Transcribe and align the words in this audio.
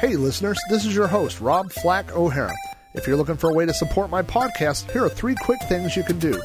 Hey, 0.00 0.16
listeners, 0.16 0.58
this 0.70 0.86
is 0.86 0.94
your 0.94 1.06
host, 1.06 1.42
Rob 1.42 1.70
Flack 1.70 2.16
O'Hara. 2.16 2.56
If 2.94 3.06
you're 3.06 3.18
looking 3.18 3.36
for 3.36 3.50
a 3.50 3.52
way 3.52 3.66
to 3.66 3.74
support 3.74 4.08
my 4.08 4.22
podcast, 4.22 4.90
here 4.92 5.04
are 5.04 5.10
three 5.10 5.34
quick 5.34 5.60
things 5.68 5.94
you 5.94 6.02
can 6.02 6.18
do. 6.18 6.40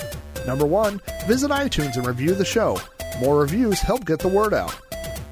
Number 0.45 0.65
one, 0.65 0.99
visit 1.25 1.51
iTunes 1.51 1.95
and 1.95 2.05
review 2.05 2.35
the 2.35 2.43
show. 2.43 2.77
More 3.21 3.39
reviews 3.39 3.79
help 3.79 4.03
get 4.03 4.19
the 4.19 4.27
word 4.27 4.53
out. 4.53 4.77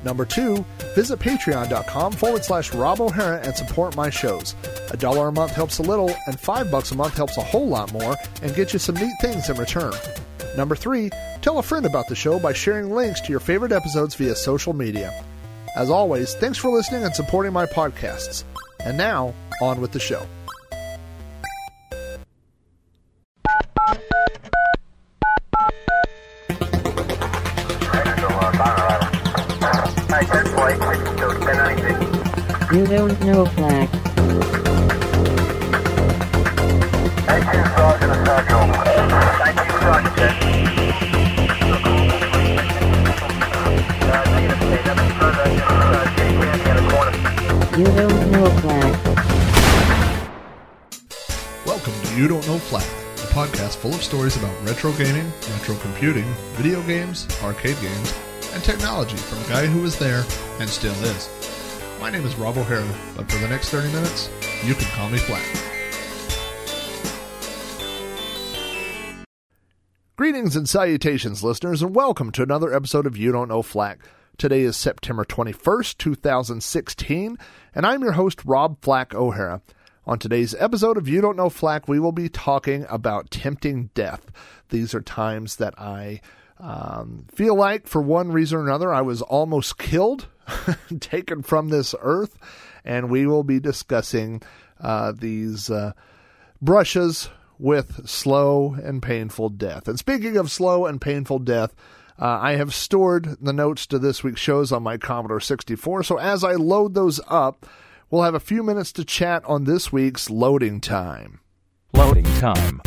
Number 0.05 0.23
two, 0.23 0.63
visit 0.95 1.19
patreon.com 1.19 2.13
forward 2.13 2.45
slash 2.45 2.73
Rob 2.73 3.01
O'Hara 3.01 3.41
and 3.45 3.53
support 3.57 3.97
my 3.97 4.09
shows. 4.09 4.55
A 4.91 4.95
dollar 4.95 5.27
a 5.27 5.31
month 5.33 5.51
helps 5.51 5.79
a 5.79 5.83
little, 5.83 6.15
and 6.25 6.39
five 6.39 6.71
bucks 6.71 6.91
a 6.91 6.95
month 6.95 7.17
helps 7.17 7.35
a 7.35 7.43
whole 7.43 7.67
lot 7.67 7.91
more 7.91 8.15
and 8.41 8.55
gets 8.55 8.71
you 8.71 8.79
some 8.79 8.95
neat 8.95 9.15
things 9.19 9.49
in 9.49 9.57
return. 9.57 9.91
Number 10.55 10.77
three, 10.77 11.09
tell 11.41 11.59
a 11.59 11.61
friend 11.61 11.85
about 11.85 12.07
the 12.07 12.15
show 12.15 12.39
by 12.39 12.53
sharing 12.53 12.89
links 12.89 13.19
to 13.19 13.31
your 13.31 13.41
favorite 13.41 13.73
episodes 13.73 14.15
via 14.15 14.33
social 14.33 14.71
media. 14.71 15.25
As 15.75 15.89
always, 15.89 16.35
thanks 16.35 16.57
for 16.57 16.69
listening 16.69 17.03
and 17.03 17.15
supporting 17.15 17.51
my 17.51 17.65
podcasts. 17.65 18.43
And 18.79 18.97
now, 18.97 19.33
on 19.61 19.81
with 19.81 19.91
the 19.91 19.99
show. 19.99 20.27
You 32.73 32.87
don't 32.87 33.21
know 33.21 33.45
Flack. 33.45 34.02
You 47.75 47.85
don't 47.85 48.31
know 48.31 48.45
Flack. 48.61 49.15
Welcome 51.65 51.93
to 52.03 52.15
You 52.15 52.27
Don't 52.27 52.45
Know 52.47 52.59
Flack, 52.59 52.83
a 52.83 53.33
podcast 53.33 53.77
full 53.77 53.95
of 53.95 54.03
stories 54.03 54.37
about 54.37 54.55
retro 54.63 54.91
gaming, 54.91 55.25
retro 55.49 55.75
computing, 55.77 56.25
video 56.51 56.83
games, 56.83 57.27
arcade 57.41 57.81
games, 57.81 58.13
and 58.53 58.63
technology 58.63 59.17
from 59.17 59.43
a 59.43 59.47
guy 59.47 59.65
who 59.65 59.81
was 59.81 59.97
there 59.97 60.23
and 60.59 60.69
still 60.69 60.93
is. 61.03 61.27
My 61.99 62.11
name 62.11 62.23
is 62.27 62.35
Rob 62.35 62.59
O'Hara, 62.59 62.87
but 63.15 63.31
for 63.31 63.39
the 63.39 63.47
next 63.47 63.69
30 63.69 63.91
minutes, 63.91 64.29
you 64.63 64.75
can 64.75 64.85
call 64.91 65.09
me 65.09 65.17
Flack. 65.17 65.43
Greetings 70.15 70.55
and 70.55 70.69
salutations, 70.69 71.43
listeners, 71.43 71.81
and 71.81 71.95
welcome 71.95 72.31
to 72.33 72.43
another 72.43 72.71
episode 72.71 73.07
of 73.07 73.17
You 73.17 73.31
Don't 73.31 73.47
Know 73.47 73.63
Flack. 73.63 73.97
Today 74.37 74.61
is 74.61 74.75
September 74.75 75.23
21st, 75.23 75.97
2016, 75.99 77.37
and 77.75 77.85
I'm 77.85 78.01
your 78.01 78.13
host, 78.13 78.43
Rob 78.43 78.81
Flack 78.81 79.13
O'Hara. 79.13 79.61
On 80.07 80.17
today's 80.17 80.55
episode 80.55 80.97
of 80.97 81.07
You 81.07 81.21
Don't 81.21 81.37
Know 81.37 81.49
Flack, 81.49 81.87
we 81.87 81.99
will 81.99 82.11
be 82.11 82.29
talking 82.29 82.85
about 82.89 83.29
tempting 83.29 83.91
death. 83.93 84.31
These 84.69 84.95
are 84.95 85.01
times 85.01 85.57
that 85.57 85.79
I 85.79 86.19
um, 86.59 87.25
feel 87.31 87.55
like, 87.55 87.87
for 87.87 88.01
one 88.01 88.31
reason 88.31 88.57
or 88.57 88.63
another, 88.63 88.91
I 88.91 89.01
was 89.01 89.21
almost 89.21 89.77
killed, 89.77 90.27
taken 90.99 91.43
from 91.43 91.69
this 91.69 91.93
earth, 92.01 92.35
and 92.83 93.11
we 93.11 93.27
will 93.27 93.43
be 93.43 93.59
discussing 93.59 94.41
uh, 94.81 95.13
these 95.15 95.69
uh, 95.69 95.93
brushes 96.59 97.29
with 97.59 98.09
slow 98.09 98.73
and 98.73 99.01
painful 99.01 99.49
death. 99.49 99.87
And 99.87 99.99
speaking 99.99 100.37
of 100.37 100.51
slow 100.51 100.87
and 100.87 100.99
painful 100.99 101.39
death, 101.39 101.73
uh, 102.19 102.39
I 102.41 102.55
have 102.55 102.73
stored 102.73 103.37
the 103.41 103.53
notes 103.53 103.87
to 103.87 103.97
this 103.97 104.23
week's 104.23 104.41
shows 104.41 104.71
on 104.71 104.83
my 104.83 104.97
Commodore 104.97 105.39
64, 105.39 106.03
so 106.03 106.17
as 106.17 106.43
I 106.43 106.53
load 106.53 106.93
those 106.93 107.19
up, 107.27 107.65
we'll 108.09 108.23
have 108.23 108.35
a 108.35 108.39
few 108.39 108.61
minutes 108.61 108.91
to 108.93 109.05
chat 109.05 109.43
on 109.45 109.63
this 109.63 109.91
week's 109.91 110.29
loading 110.29 110.79
time. 110.79 111.39
Loading 111.93 112.25
time. 112.39 112.81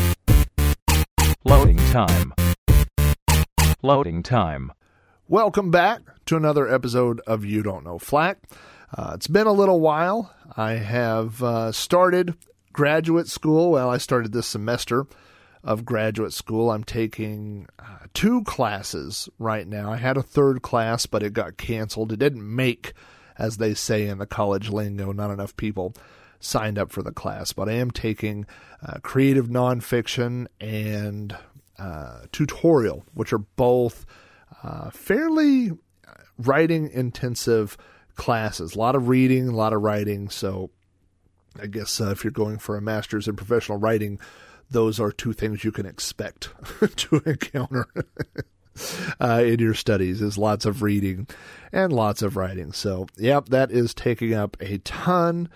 Loading 1.45 1.79
time. 1.91 2.35
Loading 3.83 4.23
time. 4.23 4.73
Welcome 5.29 5.71
back 5.71 6.03
to 6.27 6.37
another 6.37 6.73
episode 6.73 7.21
of 7.27 7.45
You 7.45 7.63
Don't 7.63 7.85
Know 7.85 7.99
Flack. 7.99 8.39
Uh, 8.97 9.13
it's 9.15 9.27
been 9.27 9.49
a 9.49 9.53
little 9.53 9.81
while. 9.81 10.33
I 10.57 10.73
have 10.75 11.43
uh, 11.43 11.73
started 11.73 12.35
graduate 12.73 13.27
school. 13.27 13.73
Well, 13.73 13.91
I 13.91 13.99
started 13.99 14.33
this 14.33 14.47
semester 14.47 15.07
of 15.65 15.85
graduate 15.85 16.33
school. 16.33 16.71
I'm 16.71 16.85
taking 16.85 17.67
uh, 17.79 18.07
two 18.15 18.43
classes 18.45 19.29
right 19.39 19.67
now. 19.67 19.93
I 19.93 19.97
had 19.97 20.17
a 20.17 20.23
third 20.23 20.63
class, 20.63 21.07
but 21.07 21.23
it 21.23 21.33
got 21.33 21.57
canceled. 21.57 22.13
It 22.13 22.19
didn't 22.19 22.55
make, 22.55 22.93
as 23.39 23.57
they 23.57 23.75
say 23.75 24.07
in 24.07 24.19
the 24.19 24.27
college 24.27 24.69
lingo, 24.71 25.13
not 25.13 25.31
enough 25.31 25.57
people 25.57 25.95
signed 26.39 26.79
up 26.79 26.91
for 26.91 27.03
the 27.03 27.13
class. 27.13 27.53
But 27.53 27.69
I 27.69 27.73
am 27.73 27.91
taking 27.91 28.47
uh, 28.87 28.99
creative 29.03 29.49
nonfiction 29.49 30.47
and 30.61 31.37
uh, 31.79 32.21
tutorial, 32.33 33.05
which 33.15 33.33
are 33.33 33.39
both 33.39 34.07
uh, 34.63 34.91
fairly 34.91 35.73
writing 36.39 36.91
intensive 36.91 37.77
classes. 38.15 38.75
A 38.75 38.79
lot 38.79 38.95
of 38.95 39.09
reading, 39.09 39.49
a 39.49 39.57
lot 39.57 39.73
of 39.73 39.83
writing. 39.83 40.29
So 40.29 40.71
I 41.61 41.67
guess 41.67 42.01
uh, 42.01 42.11
if 42.11 42.25
you're 42.25 42.31
going 42.31 42.59
for 42.59 42.77
a 42.77 42.83
master's 42.83 43.29
in 43.29 43.37
professional 43.37 43.79
writing, 43.79 44.19
those 44.71 44.99
are 44.99 45.13
two 45.13 45.33
things 45.33 45.65
you 45.65 45.73
can 45.73 45.87
expect 45.87 46.51
to 46.97 47.23
encounter 47.25 47.87
uh, 49.21 49.43
in 49.45 49.59
your 49.59 49.75
studies 49.75 50.21
is 50.21 50.39
lots 50.39 50.65
of 50.65 50.83
reading 50.83 51.27
and 51.73 51.93
lots 51.93 52.23
of 52.23 52.37
writing. 52.37 52.73
So, 52.73 53.07
yep, 53.17 53.47
that 53.51 53.71
is 53.71 53.95
taking 53.95 54.35
up 54.35 54.57
a 54.61 54.79
ton 54.79 55.49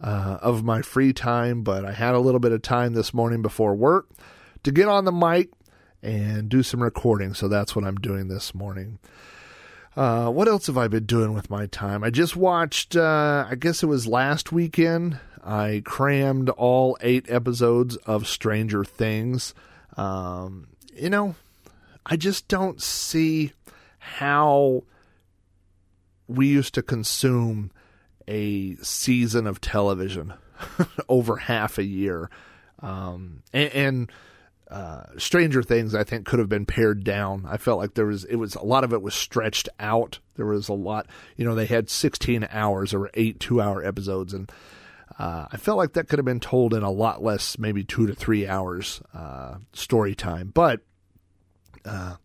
uh, 0.00 0.38
of 0.40 0.64
my 0.64 0.82
free 0.82 1.12
time, 1.12 1.62
but 1.62 1.84
I 1.84 1.92
had 1.92 2.14
a 2.14 2.20
little 2.20 2.40
bit 2.40 2.52
of 2.52 2.62
time 2.62 2.94
this 2.94 3.14
morning 3.14 3.42
before 3.42 3.74
work 3.74 4.08
to 4.62 4.72
get 4.72 4.88
on 4.88 5.04
the 5.04 5.12
mic 5.12 5.50
and 6.02 6.48
do 6.48 6.62
some 6.62 6.82
recording. 6.82 7.34
So 7.34 7.48
that's 7.48 7.74
what 7.74 7.84
I'm 7.84 7.96
doing 7.96 8.28
this 8.28 8.54
morning. 8.54 8.98
Uh, 9.96 10.30
what 10.30 10.46
else 10.46 10.66
have 10.66 10.76
I 10.76 10.88
been 10.88 11.06
doing 11.06 11.32
with 11.32 11.48
my 11.48 11.66
time? 11.66 12.04
I 12.04 12.10
just 12.10 12.36
watched, 12.36 12.96
uh, 12.96 13.46
I 13.48 13.54
guess 13.54 13.82
it 13.82 13.86
was 13.86 14.06
last 14.06 14.52
weekend. 14.52 15.18
I 15.46 15.82
crammed 15.84 16.50
all 16.50 16.98
eight 17.00 17.30
episodes 17.30 17.94
of 17.98 18.26
Stranger 18.26 18.84
Things. 18.84 19.54
Um, 19.96 20.66
you 20.92 21.08
know, 21.08 21.36
I 22.04 22.16
just 22.16 22.48
don't 22.48 22.82
see 22.82 23.52
how 23.98 24.82
we 26.26 26.48
used 26.48 26.74
to 26.74 26.82
consume 26.82 27.70
a 28.26 28.74
season 28.76 29.46
of 29.46 29.60
television 29.60 30.34
over 31.08 31.36
half 31.36 31.78
a 31.78 31.84
year. 31.84 32.28
Um, 32.80 33.44
and, 33.52 33.72
and 33.72 34.12
uh, 34.68 35.04
Stranger 35.16 35.62
Things, 35.62 35.94
I 35.94 36.02
think, 36.02 36.26
could 36.26 36.40
have 36.40 36.48
been 36.48 36.66
pared 36.66 37.04
down. 37.04 37.46
I 37.48 37.56
felt 37.56 37.78
like 37.78 37.94
there 37.94 38.06
was 38.06 38.24
it 38.24 38.36
was 38.36 38.56
a 38.56 38.64
lot 38.64 38.82
of 38.82 38.92
it 38.92 39.00
was 39.00 39.14
stretched 39.14 39.68
out. 39.78 40.18
There 40.34 40.46
was 40.46 40.68
a 40.68 40.74
lot, 40.74 41.06
you 41.36 41.44
know, 41.44 41.54
they 41.54 41.66
had 41.66 41.88
16 41.88 42.48
hours 42.50 42.92
or 42.92 43.10
eight 43.14 43.38
two 43.38 43.60
hour 43.60 43.84
episodes, 43.84 44.34
and 44.34 44.50
uh, 45.18 45.46
I 45.50 45.56
felt 45.56 45.78
like 45.78 45.94
that 45.94 46.08
could 46.08 46.18
have 46.18 46.26
been 46.26 46.40
told 46.40 46.74
in 46.74 46.82
a 46.82 46.90
lot 46.90 47.22
less, 47.22 47.58
maybe 47.58 47.84
two 47.84 48.06
to 48.06 48.14
three 48.14 48.46
hours 48.46 49.00
uh, 49.14 49.56
story 49.72 50.14
time. 50.14 50.50
But 50.52 50.80
uh, 51.84 52.16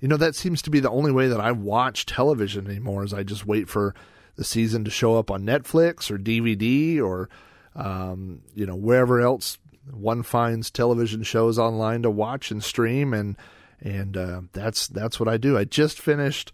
you 0.00 0.08
know, 0.08 0.16
that 0.16 0.34
seems 0.34 0.62
to 0.62 0.70
be 0.70 0.80
the 0.80 0.90
only 0.90 1.12
way 1.12 1.28
that 1.28 1.40
I 1.40 1.52
watch 1.52 2.06
television 2.06 2.66
anymore. 2.66 3.04
Is 3.04 3.14
I 3.14 3.22
just 3.22 3.46
wait 3.46 3.68
for 3.68 3.94
the 4.36 4.44
season 4.44 4.84
to 4.84 4.90
show 4.90 5.16
up 5.16 5.30
on 5.30 5.44
Netflix 5.44 6.10
or 6.10 6.18
DVD 6.18 7.00
or 7.00 7.28
um, 7.76 8.42
you 8.54 8.66
know 8.66 8.76
wherever 8.76 9.20
else 9.20 9.58
one 9.90 10.22
finds 10.22 10.70
television 10.70 11.22
shows 11.22 11.58
online 11.58 12.02
to 12.02 12.10
watch 12.10 12.50
and 12.50 12.64
stream, 12.64 13.12
and 13.14 13.36
and 13.80 14.16
uh, 14.16 14.40
that's 14.52 14.88
that's 14.88 15.20
what 15.20 15.28
I 15.28 15.36
do. 15.36 15.56
I 15.56 15.64
just 15.64 16.00
finished 16.00 16.52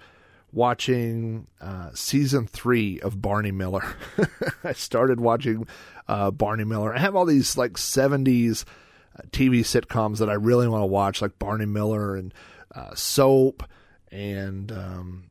watching 0.53 1.47
uh, 1.61 1.91
season 1.94 2.47
three 2.47 3.00
of 3.00 3.21
Barney 3.21 3.50
Miller. 3.50 3.84
I 4.65 4.72
started 4.72 5.21
watching 5.21 5.66
uh, 6.09 6.30
Barney 6.30 6.65
Miller. 6.65 6.95
I 6.95 6.98
have 6.98 7.16
all 7.16 7.25
these 7.25 7.57
like 7.57 7.72
'70s 7.72 8.65
uh, 9.19 9.22
TV 9.30 9.60
sitcoms 9.60 10.19
that 10.19 10.30
I 10.30 10.34
really 10.34 10.69
want 10.69 10.83
to 10.83 10.86
watch, 10.86 11.22
like 11.22 11.39
Barney 11.39 11.66
Miller 11.66 12.16
and 12.16 12.34
uh, 12.75 12.95
Soap, 12.95 13.63
and 14.10 14.72
um, 14.72 15.30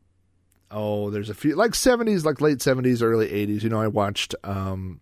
oh, 0.72 1.10
there's 1.10 1.30
a 1.30 1.36
few 1.36 1.56
like 1.56 1.72
'70s, 1.72 2.24
like 2.24 2.42
late 2.42 2.60
'70s, 2.60 3.02
early 3.02 3.28
'80s. 3.28 3.64
You 3.64 3.70
know, 3.70 3.82
I 3.82 3.88
watched. 3.88 4.36
Um, 4.44 5.02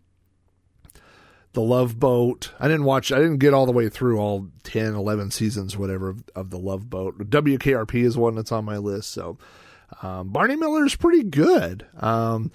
the 1.53 1.61
Love 1.63 1.99
Boat. 1.99 2.51
I 2.59 2.67
didn't 2.67 2.83
watch. 2.83 3.11
I 3.11 3.17
didn't 3.17 3.39
get 3.39 3.51
all 3.51 3.65
the 3.65 3.71
way 3.71 3.89
through 3.89 4.19
all 4.19 4.47
10, 4.61 4.93
11 4.93 5.31
seasons, 5.31 5.75
whatever, 5.75 6.09
of, 6.09 6.23
of 6.35 6.49
the 6.51 6.59
Love 6.59 6.87
Boat. 6.87 7.17
WKRP 7.17 8.03
is 8.03 8.15
one 8.15 8.35
that's 8.35 8.51
on 8.51 8.63
my 8.63 8.77
list. 8.77 9.09
So 9.09 9.39
um, 10.01 10.29
Barney 10.29 10.55
Miller 10.55 10.85
is 10.85 10.95
pretty 10.95 11.23
good. 11.23 11.85
Um, 11.99 12.51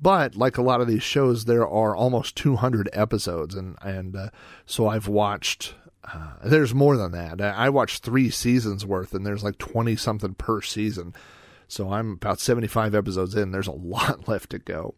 but 0.00 0.36
like 0.36 0.58
a 0.58 0.62
lot 0.62 0.80
of 0.80 0.88
these 0.88 1.02
shows, 1.02 1.44
there 1.44 1.66
are 1.66 1.96
almost 1.96 2.36
200 2.36 2.90
episodes, 2.92 3.54
and 3.54 3.76
and 3.82 4.16
uh, 4.16 4.30
so 4.66 4.88
I've 4.88 5.08
watched. 5.08 5.74
Uh, 6.12 6.34
there's 6.44 6.74
more 6.74 6.98
than 6.98 7.12
that. 7.12 7.40
I, 7.40 7.70
watched 7.70 8.04
three 8.04 8.28
seasons 8.28 8.84
worth, 8.84 9.14
and 9.14 9.24
there's 9.24 9.42
like 9.42 9.56
20 9.56 9.96
something 9.96 10.34
per 10.34 10.60
season. 10.60 11.14
So 11.66 11.94
I'm 11.94 12.12
about 12.12 12.40
75 12.40 12.94
episodes 12.94 13.34
in. 13.34 13.52
There's 13.52 13.68
a 13.68 13.72
lot 13.72 14.28
left 14.28 14.50
to 14.50 14.58
go. 14.58 14.94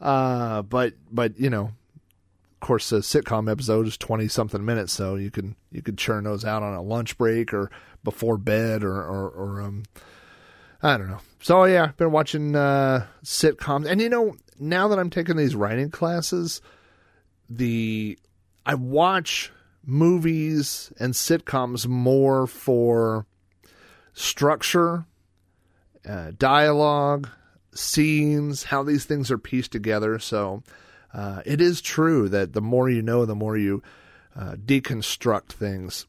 Uh, 0.00 0.62
but 0.62 0.94
but 1.10 1.38
you 1.38 1.50
know, 1.50 1.64
of 1.64 2.60
course, 2.60 2.92
a 2.92 2.96
sitcom 2.98 3.50
episode 3.50 3.86
is 3.86 3.96
twenty 3.96 4.28
something 4.28 4.64
minutes, 4.64 4.92
so 4.92 5.16
you 5.16 5.30
can 5.30 5.56
you 5.70 5.82
could 5.82 5.98
churn 5.98 6.24
those 6.24 6.44
out 6.44 6.62
on 6.62 6.74
a 6.74 6.82
lunch 6.82 7.18
break 7.18 7.52
or 7.52 7.70
before 8.02 8.38
bed 8.38 8.82
or 8.82 8.96
or, 8.96 9.28
or 9.28 9.60
um, 9.60 9.82
I 10.82 10.96
don't 10.96 11.08
know. 11.08 11.20
So 11.40 11.64
yeah, 11.64 11.84
I've 11.84 11.96
been 11.96 12.12
watching 12.12 12.56
uh, 12.56 13.06
sitcoms, 13.24 13.86
and 13.86 14.00
you 14.00 14.08
know, 14.08 14.36
now 14.58 14.88
that 14.88 14.98
I'm 14.98 15.10
taking 15.10 15.36
these 15.36 15.54
writing 15.54 15.90
classes, 15.90 16.60
the 17.48 18.18
I 18.64 18.74
watch 18.74 19.52
movies 19.84 20.92
and 20.98 21.14
sitcoms 21.14 21.86
more 21.86 22.46
for 22.46 23.26
structure, 24.12 25.06
uh, 26.08 26.32
dialogue, 26.36 27.28
scenes, 27.74 28.64
how 28.64 28.82
these 28.82 29.04
things 29.04 29.30
are 29.30 29.38
pieced 29.38 29.72
together. 29.72 30.18
So 30.18 30.62
uh, 31.14 31.42
it 31.44 31.60
is 31.60 31.80
true 31.80 32.28
that 32.28 32.52
the 32.52 32.60
more 32.60 32.88
you 32.88 33.02
know, 33.02 33.24
the 33.24 33.34
more 33.34 33.56
you 33.56 33.82
uh, 34.36 34.54
deconstruct 34.54 35.48
things. 35.48 36.06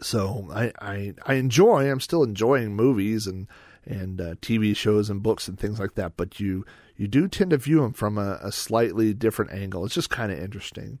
So 0.00 0.48
I, 0.52 0.72
I 0.80 1.14
I 1.26 1.34
enjoy. 1.34 1.90
I'm 1.90 2.00
still 2.00 2.22
enjoying 2.22 2.74
movies 2.74 3.26
and 3.26 3.46
and 3.84 4.20
uh, 4.20 4.34
TV 4.36 4.76
shows 4.76 5.08
and 5.08 5.22
books 5.22 5.48
and 5.48 5.58
things 5.58 5.78
like 5.78 5.94
that. 5.94 6.16
But 6.16 6.40
you 6.40 6.64
you 6.96 7.06
do 7.08 7.28
tend 7.28 7.50
to 7.50 7.58
view 7.58 7.80
them 7.80 7.92
from 7.92 8.18
a, 8.18 8.38
a 8.42 8.52
slightly 8.52 9.14
different 9.14 9.52
angle. 9.52 9.84
It's 9.84 9.94
just 9.94 10.10
kind 10.10 10.32
of 10.32 10.38
interesting. 10.38 10.98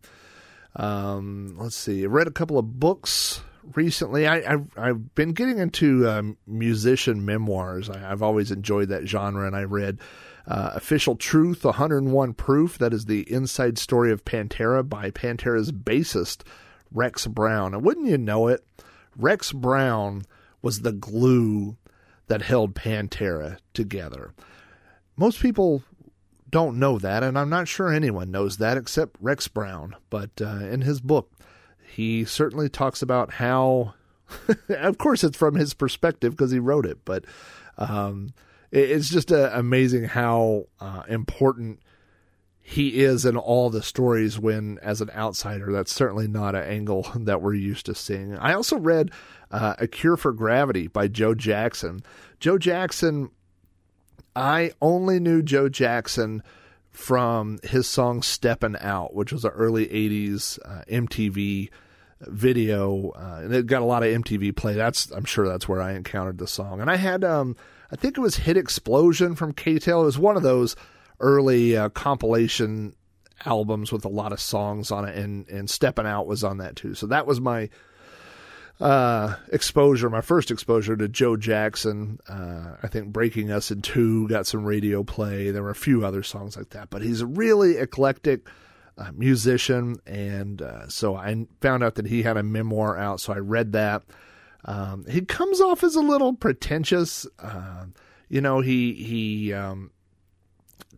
Um, 0.76 1.56
let's 1.58 1.76
see. 1.76 2.02
I 2.02 2.06
read 2.06 2.26
a 2.26 2.32
couple 2.32 2.58
of 2.58 2.78
books 2.78 3.42
recently. 3.74 4.26
I, 4.26 4.54
I 4.54 4.56
I've 4.76 5.14
been 5.14 5.32
getting 5.32 5.58
into 5.58 6.08
um, 6.08 6.36
musician 6.46 7.24
memoirs. 7.24 7.90
I, 7.90 8.10
I've 8.10 8.22
always 8.22 8.50
enjoyed 8.50 8.88
that 8.90 9.06
genre, 9.06 9.46
and 9.46 9.56
I 9.56 9.64
read. 9.64 9.98
Uh, 10.48 10.70
Official 10.76 11.16
Truth 11.16 11.64
101 11.64 12.34
Proof. 12.34 12.78
That 12.78 12.94
is 12.94 13.06
the 13.06 13.28
inside 13.32 13.78
story 13.78 14.12
of 14.12 14.24
Pantera 14.24 14.88
by 14.88 15.10
Pantera's 15.10 15.72
bassist, 15.72 16.42
Rex 16.92 17.26
Brown. 17.26 17.74
And 17.74 17.84
wouldn't 17.84 18.06
you 18.06 18.18
know 18.18 18.48
it, 18.48 18.64
Rex 19.16 19.52
Brown 19.52 20.22
was 20.62 20.80
the 20.80 20.92
glue 20.92 21.76
that 22.28 22.42
held 22.42 22.74
Pantera 22.74 23.58
together. 23.72 24.32
Most 25.16 25.40
people 25.40 25.82
don't 26.50 26.78
know 26.78 26.98
that, 26.98 27.22
and 27.22 27.38
I'm 27.38 27.48
not 27.48 27.68
sure 27.68 27.92
anyone 27.92 28.30
knows 28.30 28.58
that 28.58 28.76
except 28.76 29.16
Rex 29.20 29.48
Brown. 29.48 29.96
But 30.10 30.30
uh, 30.40 30.64
in 30.66 30.82
his 30.82 31.00
book, 31.00 31.30
he 31.86 32.24
certainly 32.24 32.68
talks 32.68 33.02
about 33.02 33.34
how, 33.34 33.94
of 34.68 34.98
course, 34.98 35.24
it's 35.24 35.36
from 35.36 35.54
his 35.54 35.74
perspective 35.74 36.32
because 36.32 36.50
he 36.50 36.58
wrote 36.58 36.86
it, 36.86 36.98
but 37.04 37.24
um, 37.78 38.34
it, 38.70 38.90
it's 38.90 39.10
just 39.10 39.32
uh, 39.32 39.50
amazing 39.52 40.04
how 40.04 40.66
uh, 40.80 41.02
important 41.08 41.80
he 42.68 43.04
is 43.04 43.24
in 43.24 43.36
all 43.36 43.70
the 43.70 43.80
stories 43.80 44.40
when 44.40 44.76
as 44.82 45.00
an 45.00 45.08
outsider 45.10 45.70
that's 45.70 45.94
certainly 45.94 46.26
not 46.26 46.56
an 46.56 46.64
angle 46.64 47.08
that 47.14 47.40
we're 47.40 47.54
used 47.54 47.86
to 47.86 47.94
seeing. 47.94 48.36
I 48.36 48.54
also 48.54 48.76
read 48.76 49.12
uh, 49.52 49.76
a 49.78 49.86
cure 49.86 50.16
for 50.16 50.32
gravity 50.32 50.88
by 50.88 51.06
joe 51.06 51.32
jackson. 51.32 52.02
Joe 52.40 52.58
jackson 52.58 53.30
i 54.34 54.72
only 54.82 55.20
knew 55.20 55.42
joe 55.42 55.68
jackson 55.68 56.42
from 56.90 57.58
his 57.62 57.86
song 57.86 58.20
steppin' 58.20 58.76
out 58.80 59.14
which 59.14 59.32
was 59.32 59.44
an 59.44 59.52
early 59.52 59.86
80s 59.86 60.58
uh, 60.64 60.82
mtv 60.90 61.70
video 62.22 63.10
uh, 63.10 63.40
and 63.44 63.54
it 63.54 63.66
got 63.66 63.82
a 63.82 63.86
lot 63.86 64.02
of 64.02 64.08
mtv 64.08 64.56
play. 64.56 64.74
That's 64.74 65.12
i'm 65.12 65.24
sure 65.24 65.46
that's 65.46 65.68
where 65.68 65.80
i 65.80 65.92
encountered 65.92 66.38
the 66.38 66.48
song. 66.48 66.80
And 66.80 66.90
i 66.90 66.96
had 66.96 67.22
um 67.22 67.54
i 67.92 67.96
think 67.96 68.18
it 68.18 68.22
was 68.22 68.38
hit 68.38 68.56
explosion 68.56 69.36
from 69.36 69.52
K-tel. 69.52 70.02
It 70.02 70.06
was 70.06 70.18
one 70.18 70.36
of 70.36 70.42
those 70.42 70.74
early 71.20 71.76
uh, 71.76 71.88
compilation 71.90 72.94
albums 73.44 73.92
with 73.92 74.04
a 74.04 74.08
lot 74.08 74.32
of 74.32 74.40
songs 74.40 74.90
on 74.90 75.04
it, 75.04 75.16
and 75.16 75.48
and 75.48 75.68
Stepping 75.68 76.06
Out 76.06 76.26
was 76.26 76.44
on 76.44 76.58
that 76.58 76.76
too. 76.76 76.94
So 76.94 77.06
that 77.06 77.26
was 77.26 77.40
my 77.40 77.68
uh, 78.80 79.36
exposure, 79.52 80.10
my 80.10 80.20
first 80.20 80.50
exposure 80.50 80.96
to 80.96 81.08
Joe 81.08 81.36
Jackson. 81.36 82.18
Uh, 82.28 82.76
I 82.82 82.88
think 82.88 83.12
Breaking 83.12 83.50
Us 83.50 83.70
in 83.70 83.82
Two 83.82 84.28
got 84.28 84.46
some 84.46 84.64
radio 84.64 85.02
play. 85.02 85.50
There 85.50 85.62
were 85.62 85.70
a 85.70 85.74
few 85.74 86.04
other 86.04 86.22
songs 86.22 86.56
like 86.56 86.70
that, 86.70 86.90
but 86.90 87.02
he's 87.02 87.20
a 87.20 87.26
really 87.26 87.78
eclectic. 87.78 88.48
Uh, 88.98 89.12
musician, 89.14 89.96
and 90.06 90.62
uh, 90.62 90.88
so 90.88 91.16
I 91.16 91.46
found 91.60 91.84
out 91.84 91.96
that 91.96 92.06
he 92.06 92.22
had 92.22 92.38
a 92.38 92.42
memoir 92.42 92.96
out. 92.96 93.20
So 93.20 93.34
I 93.34 93.40
read 93.40 93.72
that. 93.72 94.04
Um, 94.64 95.04
he 95.06 95.20
comes 95.20 95.60
off 95.60 95.84
as 95.84 95.96
a 95.96 96.00
little 96.00 96.32
pretentious. 96.32 97.26
Uh, 97.38 97.84
you 98.30 98.40
know, 98.40 98.60
he 98.60 98.94
he 98.94 99.52
um, 99.52 99.90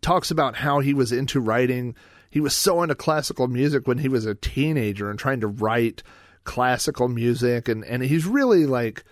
talks 0.02 0.30
about 0.30 0.56
how 0.56 0.80
he 0.80 0.94
was 0.94 1.12
into 1.12 1.40
writing. 1.40 1.94
He 2.30 2.40
was 2.40 2.54
so 2.54 2.82
into 2.82 2.94
classical 2.94 3.48
music 3.48 3.86
when 3.86 3.98
he 3.98 4.08
was 4.08 4.26
a 4.26 4.34
teenager 4.34 5.10
and 5.10 5.18
trying 5.18 5.40
to 5.40 5.46
write 5.46 6.02
classical 6.44 7.08
music, 7.08 7.68
and 7.68 7.84
and 7.84 8.02
he's 8.02 8.26
really 8.26 8.66
like, 8.66 9.04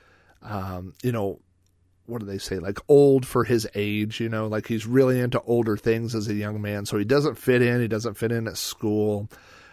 um, 0.43 0.95
you 1.03 1.13
know, 1.13 1.41
what 2.07 2.21
do 2.21 2.27
they 2.27 2.39
say? 2.39 2.59
Like 2.59 2.79
old 2.89 3.27
for 3.27 3.45
his 3.45 3.67
age, 3.75 4.21
you 4.21 4.29
know, 4.29 4.47
like 4.47 4.67
he's 4.67 4.87
really 4.87 5.21
into 5.21 5.41
older 5.43 5.77
things 5.77 6.15
as 6.15 6.29
a 6.29 6.35
young 6.35 6.63
man. 6.63 6.87
So 6.87 6.99
he 6.99 7.05
doesn't 7.05 7.37
fit 7.37 7.63
in. 7.63 7.81
He 7.81 7.89
doesn't 7.89 8.15
fit 8.15 8.33
in 8.33 8.47
at 8.47 8.57
school. 8.57 9.29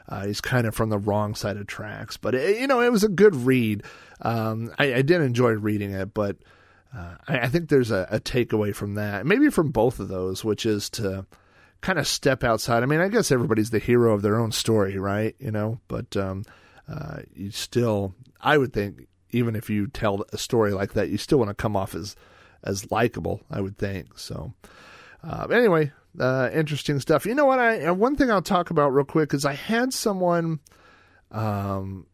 Uh, 0.09 0.25
he's 0.25 0.42
kind 0.42 0.68
of 0.68 0.75
from 0.75 0.89
the 0.89 0.98
wrong 0.98 1.33
side 1.33 1.56
of 1.56 1.66
tracks, 1.68 2.18
but 2.18 2.36
it, 2.36 2.59
you 2.59 2.68
know, 2.68 2.81
it 2.81 2.92
was 2.92 3.06
a 3.06 3.09
good 3.09 3.36
read. 3.36 3.83
Um, 4.21 4.74
I, 4.77 4.95
I 4.95 5.01
did 5.01 5.21
enjoy 5.21 5.51
reading 5.51 5.92
it, 5.92 6.13
but 6.13 6.38
uh, 6.95 7.16
I, 7.28 7.48
think 7.48 7.69
there's 7.69 7.92
a, 7.92 8.07
a, 8.12 8.19
takeaway 8.19 8.75
from 8.75 8.95
that, 8.95 9.25
maybe 9.25 9.50
from 9.50 9.72
both 9.72 10.00
of 10.00 10.10
those, 10.10 10.44
which 10.44 10.66
is 10.66 10.90
to 10.92 11.25
kind 11.81 11.98
of 11.98 12.07
step 12.07 12.44
outside. 12.44 12.84
I 12.84 12.86
mean, 12.86 13.00
I 13.00 13.07
guess 13.07 13.31
everybody's 13.31 13.72
the 13.72 13.80
hero 13.80 14.13
of 14.13 14.22
their 14.22 14.40
own 14.40 14.51
story, 14.51 14.98
right? 14.98 15.36
You 15.40 15.51
know, 15.51 15.80
but 15.88 16.16
um, 16.16 16.44
uh, 16.88 17.22
you 17.34 17.51
still, 17.51 18.13
I 18.40 18.57
would 18.57 18.74
think, 18.74 19.07
even 19.31 19.56
if 19.56 19.69
you 19.69 19.88
tell 19.88 20.24
a 20.31 20.38
story 20.38 20.72
like 20.72 20.94
that, 20.94 21.10
you 21.10 21.18
still 21.18 21.40
want 21.40 21.50
to 21.50 21.56
come 21.56 21.75
off 21.75 21.95
as 21.95 22.16
as 22.63 22.90
likable. 22.92 23.42
I 23.50 23.60
would 23.60 23.78
think 23.78 24.18
so. 24.18 24.54
Uh, 25.24 25.48
anyway, 25.51 25.92
uh, 26.19 26.50
interesting 26.54 27.00
stuff. 27.00 27.25
You 27.25 27.34
know 27.34 27.45
what? 27.45 27.60
I 27.60 27.90
one 27.92 28.16
thing 28.16 28.31
I'll 28.31 28.42
talk 28.42 28.69
about 28.69 28.94
real 28.94 29.06
quick 29.06 29.34
is 29.34 29.45
I 29.45 29.54
had 29.54 29.94
someone 29.94 30.60
um, 31.31 32.06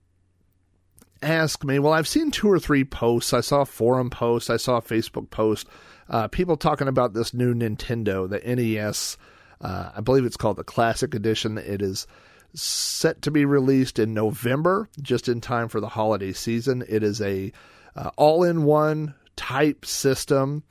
ask 1.21 1.63
me. 1.63 1.79
Well, 1.79 1.93
I've 1.93 2.07
seen 2.07 2.31
two 2.31 2.51
or 2.51 2.59
three 2.59 2.83
posts. 2.83 3.33
I 3.33 3.41
saw 3.41 3.61
a 3.61 3.65
forum 3.65 4.09
post. 4.09 4.49
I 4.49 4.57
saw 4.57 4.77
a 4.77 4.81
Facebook 4.81 5.29
post. 5.29 5.67
Uh, 6.09 6.27
people 6.27 6.57
talking 6.57 6.87
about 6.87 7.13
this 7.13 7.33
new 7.33 7.53
Nintendo, 7.53 8.29
the 8.29 8.39
NES. 8.39 9.17
Uh, 9.61 9.91
I 9.95 10.01
believe 10.01 10.25
it's 10.25 10.37
called 10.37 10.57
the 10.57 10.63
Classic 10.63 11.13
Edition. 11.13 11.57
It 11.57 11.81
is 11.81 12.07
set 12.53 13.21
to 13.23 13.31
be 13.31 13.45
released 13.45 13.99
in 13.99 14.13
November, 14.13 14.89
just 15.01 15.27
in 15.27 15.41
time 15.41 15.67
for 15.67 15.79
the 15.79 15.89
holiday 15.89 16.33
season. 16.33 16.83
It 16.87 17.03
is 17.03 17.21
a 17.21 17.51
uh, 17.95 18.11
all-in-one 18.15 19.13
type 19.35 19.85
system 19.85 20.63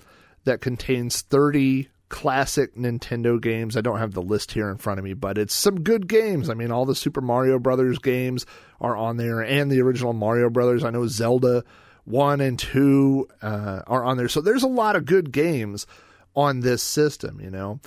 that 0.45 0.61
contains 0.61 1.23
30 1.23 1.89
classic 2.09 2.75
Nintendo 2.75 3.41
games. 3.41 3.77
I 3.77 3.81
don't 3.81 3.99
have 3.99 4.15
the 4.15 4.23
list 4.23 4.53
here 4.53 4.71
in 4.71 4.79
front 4.79 4.99
of 4.99 5.05
me, 5.05 5.15
but 5.15 5.39
it's 5.39 5.55
some 5.55 5.83
good 5.83 6.09
games. 6.09 6.49
I 6.49 6.55
mean, 6.55 6.71
all 6.71 6.87
the 6.87 6.95
Super 6.95 7.21
Mario 7.21 7.59
Brothers 7.59 7.99
games 7.99 8.47
are 8.81 8.97
on 8.97 9.17
there 9.17 9.41
and 9.41 9.71
the 9.71 9.81
original 9.81 10.13
Mario 10.13 10.51
Brothers. 10.51 10.85
I 10.85 10.91
know 10.91 11.07
Zelda 11.07 11.65
1 12.05 12.41
and 12.41 12.59
2 12.59 13.29
uh, 13.43 13.83
are 13.87 14.05
on 14.05 14.17
there. 14.17 14.29
So 14.29 14.41
there's 14.41 14.63
a 14.63 14.69
lot 14.69 14.97
of 14.97 15.05
good 15.05 15.33
games 15.33 15.87
on 16.35 16.61
this 16.61 16.83
system, 16.83 17.41
you 17.41 17.51
know. 17.51 17.81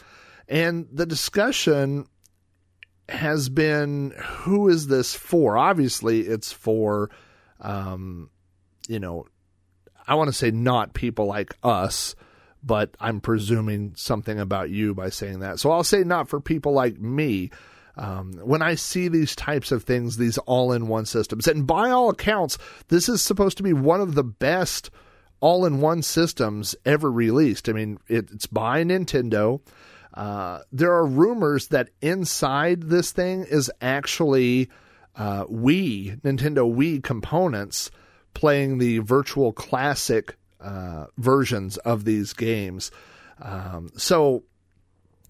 And 0.48 0.88
the 0.92 1.06
discussion 1.06 2.06
has 3.10 3.50
been 3.50 4.13
who 4.18 4.70
is 4.70 4.88
this 4.88 5.16
for? 5.16 5.58
Obviously, 5.58 6.22
it's 6.22 6.51
for, 6.51 7.10
um, 7.60 8.30
you 8.88 9.00
know, 9.00 9.25
I 10.08 10.16
want 10.16 10.28
to 10.28 10.34
say 10.34 10.51
not 10.51 10.94
people 10.94 11.25
like 11.25 11.56
us, 11.63 12.16
but 12.63 12.96
I'm 13.00 13.22
presuming 13.22 13.94
something 13.96 14.39
about 14.39 14.70
you 14.70 14.94
by 14.94 15.10
saying 15.10 15.39
that. 15.39 15.60
So 15.60 15.72
I'll 15.72 15.84
say 15.84 16.03
not 16.03 16.30
for 16.30 16.39
people 16.39 16.74
like 16.74 17.00
me. 17.00 17.51
Um, 17.98 18.34
when 18.44 18.62
I 18.62 18.75
see 18.75 19.08
these 19.08 19.36
types 19.36 19.72
of 19.72 19.84
things, 19.84 20.18
these 20.18 20.38
all 20.39 20.72
in 20.72 20.88
one 20.88 21.06
systems, 21.06 21.48
and 21.48 21.68
by 21.68 21.89
all 21.89 22.10
accounts, 22.10 22.58
this 22.88 23.10
is 23.10 23.22
supposed 23.22 23.58
to 23.58 23.63
be 23.63 23.74
one 23.74 24.00
of 24.00 24.15
the 24.15 24.24
best 24.24 24.89
all 25.41 25.65
in 25.65 25.82
one 25.82 26.01
systems 26.01 26.75
ever 26.86 27.12
released. 27.12 27.68
I 27.68 27.74
mean, 27.74 27.98
it, 28.08 28.30
it's 28.32 28.48
by 28.48 28.84
Nintendo. 28.84 29.60
Uh, 30.13 30.60
there 30.72 30.94
are 30.94 31.06
rumors 31.06 31.68
that 31.68 31.89
inside 32.01 32.84
this 32.84 33.12
thing 33.12 33.44
is 33.44 33.72
actually 33.82 34.70
uh, 35.15 35.46
Wii, 35.46 36.22
Nintendo 36.22 36.74
Wii 36.74 37.03
components 37.03 37.91
playing 38.34 38.77
the 38.77 39.00
virtual 39.00 39.51
classic 39.51 40.38
uh, 40.62 41.08
versions 41.18 41.77
of 41.77 42.06
these 42.06 42.34
games. 42.34 42.91
Um, 43.41 43.89
so, 43.96 44.44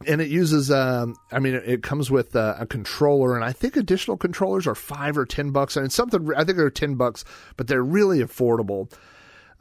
and 0.06 0.20
it 0.20 0.30
uses, 0.30 0.72
um, 0.72 1.16
I 1.32 1.40
mean, 1.40 1.54
it, 1.54 1.84
comes 1.84 2.12
with 2.12 2.36
a, 2.36 2.58
a, 2.60 2.66
controller, 2.66 3.36
and 3.36 3.46
I 3.46 3.54
think 3.54 3.76
additional 3.76 4.18
controllers 4.18 4.68
are 4.68 4.76
five 4.76 5.18
or 5.18 5.26
ten 5.26 5.52
bucks. 5.52 5.78
I 5.78 5.82
mean, 5.82 5.90
something, 5.90 6.32
I 6.36 6.44
think 6.44 6.58
they're 6.58 6.70
ten 6.70 6.96
bucks, 6.96 7.24
but 7.56 7.68
they're 7.68 7.84
really 7.84 8.20
affordable. 8.20 8.92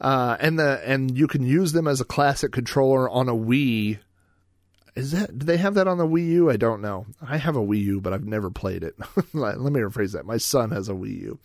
Uh, 0.01 0.35
and 0.39 0.57
the 0.57 0.81
and 0.83 1.15
you 1.15 1.27
can 1.27 1.43
use 1.43 1.73
them 1.73 1.87
as 1.87 2.01
a 2.01 2.05
classic 2.05 2.51
controller 2.51 3.07
on 3.09 3.29
a 3.29 3.35
Wii 3.35 3.99
is 4.95 5.11
that 5.11 5.37
do 5.37 5.45
they 5.45 5.57
have 5.57 5.75
that 5.75 5.87
on 5.87 5.97
the 5.97 6.07
Wii 6.07 6.27
U? 6.27 6.49
I 6.49 6.57
don't 6.57 6.81
know. 6.81 7.05
I 7.21 7.37
have 7.37 7.55
a 7.55 7.61
Wii 7.61 7.81
U, 7.81 8.01
but 8.01 8.13
I've 8.13 8.25
never 8.25 8.49
played 8.49 8.83
it. 8.83 8.95
Let 9.33 9.57
me 9.59 9.79
rephrase 9.79 10.13
that. 10.13 10.25
My 10.25 10.37
son 10.37 10.71
has 10.71 10.89
a 10.89 10.93
Wii 10.93 11.21
U. 11.21 11.39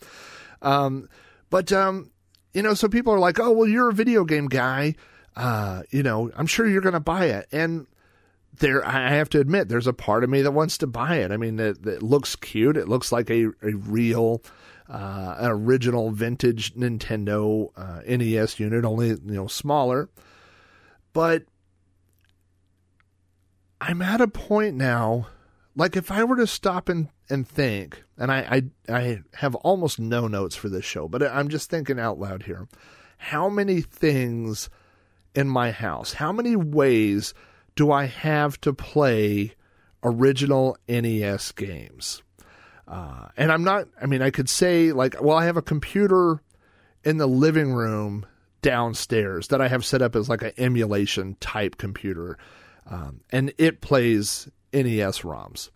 Um, 0.61 1.07
but 1.49 1.71
um, 1.71 2.11
you 2.53 2.61
know, 2.61 2.73
so 2.73 2.87
people 2.87 3.13
are 3.13 3.19
like, 3.19 3.39
"Oh, 3.39 3.51
well, 3.51 3.67
you're 3.67 3.89
a 3.89 3.93
video 3.93 4.25
game 4.25 4.47
guy. 4.47 4.95
Uh, 5.35 5.83
you 5.91 6.03
know, 6.03 6.31
I'm 6.35 6.47
sure 6.47 6.67
you're 6.67 6.81
going 6.81 6.93
to 6.93 6.99
buy 6.99 7.25
it." 7.25 7.47
And 7.51 7.87
there, 8.59 8.85
I 8.85 9.11
have 9.11 9.29
to 9.29 9.39
admit, 9.39 9.69
there's 9.69 9.87
a 9.87 9.93
part 9.93 10.23
of 10.23 10.29
me 10.29 10.41
that 10.41 10.51
wants 10.51 10.77
to 10.79 10.87
buy 10.87 11.17
it. 11.17 11.31
I 11.31 11.37
mean, 11.37 11.59
it, 11.59 11.85
it 11.85 12.01
looks 12.01 12.35
cute. 12.35 12.77
It 12.77 12.87
looks 12.87 13.11
like 13.11 13.29
a 13.29 13.47
a 13.61 13.73
real. 13.73 14.41
Uh, 14.89 15.35
original 15.41 16.11
vintage 16.11 16.73
Nintendo 16.75 17.71
uh, 17.75 17.99
NES 18.07 18.57
unit, 18.57 18.85
only 18.85 19.09
you 19.09 19.19
know 19.21 19.47
smaller, 19.47 20.07
but 21.11 21.43
I'm 23.79 24.01
at 24.01 24.21
a 24.21 24.27
point 24.27 24.75
now, 24.75 25.27
like 25.75 25.95
if 25.95 26.11
I 26.11 26.23
were 26.23 26.37
to 26.37 26.47
stop 26.47 26.89
and, 26.89 27.09
and 27.29 27.47
think, 27.47 28.03
and 28.17 28.31
I, 28.31 28.69
I 28.89 28.93
I 28.93 29.21
have 29.35 29.55
almost 29.55 29.99
no 29.99 30.27
notes 30.27 30.55
for 30.55 30.69
this 30.69 30.85
show, 30.85 31.07
but 31.07 31.23
I'm 31.23 31.49
just 31.49 31.69
thinking 31.69 31.99
out 31.99 32.19
loud 32.19 32.43
here. 32.43 32.67
How 33.17 33.49
many 33.49 33.81
things 33.81 34.69
in 35.35 35.47
my 35.47 35.71
house, 35.71 36.13
how 36.13 36.31
many 36.31 36.55
ways 36.55 37.33
do 37.75 37.91
I 37.91 38.05
have 38.05 38.59
to 38.61 38.73
play 38.73 39.53
original 40.03 40.77
NES 40.87 41.51
games? 41.51 42.23
Uh, 42.87 43.27
and 43.35 43.51
I'm 43.51 43.63
not, 43.63 43.87
I 44.01 44.05
mean, 44.05 44.21
I 44.21 44.31
could 44.31 44.49
say, 44.49 44.93
like, 44.93 45.21
well, 45.21 45.37
I 45.37 45.45
have 45.45 45.57
a 45.57 45.61
computer 45.61 46.41
in 47.03 47.17
the 47.17 47.27
living 47.27 47.73
room 47.73 48.25
downstairs 48.61 49.49
that 49.49 49.61
I 49.61 49.67
have 49.67 49.85
set 49.85 50.01
up 50.01 50.15
as 50.15 50.29
like 50.29 50.41
an 50.41 50.53
emulation 50.57 51.35
type 51.39 51.77
computer 51.77 52.37
um, 52.89 53.21
and 53.31 53.53
it 53.57 53.81
plays 53.81 54.49
NES 54.73 55.21
ROMs. 55.21 55.69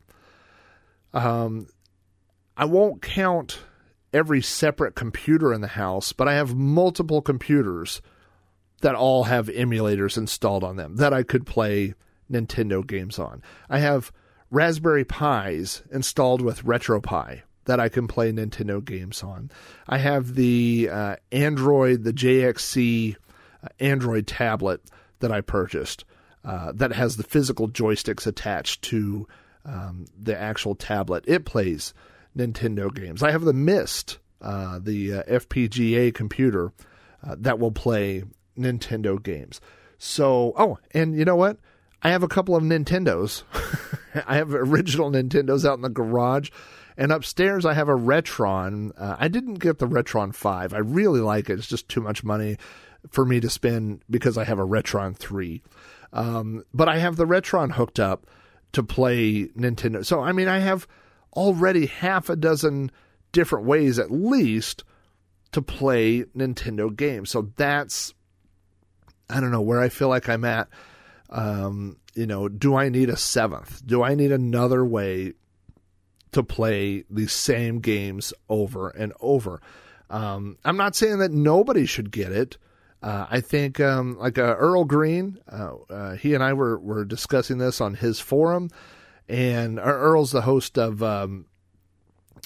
Um, 1.13 1.67
I 2.62 2.65
won't 2.65 3.01
count 3.01 3.62
every 4.13 4.44
separate 4.44 4.94
computer 4.94 5.51
in 5.51 5.62
the 5.62 5.68
house, 5.68 6.13
but 6.13 6.27
I 6.27 6.36
have 6.36 6.53
multiple 6.53 7.20
computers 7.20 8.03
that 8.82 8.94
all 8.94 9.24
have 9.24 9.48
emulators 9.48 10.15
installed 10.15 10.63
on 10.63 10.75
them 10.75 10.98
that 10.98 11.12
I 11.12 11.24
could 11.24 11.48
play 11.48 11.96
Nintendo 12.32 12.86
games 12.86 13.18
on. 13.18 13.41
I 13.68 13.80
have 13.80 14.12
Raspberry 14.51 15.03
Pis 15.03 15.82
installed 15.91 16.44
with 16.44 16.63
RetroPie 16.63 17.41
that 17.65 17.80
I 17.80 17.89
can 17.89 18.08
play 18.08 18.32
Nintendo 18.32 18.86
games 18.86 19.24
on. 19.24 19.50
I 19.89 19.98
have 19.98 20.36
the 20.36 20.88
uh, 20.91 21.15
Android, 21.32 22.03
the 22.03 22.13
JXD 22.13 23.15
uh, 23.63 23.68
Android 23.80 24.27
tablet 24.27 24.82
that 25.20 25.32
I 25.32 25.41
purchased 25.41 26.06
uh, 26.46 26.74
that 26.75 26.91
has 26.91 27.18
the 27.18 27.24
physical 27.24 27.70
joysticks 27.70 28.27
attached 28.27 28.84
to 28.84 29.27
um, 29.65 30.06
the 30.15 30.39
actual 30.39 30.75
tablet. 30.75 31.24
It 31.25 31.44
plays 31.44 31.96
Nintendo 32.38 32.93
games. 32.93 33.23
I 33.23 33.31
have 33.31 33.43
the 33.43 33.53
MiST, 33.53 34.17
uh, 34.41 34.79
the 34.81 35.13
uh, 35.13 35.23
FPGA 35.23 36.13
computer 36.13 36.71
uh, 37.25 37.35
that 37.39 37.59
will 37.59 37.71
play 37.71 38.23
Nintendo 38.57 39.21
games. 39.21 39.61
So, 39.97 40.53
oh, 40.57 40.79
and 40.91 41.15
you 41.15 41.25
know 41.25 41.35
what? 41.35 41.57
I 42.01 42.09
have 42.09 42.23
a 42.23 42.27
couple 42.27 42.55
of 42.55 42.63
Nintendos. 42.63 43.43
I 44.25 44.38
have 44.38 44.53
original 44.53 45.11
Nintendos 45.11 45.67
out 45.67 45.75
in 45.75 45.81
the 45.81 45.89
garage. 45.89 46.50
And 46.97 47.11
upstairs, 47.11 47.65
I 47.65 47.73
have 47.73 47.89
a 47.89 47.95
Retron. 47.95 48.91
Uh, 48.97 49.15
I 49.19 49.27
didn't 49.27 49.55
get 49.55 49.79
the 49.79 49.88
Retron 49.88 50.33
5. 50.33 50.73
I 50.73 50.77
really 50.77 51.21
like 51.21 51.50
it. 51.50 51.59
It's 51.59 51.67
just 51.67 51.88
too 51.88 52.01
much 52.01 52.23
money 52.23 52.57
for 53.09 53.25
me 53.25 53.39
to 53.39 53.50
spend 53.50 54.03
because 54.09 54.38
I 54.38 54.43
have 54.43 54.59
a 54.59 54.65
Retron 54.65 55.15
3. 55.15 55.61
Um, 56.13 56.65
but 56.73 56.89
I 56.89 56.97
have 56.97 57.15
the 57.15 57.25
Retron 57.25 57.71
hooked 57.71 58.00
up 58.00 58.27
to 58.73 58.83
play 58.83 59.47
Nintendo. 59.57 60.05
So, 60.05 60.21
I 60.21 60.31
mean, 60.31 60.47
I 60.47 60.59
have 60.59 60.88
already 61.35 61.85
half 61.85 62.29
a 62.29 62.35
dozen 62.35 62.91
different 63.31 63.65
ways 63.65 64.00
at 64.00 64.11
least 64.11 64.83
to 65.51 65.61
play 65.61 66.23
Nintendo 66.35 66.95
games. 66.95 67.29
So 67.29 67.51
that's, 67.55 68.13
I 69.29 69.39
don't 69.39 69.51
know, 69.51 69.61
where 69.61 69.81
I 69.81 69.89
feel 69.89 70.09
like 70.09 70.29
I'm 70.29 70.45
at. 70.45 70.67
Um, 71.29 71.97
you 72.13 72.27
know, 72.27 72.50
do 72.50 72.75
I 72.75 72.89
need 72.89 73.09
a 73.09 73.17
seventh? 73.17 73.85
Do 73.85 74.03
I 74.03 74.15
need 74.15 74.31
another 74.31 74.85
way 74.85 75.33
to 76.33 76.43
play 76.43 77.03
these 77.09 77.31
same 77.33 77.79
games 77.79 78.33
over 78.50 78.89
and 78.89 79.13
over? 79.21 79.61
Um, 80.09 80.57
I'm 80.65 80.77
not 80.77 80.95
saying 80.95 81.19
that 81.19 81.31
nobody 81.31 81.85
should 81.85 82.11
get 82.11 82.31
it. 82.31 82.57
Uh, 83.01 83.25
I 83.29 83.39
think 83.39 83.79
um, 83.79 84.17
like 84.19 84.38
uh, 84.38 84.55
Earl 84.57 84.83
Green, 84.83 85.39
uh, 85.51 85.75
uh, 85.89 86.15
he 86.15 86.33
and 86.35 86.43
I 86.43 86.53
were, 86.53 86.77
were 86.79 87.05
discussing 87.05 87.57
this 87.57 87.81
on 87.81 87.95
his 87.95 88.19
forum, 88.19 88.69
and 89.28 89.80
Earl's 89.80 90.32
the 90.32 90.42
host 90.42 90.78
of 90.78 91.01
um, 91.01 91.46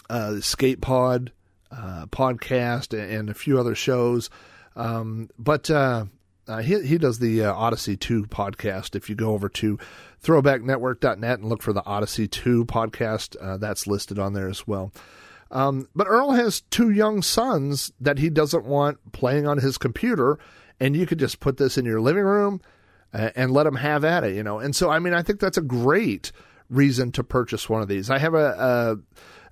uh, 0.09 0.39
Skate 0.39 0.81
Pod 0.81 1.31
uh, 1.71 2.05
podcast 2.07 2.97
and 2.97 3.29
a 3.29 3.33
few 3.33 3.59
other 3.59 3.75
shows. 3.75 4.29
Um, 4.75 5.29
but 5.37 5.67
he 5.67 6.81
he 6.85 6.97
does 6.97 7.19
the 7.19 7.45
Odyssey 7.45 7.97
Two 7.97 8.23
podcast. 8.25 8.95
If 8.95 9.09
you 9.09 9.15
go 9.15 9.31
over 9.31 9.49
to 9.49 9.79
throwbacknetwork.net 10.23 11.39
and 11.39 11.49
look 11.49 11.63
for 11.63 11.73
the 11.73 11.85
Odyssey 11.85 12.27
Two 12.27 12.65
podcast, 12.65 13.59
that's 13.59 13.87
listed 13.87 14.19
on 14.19 14.33
there 14.33 14.49
as 14.49 14.67
well. 14.67 14.91
Um, 15.51 15.87
but 15.95 16.07
Earl 16.07 16.31
has 16.31 16.61
two 16.61 16.89
young 16.89 17.21
sons 17.21 17.91
that 17.99 18.19
he 18.19 18.29
doesn't 18.29 18.65
want 18.65 19.11
playing 19.11 19.47
on 19.47 19.59
his 19.59 19.77
computer, 19.77 20.37
and 20.79 20.95
you 20.95 21.05
could 21.05 21.19
just 21.19 21.39
put 21.39 21.57
this 21.57 21.77
in 21.77 21.85
your 21.85 22.01
living 22.01 22.23
room 22.23 22.61
uh, 23.13 23.29
and 23.35 23.51
let 23.51 23.63
them 23.63 23.75
have 23.75 24.03
at 24.03 24.23
it, 24.23 24.35
you 24.35 24.43
know. 24.43 24.59
And 24.59 24.75
so, 24.75 24.89
I 24.89 24.99
mean, 24.99 25.13
I 25.13 25.21
think 25.21 25.39
that's 25.39 25.57
a 25.57 25.61
great 25.61 26.31
reason 26.69 27.11
to 27.13 27.23
purchase 27.23 27.69
one 27.69 27.81
of 27.81 27.87
these. 27.87 28.09
I 28.09 28.17
have 28.19 28.33
a, 28.33 28.97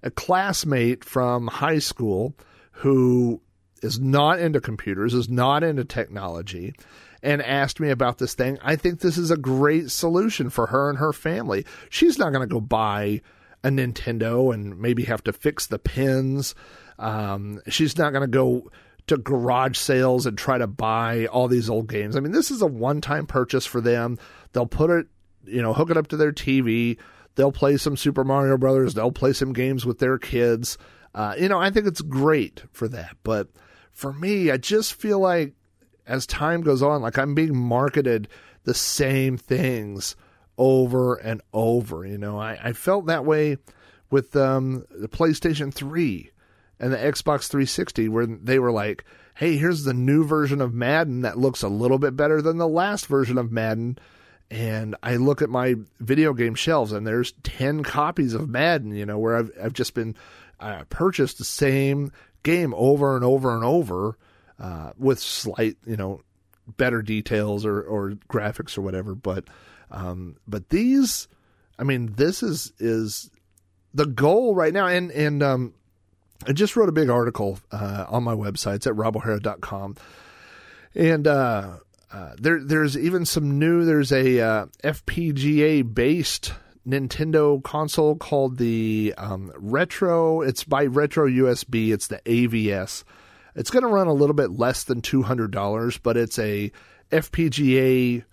a, 0.04 0.08
a 0.08 0.12
classmate 0.12 1.04
from 1.04 1.48
high 1.48 1.80
school 1.80 2.36
who 2.72 3.42
is 3.82 4.00
not 4.00 4.40
into 4.40 4.62
computers, 4.62 5.14
is 5.14 5.30
not 5.30 5.64
into 5.64 5.86
technology, 5.86 6.74
and 7.22 7.42
asked 7.42 7.80
me 7.80 7.90
about 7.90 8.18
this 8.18 8.34
thing. 8.34 8.58
I 8.62 8.76
think 8.76 9.00
this 9.00 9.18
is 9.18 9.32
a 9.32 9.38
great 9.38 9.92
solution 9.92 10.50
for 10.50 10.68
her 10.68 10.90
and 10.90 10.98
her 10.98 11.14
family. 11.14 11.66
She's 11.90 12.18
not 12.18 12.32
going 12.32 12.48
to 12.48 12.54
go 12.54 12.62
buy 12.62 13.22
a 13.64 13.70
Nintendo 13.70 14.54
and 14.54 14.80
maybe 14.80 15.04
have 15.04 15.24
to 15.24 15.34
fix 15.34 15.68
the 15.68 15.80
pins. 15.80 16.54
Um, 17.00 17.62
she's 17.68 17.98
not 17.98 18.12
going 18.12 18.22
to 18.22 18.28
go 18.28 18.70
to 19.08 19.18
garage 19.18 19.78
sales 19.78 20.26
and 20.26 20.38
try 20.38 20.58
to 20.58 20.68
buy 20.68 21.26
all 21.28 21.48
these 21.48 21.70
old 21.70 21.88
games. 21.88 22.16
I 22.16 22.20
mean, 22.20 22.32
this 22.32 22.52
is 22.52 22.62
a 22.62 22.68
one 22.68 23.02
time 23.02 23.26
purchase 23.26 23.66
for 23.66 23.82
them. 23.82 24.18
They'll 24.52 24.66
put 24.66 24.90
it, 24.90 25.08
you 25.46 25.62
know, 25.62 25.74
hook 25.74 25.90
it 25.90 25.98
up 25.98 26.08
to 26.08 26.18
their 26.18 26.32
TV. 26.32 26.98
They'll 27.36 27.52
play 27.52 27.78
some 27.78 27.98
Super 27.98 28.24
Mario 28.24 28.58
Brothers. 28.58 28.94
They'll 28.94 29.12
play 29.12 29.34
some 29.34 29.54
games 29.54 29.86
with 29.86 30.00
their 30.00 30.18
kids. 30.18 30.78
Uh, 31.16 31.36
you 31.38 31.48
know, 31.50 31.60
I 31.60 31.70
think 31.70 31.88
it's 31.88 32.02
great 32.02 32.64
for 32.72 32.88
that. 32.90 33.18
But 33.24 33.50
for 33.92 34.14
me, 34.14 34.52
I 34.52 34.58
just 34.58 34.94
feel 34.94 35.20
like 35.20 35.54
as 36.06 36.26
time 36.26 36.62
goes 36.62 36.82
on, 36.82 37.02
like 37.02 37.18
I'm 37.18 37.36
being 37.36 37.56
marketed 37.56 38.28
the 38.64 38.74
same 38.74 39.38
things 39.38 40.16
over 40.58 41.16
and 41.16 41.42
over. 41.54 42.06
You 42.06 42.18
know, 42.18 42.40
I, 42.40 42.60
I 42.62 42.74
felt 42.74 43.08
that 43.08 43.26
way 43.26 43.58
with 44.10 44.36
um, 44.36 44.86
the 44.92 45.10
PlayStation 45.10 45.74
3 45.74 46.32
and 46.80 46.92
the 46.92 46.98
Xbox 46.98 47.48
360, 47.48 48.10
where 48.10 48.26
they 48.26 48.60
were 48.60 48.72
like, 48.72 49.06
hey, 49.36 49.58
here's 49.58 49.84
the 49.84 49.94
new 49.94 50.24
version 50.24 50.62
of 50.62 50.74
Madden 50.74 51.22
that 51.22 51.38
looks 51.38 51.64
a 51.64 51.70
little 51.70 51.98
bit 51.98 52.16
better 52.16 52.42
than 52.42 52.58
the 52.58 52.68
last 52.68 53.08
version 53.08 53.38
of 53.38 53.52
Madden. 53.52 53.98
And 54.52 54.96
I 55.02 55.16
look 55.16 55.42
at 55.42 55.50
my 55.50 55.76
video 56.00 56.34
game 56.34 56.56
shelves 56.56 56.92
and 56.92 57.08
there's 57.08 57.32
10 57.44 57.84
copies 57.84 58.34
of 58.34 58.48
Madden, 58.48 58.96
you 58.96 59.06
know, 59.06 59.18
where 59.18 59.38
I've, 59.38 59.52
I've 59.62 59.74
just 59.74 59.94
been 59.96 60.16
uh, 60.60 60.84
purchased 60.90 61.40
the 61.40 61.44
same 61.44 62.12
game 62.44 62.74
over 62.76 63.16
and 63.16 63.26
over 63.26 63.56
and 63.56 63.64
over 63.64 64.18
uh, 64.60 64.92
with 64.98 65.20
slight, 65.20 65.78
you 65.86 65.98
know, 65.98 66.22
better 66.68 67.02
details 67.02 67.66
or, 67.66 67.82
or 67.82 68.12
graphics 68.30 68.78
or 68.78 68.82
whatever. 68.82 69.16
But 69.16 69.46
um, 69.92 70.38
but 70.48 70.70
these, 70.70 71.28
I 71.78 71.84
mean, 71.84 72.14
this 72.16 72.44
is 72.44 72.74
is 72.80 73.30
the 73.94 74.06
goal 74.06 74.56
right 74.56 74.74
now. 74.74 74.88
And 74.88 75.12
and 75.12 75.42
um, 75.42 75.74
I 76.48 76.54
just 76.54 76.76
wrote 76.76 76.90
a 76.90 76.94
big 76.94 77.10
article 77.10 77.60
uh, 77.72 78.06
on 78.10 78.24
my 78.24 78.34
website. 78.34 78.76
It's 78.76 78.88
at 78.88 78.94
robohara.com. 78.94 79.96
And 80.96 81.28
uh, 81.28 81.78
uh, 82.14 82.36
there 82.38 82.64
there's 82.64 82.98
even 82.98 83.26
some 83.26 83.58
new. 83.58 83.84
There's 83.84 84.12
a 84.12 84.40
uh, 84.40 84.66
FPGA 84.84 85.94
based 85.94 86.54
Nintendo 86.88 87.62
console 87.64 88.16
called 88.16 88.58
the 88.58 89.14
um, 89.18 89.52
Retro. 89.56 90.42
It's 90.42 90.64
by 90.64 90.86
Retro 90.86 91.28
USB. 91.28 91.92
It's 91.92 92.08
the 92.08 92.20
AVS. 92.26 93.04
It's 93.56 93.72
going 93.72 93.84
to 93.84 93.90
run 93.90 94.08
a 94.08 94.14
little 94.14 94.36
bit 94.36 94.52
less 94.52 94.84
than 94.84 95.02
two 95.02 95.24
hundred 95.24 95.52
dollars, 95.52 95.98
but 95.98 96.16
it's 96.16 96.38
a 96.38 96.72
FPGA 97.12 98.24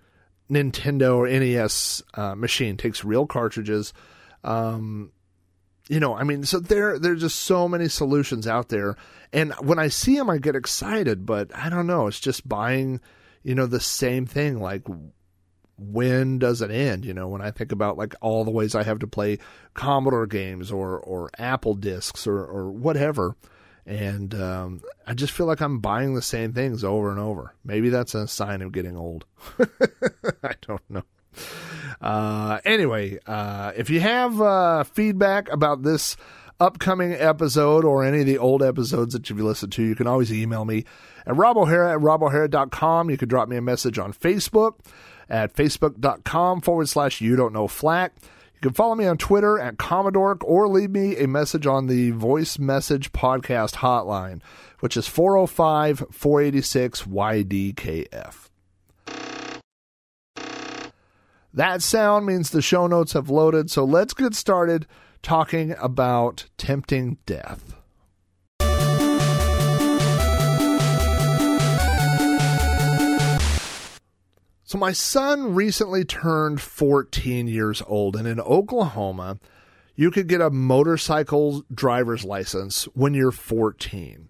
Nintendo 0.49 1.17
or 1.17 1.27
NES 1.27 2.03
uh, 2.13 2.35
machine. 2.35 2.77
Takes 2.77 3.03
real 3.03 3.25
cartridges. 3.25 3.93
Um, 4.43 5.11
you 5.87 5.99
know, 5.99 6.15
I 6.15 6.23
mean, 6.23 6.43
so 6.43 6.59
there 6.59 6.99
there's 6.99 7.21
just 7.21 7.39
so 7.39 7.67
many 7.67 7.87
solutions 7.87 8.47
out 8.47 8.69
there, 8.69 8.95
and 9.33 9.53
when 9.55 9.79
I 9.79 9.87
see 9.87 10.15
them, 10.17 10.29
I 10.29 10.37
get 10.37 10.55
excited. 10.55 11.25
But 11.25 11.55
I 11.55 11.69
don't 11.69 11.87
know. 11.87 12.07
It's 12.07 12.19
just 12.19 12.47
buying, 12.47 12.99
you 13.43 13.55
know, 13.55 13.65
the 13.65 13.79
same 13.79 14.25
thing. 14.25 14.59
Like, 14.59 14.83
when 15.77 16.39
does 16.39 16.61
it 16.61 16.71
end? 16.71 17.05
You 17.05 17.13
know, 17.13 17.27
when 17.27 17.41
I 17.41 17.51
think 17.51 17.71
about 17.71 17.97
like 17.97 18.13
all 18.21 18.43
the 18.43 18.51
ways 18.51 18.75
I 18.75 18.83
have 18.83 18.99
to 18.99 19.07
play 19.07 19.39
Commodore 19.73 20.27
games 20.27 20.71
or 20.71 20.99
or 20.99 21.29
Apple 21.37 21.75
discs 21.75 22.27
or 22.27 22.37
or 22.45 22.71
whatever, 22.71 23.35
and 23.85 24.33
um, 24.35 24.81
I 25.07 25.13
just 25.13 25.33
feel 25.33 25.47
like 25.47 25.61
I'm 25.61 25.79
buying 25.79 26.13
the 26.13 26.21
same 26.21 26.53
things 26.53 26.83
over 26.83 27.09
and 27.09 27.19
over. 27.19 27.55
Maybe 27.63 27.89
that's 27.89 28.15
a 28.15 28.27
sign 28.27 28.61
of 28.61 28.71
getting 28.71 28.95
old. 28.95 29.25
I 30.43 30.53
don't 30.61 30.89
know. 30.89 31.03
Uh, 31.99 32.59
anyway, 32.65 33.19
uh, 33.25 33.71
if 33.75 33.89
you 33.89 33.99
have 33.99 34.39
uh, 34.41 34.83
feedback 34.83 35.51
about 35.51 35.83
this 35.83 36.17
upcoming 36.59 37.13
episode 37.13 37.83
or 37.85 38.03
any 38.03 38.21
of 38.21 38.25
the 38.27 38.37
old 38.37 38.61
episodes 38.61 39.13
that 39.13 39.29
you've 39.29 39.39
listened 39.39 39.71
to, 39.73 39.83
you 39.83 39.95
can 39.95 40.07
always 40.07 40.31
email 40.31 40.63
me 40.63 40.85
at 41.25 41.35
Rob 41.35 41.57
robohara 41.57 41.93
at 41.93 41.99
robohara.com. 41.99 43.09
You 43.09 43.17
can 43.17 43.29
drop 43.29 43.47
me 43.49 43.57
a 43.57 43.61
message 43.61 43.99
on 43.99 44.13
Facebook 44.13 44.75
at 45.29 45.53
facebook.com 45.55 46.61
forward 46.61 46.89
slash 46.89 47.21
you 47.21 47.35
don't 47.35 47.53
know 47.53 47.67
flack. 47.67 48.13
You 48.55 48.69
can 48.69 48.73
follow 48.73 48.95
me 48.95 49.05
on 49.05 49.17
Twitter 49.17 49.57
at 49.57 49.77
Commodork 49.77 50.43
or 50.43 50.67
leave 50.67 50.91
me 50.91 51.17
a 51.17 51.27
message 51.27 51.65
on 51.65 51.87
the 51.87 52.11
voice 52.11 52.59
message 52.59 53.11
podcast 53.11 53.75
hotline, 53.75 54.41
which 54.81 54.95
is 54.95 55.07
405 55.07 56.05
486 56.11 57.03
YDKF. 57.03 58.49
That 61.53 61.81
sound 61.81 62.25
means 62.25 62.49
the 62.49 62.61
show 62.61 62.87
notes 62.87 63.13
have 63.13 63.29
loaded, 63.29 63.69
so 63.69 63.83
let's 63.83 64.13
get 64.13 64.33
started 64.35 64.87
talking 65.21 65.75
about 65.79 66.45
tempting 66.57 67.17
death. 67.25 67.80
So, 74.71 74.77
my 74.77 74.93
son 74.93 75.53
recently 75.53 76.05
turned 76.05 76.61
14 76.61 77.49
years 77.49 77.83
old, 77.87 78.15
and 78.15 78.25
in 78.25 78.39
Oklahoma, 78.39 79.37
you 79.97 80.11
could 80.11 80.27
get 80.29 80.39
a 80.39 80.49
motorcycle 80.49 81.65
driver's 81.73 82.23
license 82.23 82.85
when 82.93 83.13
you're 83.13 83.33
14. 83.33 84.29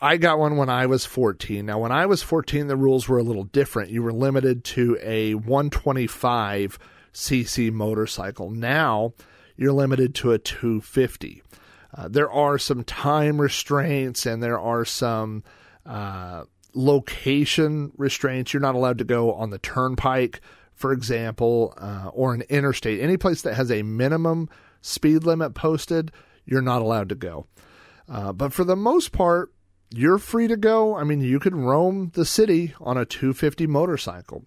I 0.00 0.16
got 0.16 0.40
one 0.40 0.56
when 0.56 0.68
I 0.68 0.86
was 0.86 1.06
14. 1.06 1.64
Now, 1.64 1.78
when 1.78 1.92
I 1.92 2.04
was 2.04 2.24
14, 2.24 2.66
the 2.66 2.74
rules 2.74 3.08
were 3.08 3.18
a 3.18 3.22
little 3.22 3.44
different. 3.44 3.92
You 3.92 4.02
were 4.02 4.12
limited 4.12 4.64
to 4.64 4.98
a 5.00 5.34
125 5.34 6.80
cc 7.14 7.72
motorcycle. 7.72 8.50
Now, 8.50 9.12
you're 9.56 9.72
limited 9.72 10.16
to 10.16 10.32
a 10.32 10.38
250. 10.40 11.44
Uh, 11.96 12.08
there 12.08 12.32
are 12.32 12.58
some 12.58 12.82
time 12.82 13.40
restraints 13.40 14.26
and 14.26 14.42
there 14.42 14.58
are 14.58 14.84
some 14.84 15.44
uh, 15.86 16.42
location 16.74 17.92
restraints. 17.96 18.52
You're 18.52 18.60
not 18.60 18.74
allowed 18.74 18.98
to 18.98 19.04
go 19.04 19.32
on 19.32 19.50
the 19.50 19.58
turnpike, 19.58 20.40
for 20.74 20.92
example, 20.92 21.74
uh, 21.78 22.10
or 22.12 22.34
an 22.34 22.42
interstate. 22.48 23.00
Any 23.00 23.16
place 23.16 23.42
that 23.42 23.54
has 23.54 23.70
a 23.70 23.82
minimum 23.82 24.48
speed 24.80 25.24
limit 25.24 25.54
posted, 25.54 26.12
you're 26.44 26.62
not 26.62 26.82
allowed 26.82 27.08
to 27.10 27.14
go. 27.14 27.46
Uh, 28.08 28.32
but 28.32 28.52
for 28.52 28.64
the 28.64 28.76
most 28.76 29.12
part, 29.12 29.52
you're 29.90 30.18
free 30.18 30.48
to 30.48 30.56
go. 30.56 30.96
I 30.96 31.04
mean, 31.04 31.20
you 31.20 31.38
can 31.38 31.54
roam 31.54 32.10
the 32.14 32.24
city 32.24 32.74
on 32.80 32.96
a 32.96 33.04
250 33.04 33.66
motorcycle. 33.66 34.44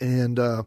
And 0.00 0.38
uh, 0.38 0.62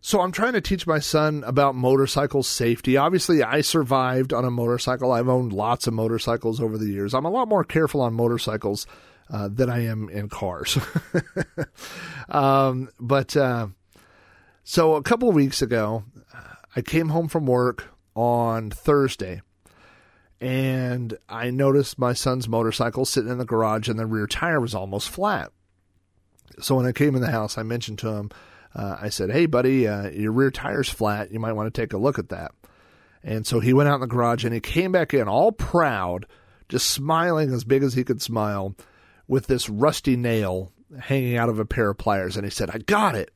so 0.00 0.20
I'm 0.20 0.32
trying 0.32 0.54
to 0.54 0.60
teach 0.60 0.86
my 0.86 0.98
son 0.98 1.44
about 1.46 1.74
motorcycle 1.74 2.42
safety. 2.42 2.96
Obviously, 2.96 3.42
I 3.42 3.60
survived 3.60 4.32
on 4.32 4.44
a 4.44 4.50
motorcycle. 4.50 5.12
I've 5.12 5.28
owned 5.28 5.52
lots 5.52 5.86
of 5.86 5.94
motorcycles 5.94 6.60
over 6.60 6.78
the 6.78 6.88
years. 6.88 7.14
I'm 7.14 7.24
a 7.24 7.30
lot 7.30 7.48
more 7.48 7.64
careful 7.64 8.00
on 8.00 8.14
motorcycles 8.14 8.86
uh, 9.30 9.48
than 9.50 9.70
I 9.70 9.86
am 9.86 10.08
in 10.08 10.28
cars. 10.28 10.78
um, 12.28 12.90
but 13.00 13.36
uh, 13.36 13.68
so 14.64 14.94
a 14.94 15.02
couple 15.02 15.28
of 15.28 15.34
weeks 15.34 15.62
ago, 15.62 16.04
I 16.76 16.82
came 16.82 17.08
home 17.08 17.28
from 17.28 17.46
work 17.46 17.92
on 18.14 18.70
Thursday 18.70 19.42
and 20.40 21.16
I 21.28 21.50
noticed 21.50 21.98
my 21.98 22.12
son's 22.12 22.48
motorcycle 22.48 23.04
sitting 23.04 23.30
in 23.30 23.38
the 23.38 23.44
garage 23.44 23.88
and 23.88 23.98
the 23.98 24.06
rear 24.06 24.26
tire 24.26 24.60
was 24.60 24.74
almost 24.74 25.08
flat. 25.08 25.52
So 26.60 26.76
when 26.76 26.86
I 26.86 26.92
came 26.92 27.14
in 27.14 27.22
the 27.22 27.30
house, 27.30 27.56
I 27.56 27.62
mentioned 27.62 27.98
to 28.00 28.08
him, 28.08 28.30
uh, 28.74 28.96
I 29.00 29.08
said, 29.08 29.30
Hey, 29.30 29.46
buddy, 29.46 29.88
uh, 29.88 30.10
your 30.10 30.32
rear 30.32 30.50
tire's 30.50 30.88
flat. 30.88 31.30
You 31.32 31.40
might 31.40 31.52
want 31.52 31.72
to 31.72 31.80
take 31.80 31.92
a 31.92 31.98
look 31.98 32.18
at 32.18 32.28
that. 32.28 32.52
And 33.22 33.46
so 33.46 33.60
he 33.60 33.72
went 33.72 33.88
out 33.88 33.96
in 33.96 34.00
the 34.02 34.06
garage 34.06 34.44
and 34.44 34.52
he 34.52 34.60
came 34.60 34.92
back 34.92 35.14
in 35.14 35.28
all 35.28 35.50
proud, 35.50 36.26
just 36.68 36.90
smiling 36.90 37.52
as 37.52 37.64
big 37.64 37.82
as 37.82 37.94
he 37.94 38.04
could 38.04 38.20
smile 38.20 38.74
with 39.26 39.46
this 39.46 39.68
rusty 39.68 40.16
nail 40.16 40.72
hanging 40.98 41.36
out 41.36 41.48
of 41.48 41.58
a 41.58 41.64
pair 41.64 41.90
of 41.90 41.98
pliers. 41.98 42.36
And 42.36 42.44
he 42.44 42.50
said, 42.50 42.70
I 42.70 42.78
got 42.78 43.14
it. 43.14 43.30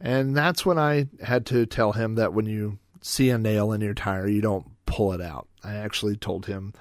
And 0.00 0.36
that's 0.36 0.66
when 0.66 0.78
I 0.78 1.08
had 1.22 1.46
to 1.46 1.66
tell 1.66 1.92
him 1.92 2.16
that 2.16 2.34
when 2.34 2.46
you 2.46 2.78
see 3.00 3.30
a 3.30 3.38
nail 3.38 3.72
in 3.72 3.80
your 3.80 3.94
tire, 3.94 4.26
you 4.26 4.40
don't 4.40 4.66
pull 4.86 5.12
it 5.12 5.20
out. 5.20 5.48
I 5.62 5.74
actually 5.74 6.16
told 6.16 6.46
him 6.46 6.74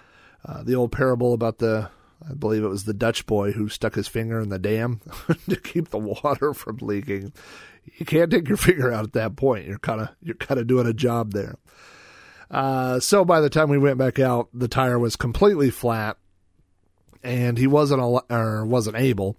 uh, 0.45 0.63
the 0.63 0.75
old 0.75 0.91
parable 0.91 1.33
about 1.33 1.59
the, 1.59 1.89
I 2.27 2.33
believe 2.33 2.63
it 2.63 2.69
was 2.69 2.83
the 2.83 2.93
Dutch 2.93 3.25
boy 3.25 3.51
who 3.51 3.69
stuck 3.69 3.95
his 3.95 4.07
finger 4.07 4.39
in 4.39 4.49
the 4.49 4.59
dam 4.59 4.99
to 5.49 5.55
keep 5.55 5.89
the 5.89 5.99
water 5.99 6.53
from 6.53 6.77
leaking. 6.81 7.33
You 7.97 8.05
can't 8.05 8.31
take 8.31 8.47
your 8.47 8.57
finger 8.57 8.91
out 8.91 9.05
at 9.05 9.13
that 9.13 9.35
point. 9.35 9.67
You're 9.67 9.79
kind 9.79 10.01
of 10.01 10.09
you're 10.21 10.35
kind 10.35 10.59
of 10.59 10.67
doing 10.67 10.87
a 10.87 10.93
job 10.93 11.33
there. 11.33 11.55
Uh, 12.49 12.99
so 12.99 13.25
by 13.25 13.41
the 13.41 13.49
time 13.49 13.69
we 13.69 13.77
went 13.77 13.97
back 13.97 14.19
out, 14.19 14.47
the 14.53 14.67
tire 14.67 14.99
was 14.99 15.15
completely 15.15 15.69
flat, 15.69 16.17
and 17.23 17.57
he 17.57 17.67
wasn't 17.67 18.01
al- 18.01 18.25
or 18.29 18.65
wasn't 18.65 18.97
able 18.97 19.37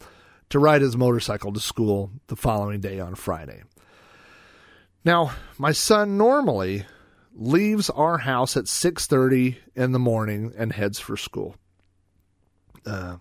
to 0.50 0.58
ride 0.58 0.82
his 0.82 0.96
motorcycle 0.96 1.52
to 1.52 1.60
school 1.60 2.10
the 2.28 2.36
following 2.36 2.80
day 2.80 3.00
on 3.00 3.14
Friday. 3.14 3.62
Now, 5.04 5.32
my 5.58 5.72
son 5.72 6.16
normally 6.16 6.86
leaves 7.34 7.90
our 7.90 8.18
house 8.18 8.56
at 8.56 8.68
6:30 8.68 9.58
in 9.74 9.92
the 9.92 9.98
morning 9.98 10.52
and 10.56 10.72
heads 10.72 10.98
for 10.98 11.16
school. 11.16 11.56
Uh, 12.86 13.16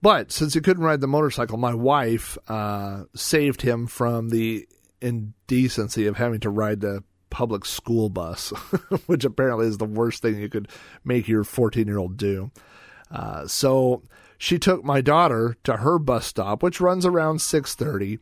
but 0.00 0.30
since 0.30 0.54
he 0.54 0.60
couldn't 0.60 0.84
ride 0.84 1.00
the 1.00 1.08
motorcycle, 1.08 1.58
my 1.58 1.74
wife 1.74 2.38
uh, 2.48 3.04
saved 3.14 3.62
him 3.62 3.86
from 3.86 4.28
the 4.28 4.68
indecency 5.00 6.06
of 6.06 6.16
having 6.16 6.40
to 6.40 6.50
ride 6.50 6.80
the 6.80 7.02
public 7.30 7.64
school 7.64 8.08
bus, 8.08 8.50
which 9.06 9.24
apparently 9.24 9.66
is 9.66 9.78
the 9.78 9.84
worst 9.84 10.22
thing 10.22 10.38
you 10.38 10.48
could 10.48 10.68
make 11.04 11.28
your 11.28 11.44
14 11.44 11.86
year 11.86 11.98
old 11.98 12.16
do. 12.16 12.50
Uh, 13.10 13.46
so 13.46 14.02
she 14.38 14.58
took 14.58 14.84
my 14.84 15.00
daughter 15.00 15.56
to 15.64 15.78
her 15.78 15.98
bus 15.98 16.26
stop, 16.26 16.62
which 16.62 16.80
runs 16.80 17.04
around 17.04 17.38
6:30, 17.38 18.18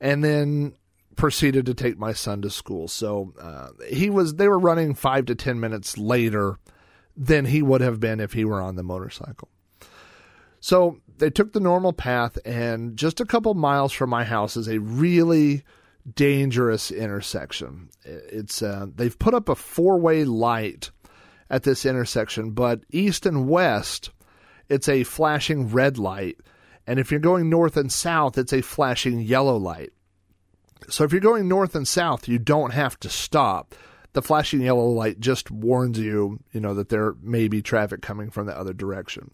and 0.00 0.24
then 0.24 0.74
proceeded 1.16 1.64
to 1.66 1.74
take 1.74 1.98
my 1.98 2.12
son 2.12 2.42
to 2.42 2.50
school. 2.50 2.88
So 2.88 3.32
uh, 3.40 3.68
he 3.88 4.10
was 4.10 4.34
they 4.34 4.48
were 4.48 4.58
running 4.58 4.94
five 4.94 5.26
to 5.26 5.34
ten 5.34 5.60
minutes 5.60 5.96
later 5.96 6.58
than 7.16 7.46
he 7.46 7.62
would 7.62 7.80
have 7.80 8.00
been 8.00 8.20
if 8.20 8.32
he 8.32 8.44
were 8.44 8.60
on 8.60 8.76
the 8.76 8.82
motorcycle. 8.82 9.48
So 10.60 10.98
they 11.18 11.30
took 11.30 11.52
the 11.52 11.60
normal 11.60 11.92
path, 11.92 12.38
and 12.44 12.96
just 12.96 13.20
a 13.20 13.26
couple 13.26 13.54
miles 13.54 13.92
from 13.92 14.10
my 14.10 14.24
house 14.24 14.56
is 14.56 14.68
a 14.68 14.80
really 14.80 15.62
dangerous 16.14 16.90
intersection. 16.90 17.90
It's 18.04 18.62
uh, 18.62 18.86
they've 18.94 19.18
put 19.18 19.34
up 19.34 19.48
a 19.48 19.54
four 19.54 19.98
way 19.98 20.24
light 20.24 20.90
at 21.50 21.62
this 21.62 21.84
intersection, 21.84 22.50
but 22.50 22.80
east 22.90 23.26
and 23.26 23.48
west, 23.48 24.10
it's 24.68 24.88
a 24.88 25.04
flashing 25.04 25.68
red 25.68 25.98
light. 25.98 26.38
And 26.86 26.98
if 26.98 27.10
you're 27.10 27.20
going 27.20 27.48
north 27.48 27.76
and 27.76 27.90
south, 27.90 28.36
it's 28.38 28.52
a 28.52 28.62
flashing 28.62 29.20
yellow 29.20 29.56
light. 29.56 29.90
So 30.88 31.04
if 31.04 31.12
you're 31.12 31.20
going 31.20 31.48
north 31.48 31.74
and 31.74 31.88
south, 31.88 32.28
you 32.28 32.38
don't 32.38 32.72
have 32.72 32.98
to 33.00 33.08
stop. 33.08 33.74
The 34.12 34.22
flashing 34.22 34.60
yellow 34.60 34.86
light 34.86 35.18
just 35.18 35.50
warns 35.50 35.98
you, 35.98 36.40
you 36.52 36.60
know, 36.60 36.74
that 36.74 36.88
there 36.88 37.14
may 37.22 37.48
be 37.48 37.62
traffic 37.62 38.02
coming 38.02 38.30
from 38.30 38.46
the 38.46 38.56
other 38.56 38.72
direction. 38.72 39.30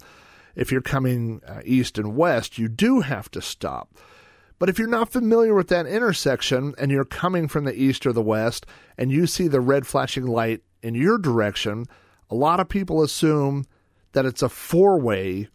If 0.55 0.73
you're 0.73 0.81
coming 0.81 1.43
uh, 1.47 1.61
east 1.65 1.99
and 1.99 2.17
west, 2.17 2.59
you 2.59 2.69
do 2.69 3.01
have 3.01 3.31
to 3.33 3.43
stop. 3.43 3.97
But 4.59 4.69
if 4.69 4.79
you're 4.79 4.89
not 4.89 5.11
familiar 5.11 5.55
with 5.55 5.69
that 5.69 5.87
intersection 5.87 6.75
and 6.79 6.91
you're 6.91 7.05
coming 7.05 7.49
from 7.49 7.65
the 7.65 7.75
east 7.75 8.07
or 8.07 8.13
the 8.13 8.23
west 8.23 8.67
and 8.99 9.11
you 9.11 9.27
see 9.27 9.49
the 9.49 9.61
red 9.61 9.87
flashing 9.87 10.27
light 10.27 10.63
in 10.83 10.95
your 10.95 11.19
direction, 11.19 11.87
a 12.31 12.35
lot 12.35 12.61
of 12.61 12.69
people 12.69 13.03
assume 13.03 13.65
that 14.13 14.27
it's 14.27 14.43
a 14.43 14.49
four 14.49 14.99
way 15.01 15.49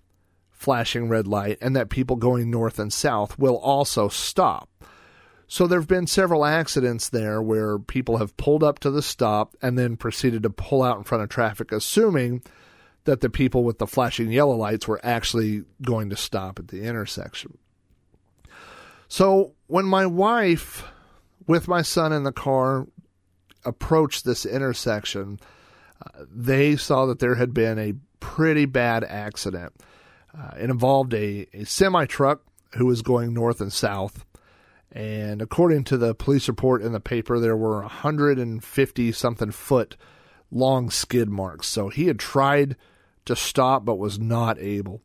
flashing 0.51 1.09
red 1.09 1.27
light 1.27 1.57
and 1.61 1.75
that 1.75 1.89
people 1.89 2.15
going 2.15 2.49
north 2.49 2.79
and 2.79 2.91
south 2.91 3.37
will 3.37 3.57
also 3.57 4.07
stop. 4.07 4.69
So 5.47 5.67
there 5.67 5.79
have 5.79 5.87
been 5.87 6.07
several 6.07 6.43
accidents 6.43 7.09
there 7.09 7.41
where 7.41 7.77
people 7.77 8.17
have 8.17 8.35
pulled 8.37 8.63
up 8.63 8.79
to 8.79 8.89
the 8.89 9.01
stop 9.01 9.55
and 9.61 9.77
then 9.77 9.95
proceeded 9.95 10.43
to 10.43 10.49
pull 10.49 10.81
out 10.81 10.97
in 10.97 11.03
front 11.03 11.23
of 11.23 11.29
traffic, 11.29 11.71
assuming 11.71 12.41
that 13.03 13.21
the 13.21 13.29
people 13.29 13.63
with 13.63 13.77
the 13.77 13.85
flashing 13.85 14.31
yellow 14.31 14.55
lights 14.55 14.87
were 14.87 14.99
actually 15.03 15.63
going 15.83 16.09
to 16.09 16.15
stop 16.15 16.57
at 16.57 16.69
the 16.69 16.81
intersection. 16.81 17.57
So 19.07 19.53
when 19.67 19.85
my 19.85 20.07
wife, 20.07 20.83
with 21.45 21.67
my 21.67 21.83
son 21.83 22.11
in 22.11 22.23
the 22.23 22.31
car, 22.31 22.87
approached 23.65 24.25
this 24.25 24.45
intersection, 24.45 25.39
uh, 26.05 26.25
they 26.29 26.75
saw 26.75 27.05
that 27.05 27.19
there 27.19 27.35
had 27.35 27.53
been 27.53 27.79
a 27.79 27.93
pretty 28.19 28.65
bad 28.65 29.03
accident. 29.03 29.73
Uh, 30.37 30.51
it 30.59 30.69
involved 30.69 31.13
a, 31.13 31.47
a 31.53 31.63
semi 31.65 32.05
truck 32.05 32.41
who 32.75 32.85
was 32.85 33.01
going 33.01 33.33
north 33.33 33.61
and 33.61 33.71
south. 33.71 34.25
And 34.91 35.41
according 35.41 35.83
to 35.85 35.97
the 35.97 36.15
police 36.15 36.47
report 36.47 36.81
in 36.81 36.93
the 36.93 36.99
paper, 36.99 37.39
there 37.39 37.57
were 37.57 37.81
150 37.81 39.11
something 39.11 39.51
foot 39.51 39.97
long 40.51 40.89
skid 40.89 41.29
marks. 41.29 41.67
So 41.67 41.89
he 41.89 42.07
had 42.07 42.19
tried 42.19 42.75
to 43.25 43.35
stop 43.35 43.85
but 43.85 43.95
was 43.95 44.19
not 44.19 44.59
able. 44.59 45.01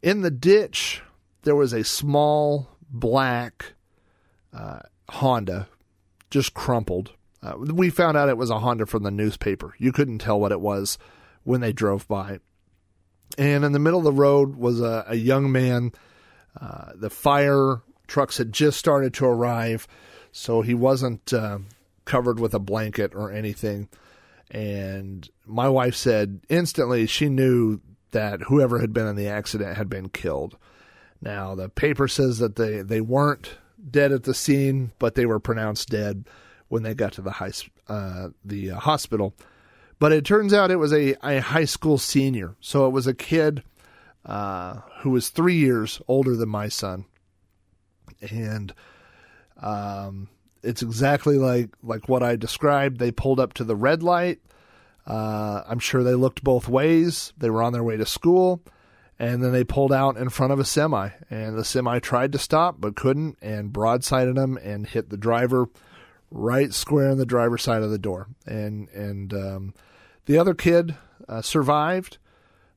In 0.00 0.22
the 0.22 0.30
ditch, 0.30 1.02
there 1.42 1.54
was 1.54 1.72
a 1.72 1.84
small 1.84 2.68
black 2.90 3.74
uh, 4.52 4.80
Honda, 5.08 5.68
just 6.30 6.54
crumpled. 6.54 7.12
Uh, 7.42 7.54
we 7.58 7.90
found 7.90 8.16
out 8.16 8.28
it 8.28 8.36
was 8.36 8.50
a 8.50 8.60
Honda 8.60 8.86
from 8.86 9.02
the 9.02 9.10
newspaper. 9.10 9.74
You 9.78 9.92
couldn't 9.92 10.18
tell 10.18 10.38
what 10.38 10.52
it 10.52 10.60
was 10.60 10.96
when 11.42 11.60
they 11.60 11.72
drove 11.72 12.06
by. 12.06 12.38
And 13.36 13.64
in 13.64 13.72
the 13.72 13.78
middle 13.78 13.98
of 13.98 14.04
the 14.04 14.12
road 14.12 14.56
was 14.56 14.80
a, 14.80 15.04
a 15.08 15.16
young 15.16 15.50
man. 15.50 15.92
Uh, 16.60 16.92
the 16.94 17.10
fire 17.10 17.82
trucks 18.06 18.38
had 18.38 18.52
just 18.52 18.78
started 18.78 19.14
to 19.14 19.26
arrive, 19.26 19.88
so 20.30 20.60
he 20.60 20.74
wasn't 20.74 21.32
uh, 21.32 21.58
covered 22.04 22.38
with 22.38 22.54
a 22.54 22.58
blanket 22.58 23.14
or 23.14 23.32
anything. 23.32 23.88
And 24.50 25.28
my 25.46 25.68
wife 25.68 25.96
said 25.96 26.40
instantly 26.48 27.06
she 27.06 27.28
knew 27.28 27.80
that 28.10 28.42
whoever 28.42 28.80
had 28.80 28.92
been 28.92 29.06
in 29.06 29.16
the 29.16 29.28
accident 29.28 29.76
had 29.76 29.88
been 29.88 30.10
killed. 30.10 30.58
Now, 31.22 31.54
the 31.54 31.70
paper 31.70 32.06
says 32.06 32.38
that 32.38 32.56
they, 32.56 32.82
they 32.82 33.00
weren't 33.00 33.56
dead 33.90 34.12
at 34.12 34.24
the 34.24 34.34
scene, 34.34 34.92
but 34.98 35.14
they 35.14 35.24
were 35.24 35.40
pronounced 35.40 35.88
dead 35.88 36.26
when 36.72 36.82
they 36.82 36.94
got 36.94 37.12
to 37.12 37.20
the 37.20 37.32
high, 37.32 37.52
uh, 37.86 38.28
the 38.46 38.70
uh, 38.70 38.78
hospital. 38.78 39.34
But 39.98 40.12
it 40.12 40.24
turns 40.24 40.54
out 40.54 40.70
it 40.70 40.76
was 40.76 40.94
a, 40.94 41.14
a 41.22 41.38
high 41.42 41.66
school 41.66 41.98
senior. 41.98 42.56
So 42.60 42.86
it 42.86 42.92
was 42.92 43.06
a 43.06 43.12
kid 43.12 43.62
uh, 44.24 44.80
who 45.00 45.10
was 45.10 45.28
three 45.28 45.56
years 45.56 46.00
older 46.08 46.34
than 46.34 46.48
my 46.48 46.68
son. 46.68 47.04
And 48.22 48.72
um, 49.60 50.30
it's 50.62 50.80
exactly 50.80 51.36
like, 51.36 51.68
like 51.82 52.08
what 52.08 52.22
I 52.22 52.36
described. 52.36 52.98
They 52.98 53.10
pulled 53.10 53.38
up 53.38 53.52
to 53.54 53.64
the 53.64 53.76
red 53.76 54.02
light. 54.02 54.40
Uh, 55.06 55.64
I'm 55.68 55.78
sure 55.78 56.02
they 56.02 56.14
looked 56.14 56.42
both 56.42 56.70
ways. 56.70 57.34
They 57.36 57.50
were 57.50 57.62
on 57.62 57.74
their 57.74 57.84
way 57.84 57.98
to 57.98 58.06
school. 58.06 58.62
And 59.18 59.44
then 59.44 59.52
they 59.52 59.62
pulled 59.62 59.92
out 59.92 60.16
in 60.16 60.30
front 60.30 60.54
of 60.54 60.58
a 60.58 60.64
semi. 60.64 61.10
And 61.28 61.58
the 61.58 61.66
semi 61.66 61.98
tried 61.98 62.32
to 62.32 62.38
stop 62.38 62.76
but 62.80 62.96
couldn't 62.96 63.36
and 63.42 63.74
broadsided 63.74 64.36
them 64.36 64.56
and 64.56 64.86
hit 64.86 65.10
the 65.10 65.18
driver 65.18 65.68
right 66.32 66.72
square 66.72 67.10
in 67.10 67.18
the 67.18 67.26
driver's 67.26 67.62
side 67.62 67.82
of 67.82 67.90
the 67.90 67.98
door. 67.98 68.28
And, 68.46 68.88
and, 68.90 69.32
um, 69.32 69.74
the 70.26 70.38
other 70.38 70.54
kid 70.54 70.96
uh, 71.28 71.42
survived, 71.42 72.18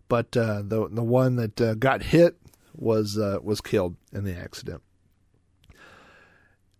but 0.07 0.35
uh, 0.35 0.61
the 0.63 0.87
the 0.89 1.03
one 1.03 1.35
that 1.35 1.61
uh, 1.61 1.73
got 1.75 2.03
hit 2.03 2.37
was 2.73 3.17
uh, 3.17 3.39
was 3.41 3.61
killed 3.61 3.95
in 4.11 4.23
the 4.23 4.35
accident. 4.35 4.81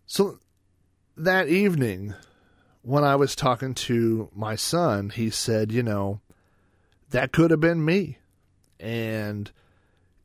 So 0.05 0.39
that 1.17 1.47
evening, 1.47 2.13
when 2.81 3.03
I 3.03 3.15
was 3.15 3.35
talking 3.35 3.73
to 3.75 4.29
my 4.33 4.55
son, 4.55 5.09
he 5.09 5.29
said, 5.29 5.71
"You 5.71 5.83
know, 5.83 6.21
that 7.11 7.31
could 7.31 7.51
have 7.51 7.59
been 7.61 7.85
me," 7.85 8.17
and 8.79 9.51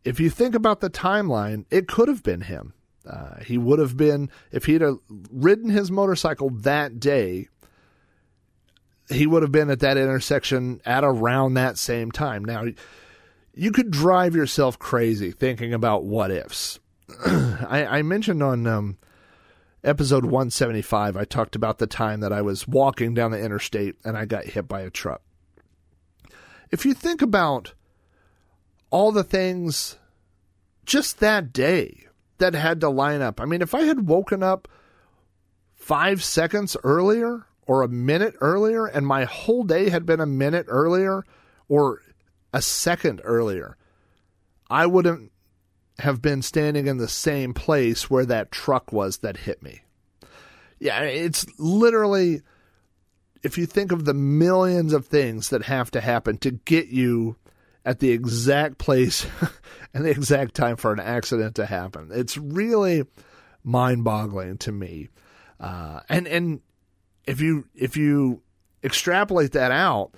if 0.04 0.20
you 0.20 0.30
think 0.30 0.54
about 0.54 0.80
the 0.80 0.90
timeline, 0.90 1.66
it 1.70 1.88
could 1.88 2.08
have 2.08 2.22
been 2.22 2.42
him. 2.42 2.72
Uh, 3.06 3.40
he 3.44 3.56
would 3.56 3.78
have 3.78 3.96
been 3.96 4.30
if 4.52 4.66
he'd 4.66 4.82
have 4.82 4.98
ridden 5.30 5.70
his 5.70 5.90
motorcycle 5.90 6.50
that 6.50 7.00
day 7.00 7.48
he 9.10 9.26
would 9.26 9.42
have 9.42 9.52
been 9.52 9.70
at 9.70 9.80
that 9.80 9.96
intersection 9.96 10.80
at 10.84 11.04
around 11.04 11.54
that 11.54 11.76
same 11.76 12.10
time. 12.10 12.44
Now, 12.44 12.66
you 13.54 13.72
could 13.72 13.90
drive 13.90 14.34
yourself 14.34 14.78
crazy 14.78 15.32
thinking 15.32 15.74
about 15.74 16.04
what 16.04 16.30
ifs. 16.30 16.78
I, 17.26 17.86
I, 17.98 18.02
mentioned 18.02 18.42
on 18.42 18.66
um, 18.66 18.98
episode 19.82 20.24
175, 20.24 21.16
I 21.16 21.24
talked 21.24 21.56
about 21.56 21.78
the 21.78 21.88
time 21.88 22.20
that 22.20 22.32
I 22.32 22.40
was 22.40 22.68
walking 22.68 23.14
down 23.14 23.32
the 23.32 23.42
interstate 23.42 23.96
and 24.04 24.16
I 24.16 24.26
got 24.26 24.44
hit 24.44 24.68
by 24.68 24.82
a 24.82 24.90
truck. 24.90 25.22
If 26.70 26.86
you 26.86 26.94
think 26.94 27.20
about 27.20 27.74
all 28.90 29.10
the 29.10 29.24
things 29.24 29.98
just 30.84 31.18
that 31.18 31.52
day 31.52 32.06
that 32.40 32.54
had 32.54 32.80
to 32.80 32.90
line 32.90 33.22
up, 33.22 33.40
I 33.40 33.46
mean, 33.46 33.62
if 33.62 33.74
I 33.74 33.82
had 33.82 34.08
woken 34.08 34.42
up 34.42 34.68
five 35.74 36.22
seconds 36.22 36.76
earlier, 36.84 37.46
or 37.70 37.82
a 37.82 37.88
minute 37.88 38.34
earlier 38.40 38.86
and 38.86 39.06
my 39.06 39.22
whole 39.22 39.62
day 39.62 39.90
had 39.90 40.04
been 40.04 40.18
a 40.18 40.26
minute 40.26 40.66
earlier 40.68 41.24
or 41.68 42.00
a 42.52 42.60
second 42.60 43.20
earlier, 43.22 43.76
I 44.68 44.86
wouldn't 44.86 45.30
have 46.00 46.20
been 46.20 46.42
standing 46.42 46.88
in 46.88 46.96
the 46.96 47.06
same 47.06 47.54
place 47.54 48.10
where 48.10 48.26
that 48.26 48.50
truck 48.50 48.92
was 48.92 49.18
that 49.18 49.36
hit 49.36 49.62
me. 49.62 49.82
Yeah, 50.80 51.00
it's 51.02 51.46
literally, 51.60 52.42
if 53.44 53.56
you 53.56 53.66
think 53.66 53.92
of 53.92 54.04
the 54.04 54.14
millions 54.14 54.92
of 54.92 55.06
things 55.06 55.50
that 55.50 55.62
have 55.62 55.92
to 55.92 56.00
happen 56.00 56.38
to 56.38 56.50
get 56.50 56.88
you 56.88 57.36
at 57.84 58.00
the 58.00 58.10
exact 58.10 58.78
place 58.78 59.26
and 59.94 60.04
the 60.04 60.10
exact 60.10 60.54
time 60.54 60.76
for 60.76 60.92
an 60.92 61.00
accident 61.00 61.56
to 61.56 61.66
happen, 61.66 62.10
it's 62.12 62.36
really 62.36 63.04
mind 63.64 64.04
boggling 64.04 64.58
to 64.58 64.72
me. 64.72 65.08
Uh, 65.58 66.00
and, 66.08 66.26
and 66.26 66.60
if 67.26 67.40
you 67.40 67.66
if 67.74 67.96
you 67.96 68.42
extrapolate 68.82 69.52
that 69.52 69.70
out, 69.70 70.14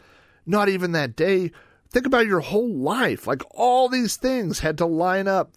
not 0.47 0.69
even 0.69 0.93
that 0.93 1.17
day, 1.17 1.51
think 1.91 2.07
about 2.07 2.27
your 2.27 2.41
whole 2.41 2.75
life. 2.75 3.27
Like 3.27 3.43
all 3.51 3.89
these 3.89 4.17
things 4.17 4.61
had 4.61 4.79
to 4.79 4.87
line 4.87 5.29
up 5.29 5.57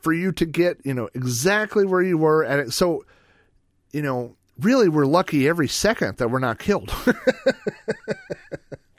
for 0.00 0.12
you 0.12 0.32
to 0.32 0.46
get, 0.46 0.78
you 0.84 0.94
know, 0.94 1.08
exactly 1.14 1.84
where 1.84 2.02
you 2.02 2.18
were 2.18 2.42
it, 2.42 2.72
so 2.72 3.04
you 3.92 4.02
know, 4.02 4.36
really 4.58 4.88
we're 4.88 5.06
lucky 5.06 5.48
every 5.48 5.68
second 5.68 6.18
that 6.18 6.30
we're 6.30 6.38
not 6.38 6.58
killed. 6.58 6.92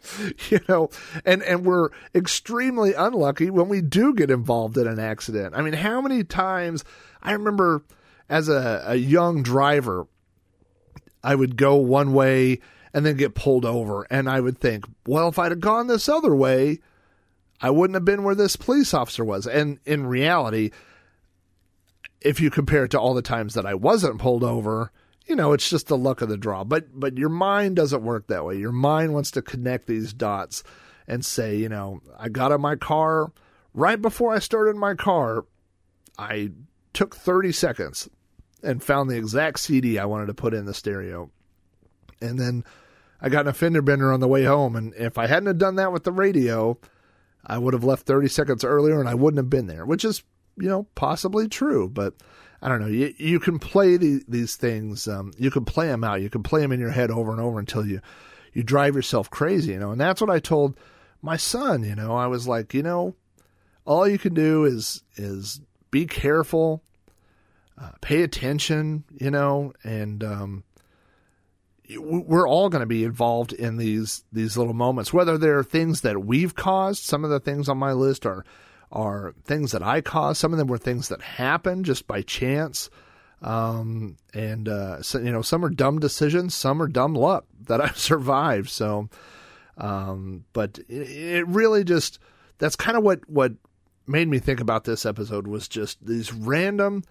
you 0.50 0.60
know, 0.68 0.90
and 1.26 1.44
and 1.44 1.66
we're 1.66 1.90
extremely 2.16 2.94
unlucky 2.94 3.50
when 3.50 3.70
we 3.70 3.82
do 3.82 4.14
get 4.14 4.32
involved 4.32 4.78
in 4.78 4.88
an 4.88 5.00
accident. 5.00 5.54
I 5.56 5.62
mean, 5.62 5.74
how 5.74 6.02
many 6.02 6.24
times 6.24 6.84
I 7.22 7.34
remember 7.34 7.84
as 8.30 8.50
a, 8.50 8.84
a 8.88 8.96
young 8.96 9.44
driver 9.44 10.08
I 11.24 11.36
would 11.36 11.56
go 11.56 11.76
one 11.76 12.14
way 12.14 12.60
and 12.94 13.06
then 13.06 13.18
get 13.18 13.36
pulled 13.36 13.66
over. 13.66 14.06
And 14.10 14.30
I 14.30 14.40
would 14.40 14.60
think, 14.60 14.86
well, 15.06 15.30
if 15.30 15.40
I'd 15.40 15.52
have 15.52 15.60
gone 15.60 15.88
this 15.88 16.10
other 16.10 16.36
way, 16.36 16.80
I 17.62 17.70
wouldn't 17.70 17.96
have 17.96 18.06
been 18.06 18.24
where 18.24 18.36
this 18.36 18.56
police 18.56 18.94
officer 18.94 19.24
was. 19.24 19.48
And 19.48 19.80
in 19.86 20.08
reality, 20.08 20.72
if 22.20 22.40
you 22.40 22.50
compare 22.50 22.86
it 22.86 22.92
to 22.92 23.00
all 23.00 23.14
the 23.14 23.22
times 23.22 23.54
that 23.54 23.66
I 23.66 23.76
wasn't 23.76 24.20
pulled 24.20 24.44
over, 24.44 24.92
you 25.32 25.38
know, 25.38 25.54
it's 25.54 25.70
just 25.70 25.88
the 25.88 25.98
luck 25.98 26.20
of 26.20 26.28
the 26.28 26.36
draw. 26.36 26.65
But 26.65 26.88
but 26.94 27.17
your 27.17 27.30
mind 27.30 27.78
doesn't 27.78 28.04
work 28.04 28.28
that 28.28 28.44
way. 28.44 28.58
Your 28.58 28.74
mind 28.74 29.13
wants 29.13 29.32
to 29.32 29.41
connect 29.41 29.88
these 29.88 30.12
dots 30.12 30.62
and 31.08 31.24
say, 31.24 31.56
you 31.56 31.70
know, 31.70 32.02
I 32.20 32.28
got 32.28 32.52
in 32.52 32.60
my 32.60 32.76
car 32.76 33.32
right 33.74 34.02
before 34.02 34.34
I 34.34 34.39
started 34.39 34.76
my 34.76 34.94
car. 34.94 35.46
I 36.20 36.52
took 36.91 37.15
30 37.15 37.54
seconds 37.54 38.10
and 38.62 38.84
found 38.84 39.10
the 39.10 39.15
exact 39.15 39.62
CD 39.62 39.98
I 39.98 40.04
wanted 40.04 40.26
to 40.26 40.34
put 40.34 40.54
in 40.54 40.65
the 40.65 40.74
stereo. 40.74 41.32
And 42.22 42.38
then 42.38 42.65
I 43.22 43.30
got 43.30 43.46
in 43.46 43.48
a 43.48 43.54
fender 43.54 43.82
bender 43.82 44.12
on 44.12 44.20
the 44.20 44.28
way 44.28 44.44
home. 44.44 44.76
And 44.76 44.94
if 44.96 45.17
I 45.17 45.28
hadn't 45.28 45.48
have 45.48 45.58
done 45.58 45.78
that 45.78 45.94
with 45.94 46.04
the 46.04 46.12
radio, 46.12 46.78
I 47.46 47.58
would 47.58 47.74
have 47.74 47.86
left 47.86 48.06
30 48.06 48.28
seconds 48.28 48.65
earlier 48.65 49.00
and 49.00 49.08
I 49.08 49.15
wouldn't 49.15 49.39
have 49.39 49.50
been 49.50 49.67
there, 49.67 49.86
which 49.86 50.04
is, 50.04 50.24
you 50.58 50.67
know, 50.67 50.88
possibly 50.94 51.48
true. 51.48 51.88
But 51.88 52.15
I 52.62 52.69
don't 52.69 52.82
know. 52.82 52.88
You, 52.88 53.13
you 53.17 53.39
can 53.39 53.60
play 53.60 53.97
the, 53.97 54.24
these 54.28 54.56
things. 54.56 55.08
Um, 55.08 55.32
you 55.38 55.50
can 55.50 55.65
play 55.65 55.88
them 55.88 56.04
out. 56.04 56.21
You 56.21 56.30
can 56.30 56.43
play 56.43 56.62
them 56.62 56.71
in 56.71 56.80
your 56.80 56.91
head 56.91 57.10
over 57.10 57.32
and 57.32 57.41
over 57.41 57.60
until 57.60 57.86
you, 57.86 58.02
you 58.54 58.63
drive 58.63 58.95
yourself 58.95 59.30
crazy, 59.30 59.74
you 59.74 59.80
know. 59.80 59.91
And 59.91 60.00
that's 60.00 60.21
what 60.21 60.30
I 60.30 60.39
told 60.39 60.78
my 61.21 61.38
son, 61.38 61.84
you 61.84 61.95
know. 61.95 62.15
I 62.15 62.28
was 62.28 62.47
like, 62.47 62.74
you 62.74 62.84
know, 62.84 63.15
all 63.86 64.08
you 64.08 64.19
can 64.19 64.34
do 64.34 64.65
is, 64.65 65.04
is 65.15 65.60
be 65.89 66.06
careful 66.06 66.84
uh, 67.82 67.89
pay 68.02 68.21
attention, 68.21 69.04
you 69.19 69.32
know, 69.32 69.74
and 69.84 70.24
um, 70.24 70.63
we're 71.97 72.47
all 72.47 72.69
going 72.69 72.82
to 72.82 72.88
be 72.88 73.04
involved 73.04 73.54
in 73.54 73.78
these 73.78 74.24
these 74.32 74.56
little 74.56 74.74
moments, 74.74 75.12
whether 75.12 75.38
they're 75.38 75.63
things 75.63 76.02
that 76.02 76.24
we've 76.24 76.56
caused. 76.56 77.04
Some 77.04 77.24
of 77.24 77.32
the 77.32 77.39
things 77.39 77.67
on 77.67 77.78
my 77.78 77.93
list 77.93 78.26
are 78.26 78.45
are 78.91 79.34
things 79.43 79.71
that 79.71 79.84
I 79.84 80.01
caused. 80.01 80.39
Some 80.39 80.51
of 80.51 80.58
them 80.58 80.67
were 80.67 80.77
things 80.77 81.10
that 81.10 81.21
happened 81.21 81.86
just 81.86 82.08
by 82.08 82.21
chance. 82.21 82.89
Um, 83.41 84.17
and 84.34 84.69
uh, 84.69 85.01
so, 85.01 85.19
you 85.19 85.32
know, 85.32 85.41
some 85.41 85.65
are 85.65 85.69
dumb 85.69 85.99
decisions, 85.99 86.54
some 86.54 86.82
are 86.82 86.88
dumb 86.88 87.13
luck 87.15 87.45
that 87.67 87.82
I've 87.82 87.97
survived. 87.97 88.69
So, 88.69 89.10
um, 89.77 90.45
but 90.54 90.80
it, 90.89 91.10
it 91.10 91.47
really 91.47 91.84
just 91.84 92.19
that's 92.58 92.75
kind 92.75 92.97
of 92.97 93.04
what 93.04 93.27
what 93.30 93.54
made 94.08 94.27
me 94.27 94.39
think 94.39 94.60
about 94.60 94.84
this 94.84 95.06
episode 95.06 95.47
was 95.47 95.67
just 95.67 96.06
these 96.06 96.34
random 96.34 97.04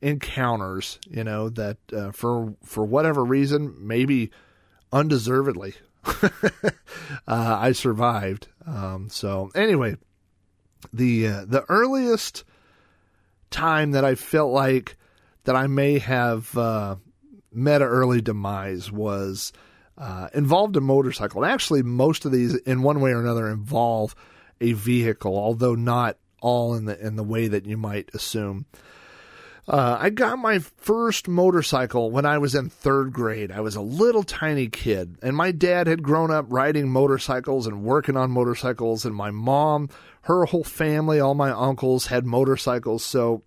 encounters, 0.00 0.98
you 1.08 1.24
know, 1.24 1.48
that 1.50 1.78
uh, 1.92 2.12
for 2.12 2.54
for 2.64 2.84
whatever 2.84 3.24
reason, 3.24 3.74
maybe 3.78 4.30
undeservedly, 4.92 5.74
uh, 6.04 6.28
I 7.26 7.72
survived. 7.72 8.48
Um, 8.66 9.08
so 9.10 9.50
anyway, 9.54 9.96
the 10.92 11.26
uh, 11.26 11.44
the 11.46 11.64
earliest 11.68 12.44
time 13.50 13.92
that 13.92 14.04
I 14.04 14.14
felt 14.14 14.52
like 14.52 14.96
that 15.44 15.56
I 15.56 15.66
may 15.66 15.98
have 15.98 16.56
uh, 16.56 16.96
met 17.52 17.82
an 17.82 17.88
early 17.88 18.20
demise 18.20 18.92
was 18.92 19.52
uh, 19.96 20.28
involved 20.34 20.76
a 20.76 20.80
motorcycle. 20.80 21.42
And 21.42 21.52
actually, 21.52 21.82
most 21.82 22.24
of 22.24 22.32
these, 22.32 22.54
in 22.54 22.82
one 22.82 23.00
way 23.00 23.12
or 23.12 23.20
another, 23.20 23.48
involve 23.48 24.14
a 24.60 24.72
vehicle, 24.72 25.36
although 25.36 25.74
not 25.74 26.18
all 26.40 26.74
in 26.74 26.84
the 26.84 26.98
in 27.04 27.16
the 27.16 27.24
way 27.24 27.48
that 27.48 27.66
you 27.66 27.76
might 27.76 28.10
assume. 28.14 28.66
Uh, 29.68 29.98
I 30.00 30.08
got 30.08 30.38
my 30.38 30.60
first 30.60 31.28
motorcycle 31.28 32.10
when 32.10 32.24
I 32.24 32.38
was 32.38 32.54
in 32.54 32.70
third 32.70 33.12
grade. 33.12 33.52
I 33.52 33.60
was 33.60 33.76
a 33.76 33.82
little 33.82 34.22
tiny 34.22 34.68
kid, 34.68 35.18
and 35.22 35.36
my 35.36 35.52
dad 35.52 35.86
had 35.86 36.02
grown 36.02 36.30
up 36.30 36.46
riding 36.48 36.88
motorcycles 36.88 37.66
and 37.66 37.84
working 37.84 38.16
on 38.16 38.30
motorcycles, 38.30 39.04
and 39.04 39.14
my 39.14 39.30
mom, 39.30 39.90
her 40.22 40.46
whole 40.46 40.64
family, 40.64 41.20
all 41.20 41.34
my 41.34 41.50
uncles 41.50 42.06
had 42.06 42.24
motorcycles, 42.24 43.04
so 43.04 43.42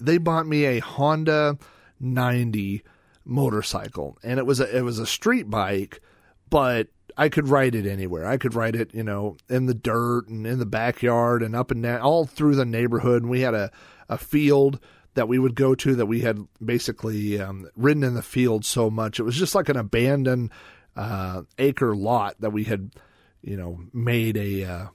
they 0.00 0.16
bought 0.16 0.46
me 0.46 0.64
a 0.64 0.78
Honda 0.78 1.58
90 2.00 2.82
motorcycle, 3.26 4.18
and 4.22 4.38
it 4.38 4.46
was 4.46 4.60
a 4.60 4.76
it 4.78 4.80
was 4.80 4.98
a 4.98 5.06
street 5.06 5.50
bike, 5.50 6.00
but 6.48 6.88
I 7.18 7.28
could 7.28 7.48
ride 7.48 7.74
it 7.74 7.84
anywhere. 7.84 8.26
I 8.26 8.38
could 8.38 8.54
ride 8.54 8.76
it, 8.76 8.94
you 8.94 9.02
know, 9.02 9.36
in 9.50 9.66
the 9.66 9.74
dirt 9.74 10.28
and 10.28 10.46
in 10.46 10.58
the 10.58 10.64
backyard 10.64 11.42
and 11.42 11.54
up 11.54 11.70
and 11.70 11.82
down, 11.82 12.00
all 12.00 12.24
through 12.24 12.54
the 12.54 12.64
neighborhood. 12.64 13.22
And 13.22 13.30
we 13.30 13.42
had 13.42 13.52
a 13.52 13.70
a 14.08 14.16
field 14.16 14.80
that 15.18 15.26
we 15.26 15.40
would 15.40 15.56
go 15.56 15.74
to 15.74 15.96
that 15.96 16.06
we 16.06 16.20
had 16.20 16.38
basically 16.64 17.40
um, 17.40 17.68
ridden 17.74 18.04
in 18.04 18.14
the 18.14 18.22
field 18.22 18.64
so 18.64 18.88
much. 18.88 19.18
It 19.18 19.24
was 19.24 19.34
just 19.34 19.52
like 19.52 19.68
an 19.68 19.76
abandoned 19.76 20.52
uh, 20.94 21.42
acre 21.58 21.96
lot 21.96 22.36
that 22.40 22.50
we 22.50 22.62
had, 22.62 22.92
you 23.42 23.56
know, 23.56 23.80
made 23.92 24.36
a 24.36 24.64
uh, 24.64 24.86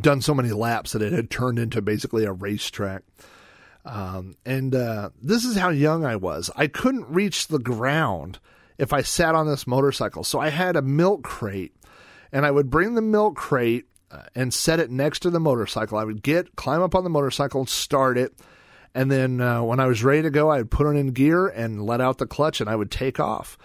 done 0.00 0.20
so 0.20 0.34
many 0.34 0.50
laps 0.50 0.92
that 0.92 1.02
it 1.02 1.12
had 1.12 1.30
turned 1.30 1.60
into 1.60 1.80
basically 1.80 2.24
a 2.24 2.32
racetrack. 2.32 3.04
Um, 3.84 4.34
and 4.44 4.74
uh, 4.74 5.10
this 5.22 5.44
is 5.44 5.56
how 5.56 5.68
young 5.68 6.04
I 6.04 6.16
was. 6.16 6.50
I 6.56 6.66
couldn't 6.66 7.08
reach 7.08 7.46
the 7.46 7.60
ground 7.60 8.40
if 8.78 8.92
I 8.92 9.02
sat 9.02 9.36
on 9.36 9.46
this 9.46 9.64
motorcycle. 9.64 10.24
So 10.24 10.40
I 10.40 10.48
had 10.48 10.74
a 10.74 10.82
milk 10.82 11.22
crate, 11.22 11.72
and 12.32 12.44
I 12.44 12.50
would 12.50 12.68
bring 12.68 12.96
the 12.96 13.02
milk 13.02 13.36
crate 13.36 13.86
uh, 14.10 14.22
and 14.34 14.52
set 14.52 14.80
it 14.80 14.90
next 14.90 15.20
to 15.20 15.30
the 15.30 15.38
motorcycle. 15.38 15.98
I 15.98 16.04
would 16.04 16.20
get 16.20 16.56
climb 16.56 16.82
up 16.82 16.96
on 16.96 17.04
the 17.04 17.10
motorcycle, 17.10 17.64
start 17.66 18.18
it, 18.18 18.34
and 18.98 19.12
then 19.12 19.40
uh, 19.40 19.62
when 19.62 19.78
I 19.78 19.86
was 19.86 20.02
ready 20.02 20.22
to 20.22 20.30
go, 20.30 20.50
I 20.50 20.56
would 20.58 20.72
put 20.72 20.88
it 20.88 20.98
in 20.98 21.12
gear 21.12 21.46
and 21.46 21.86
let 21.86 22.00
out 22.00 22.18
the 22.18 22.26
clutch, 22.26 22.60
and 22.60 22.68
I 22.68 22.74
would 22.74 22.90
take 22.90 23.20
off. 23.20 23.56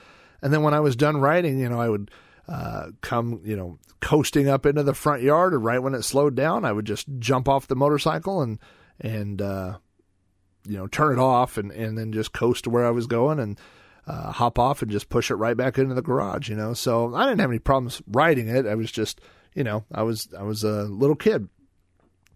And 0.44 0.54
then 0.54 0.62
when 0.62 0.76
I 0.76 0.80
was 0.80 0.96
done 0.96 1.18
riding, 1.18 1.58
you 1.58 1.68
know, 1.70 1.82
I 1.82 1.90
would 1.90 2.12
uh, 2.48 2.90
come, 3.02 3.42
you 3.44 3.58
know, 3.58 3.80
coasting 4.00 4.48
up 4.48 4.68
into 4.68 4.84
the 4.84 4.94
front 4.94 5.24
yard, 5.24 5.56
or 5.56 5.60
right 5.60 5.82
when 5.82 5.96
it 5.96 6.04
slowed 6.04 6.36
down, 6.36 6.66
I 6.66 6.72
would 6.72 6.86
just 6.86 7.08
jump 7.18 7.50
off 7.50 7.66
the 7.66 7.76
motorcycle 7.76 8.44
and 8.44 8.60
and 9.02 9.42
uh, 9.42 9.78
you 10.68 10.78
know 10.78 10.86
turn 10.86 11.14
it 11.14 11.20
off 11.20 11.58
and 11.58 11.72
and 11.72 11.98
then 11.98 12.12
just 12.12 12.32
coast 12.32 12.66
to 12.66 12.70
where 12.70 12.86
I 12.86 12.92
was 12.92 13.08
going 13.08 13.40
and 13.40 13.60
uh, 14.06 14.34
hop 14.34 14.60
off 14.60 14.84
and 14.84 14.92
just 14.92 15.10
push 15.10 15.32
it 15.32 15.36
right 15.36 15.58
back 15.58 15.80
into 15.80 15.96
the 15.96 16.04
garage. 16.04 16.48
You 16.48 16.56
know, 16.56 16.76
so 16.76 17.16
I 17.16 17.26
didn't 17.26 17.40
have 17.42 17.50
any 17.50 17.58
problems 17.58 18.04
riding 18.06 18.50
it. 18.50 18.68
I 18.68 18.76
was 18.76 18.92
just, 18.92 19.20
you 19.56 19.64
know, 19.64 19.84
I 19.92 20.04
was 20.04 20.28
I 20.38 20.44
was 20.44 20.64
a 20.64 20.84
little 20.84 21.16
kid, 21.16 21.50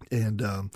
and 0.09 0.41
um, 0.41 0.71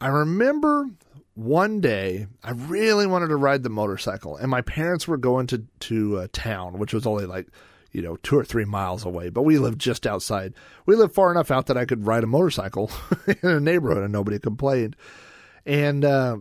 I 0.00 0.08
remember 0.08 0.86
one 1.34 1.80
day 1.80 2.26
I 2.42 2.50
really 2.52 3.06
wanted 3.06 3.28
to 3.28 3.36
ride 3.36 3.62
the 3.62 3.70
motorcycle, 3.70 4.36
and 4.36 4.50
my 4.50 4.62
parents 4.62 5.06
were 5.06 5.16
going 5.16 5.46
to 5.48 5.64
to 5.80 6.18
uh, 6.18 6.28
town, 6.32 6.78
which 6.78 6.92
was 6.92 7.06
only 7.06 7.26
like 7.26 7.48
you 7.92 8.02
know 8.02 8.16
two 8.16 8.38
or 8.38 8.44
three 8.44 8.64
miles 8.64 9.04
away, 9.04 9.30
but 9.30 9.42
we 9.42 9.58
lived 9.58 9.80
just 9.80 10.06
outside. 10.06 10.54
We 10.86 10.96
lived 10.96 11.14
far 11.14 11.30
enough 11.30 11.50
out 11.50 11.66
that 11.66 11.76
I 11.76 11.84
could 11.84 12.06
ride 12.06 12.24
a 12.24 12.28
motorcycle 12.28 12.90
in 13.26 13.48
a 13.48 13.60
neighborhood 13.60 14.02
and 14.02 14.12
nobody 14.12 14.38
complained. 14.38 14.96
And 15.64 16.04
uh, 16.04 16.38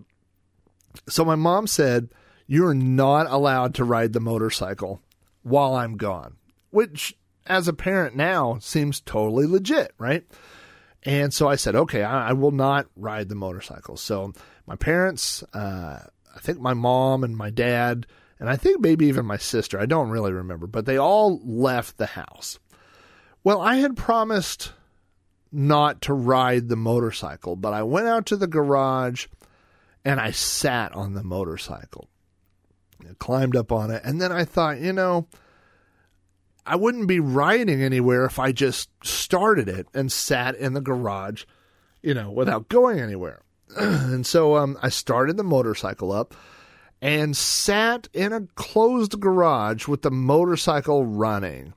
so 1.08 1.23
my 1.23 1.36
mom 1.36 1.67
said, 1.67 2.10
"You're 2.47 2.73
not 2.73 3.28
allowed 3.30 3.75
to 3.75 3.84
ride 3.84 4.13
the 4.13 4.19
motorcycle 4.19 5.02
while 5.43 5.75
I'm 5.75 5.97
gone," 5.97 6.38
which, 6.71 7.15
as 7.45 7.67
a 7.67 7.73
parent 7.73 8.15
now, 8.15 8.58
seems 8.60 9.02
totally 9.02 9.45
legit, 9.45 9.93
right? 9.97 10.25
And 11.04 11.34
so 11.34 11.47
I 11.47 11.56
said, 11.56 11.75
okay, 11.75 12.04
I, 12.04 12.30
I 12.30 12.34
will 12.34 12.52
not 12.52 12.88
ride 12.95 13.30
the 13.30 13.36
motorcycle. 13.36 13.95
So 13.95 14.34
my 14.69 14.75
parents, 14.75 15.43
uh, 15.51 15.99
I 16.36 16.39
think 16.39 16.60
my 16.60 16.75
mom 16.75 17.23
and 17.23 17.36
my 17.36 17.49
dad, 17.49 18.05
and 18.39 18.47
I 18.47 18.55
think 18.55 18.79
maybe 18.79 19.08
even 19.08 19.25
my 19.25 19.38
sister, 19.38 19.79
I 19.79 19.88
don't 19.88 20.12
really 20.12 20.32
remember, 20.32 20.67
but 20.67 20.86
they 20.86 20.97
all 20.97 21.41
left 21.43 21.97
the 21.97 22.05
house. 22.05 22.60
Well, 23.43 23.62
I 23.62 23.77
had 23.77 23.97
promised 23.97 24.73
not 25.51 26.03
to 26.03 26.13
ride 26.13 26.69
the 26.69 26.75
motorcycle, 26.75 27.55
but 27.55 27.73
I 27.73 27.82
went 27.82 28.05
out 28.05 28.27
to 28.27 28.38
the 28.38 28.45
garage 28.45 29.25
and 30.05 30.19
I 30.19 30.29
sat 30.29 30.93
on 30.93 31.15
the 31.15 31.23
motorcycle. 31.23 32.08
I 33.01 33.13
climbed 33.17 33.55
up 33.55 33.71
on 33.71 33.89
it, 33.89 34.03
and 34.05 34.21
then 34.21 34.32
I 34.32 34.45
thought, 34.45 34.79
you 34.79 34.93
know, 34.93 35.25
I 36.63 36.75
wouldn't 36.75 37.08
be 37.08 37.19
riding 37.19 37.82
anywhere 37.82 38.23
if 38.25 38.38
I 38.38 38.51
just 38.51 38.91
started 39.03 39.67
it 39.67 39.88
and 39.95 40.12
sat 40.12 40.55
in 40.55 40.73
the 40.73 40.82
garage, 40.82 41.45
you 42.03 42.13
know, 42.13 42.29
without 42.29 42.69
going 42.69 42.99
anywhere. 42.99 43.41
and 43.77 44.25
so 44.25 44.55
um, 44.55 44.77
I 44.82 44.89
started 44.89 45.38
the 45.38 45.43
motorcycle 45.43 46.12
up 46.12 46.36
and 47.01 47.36
sat 47.36 48.10
in 48.13 48.34
a 48.34 48.41
closed 48.55 49.19
garage 49.19 49.88
with 49.88 50.01
the 50.01 50.12
motorcycle 50.12 51.05
running. 51.05 51.73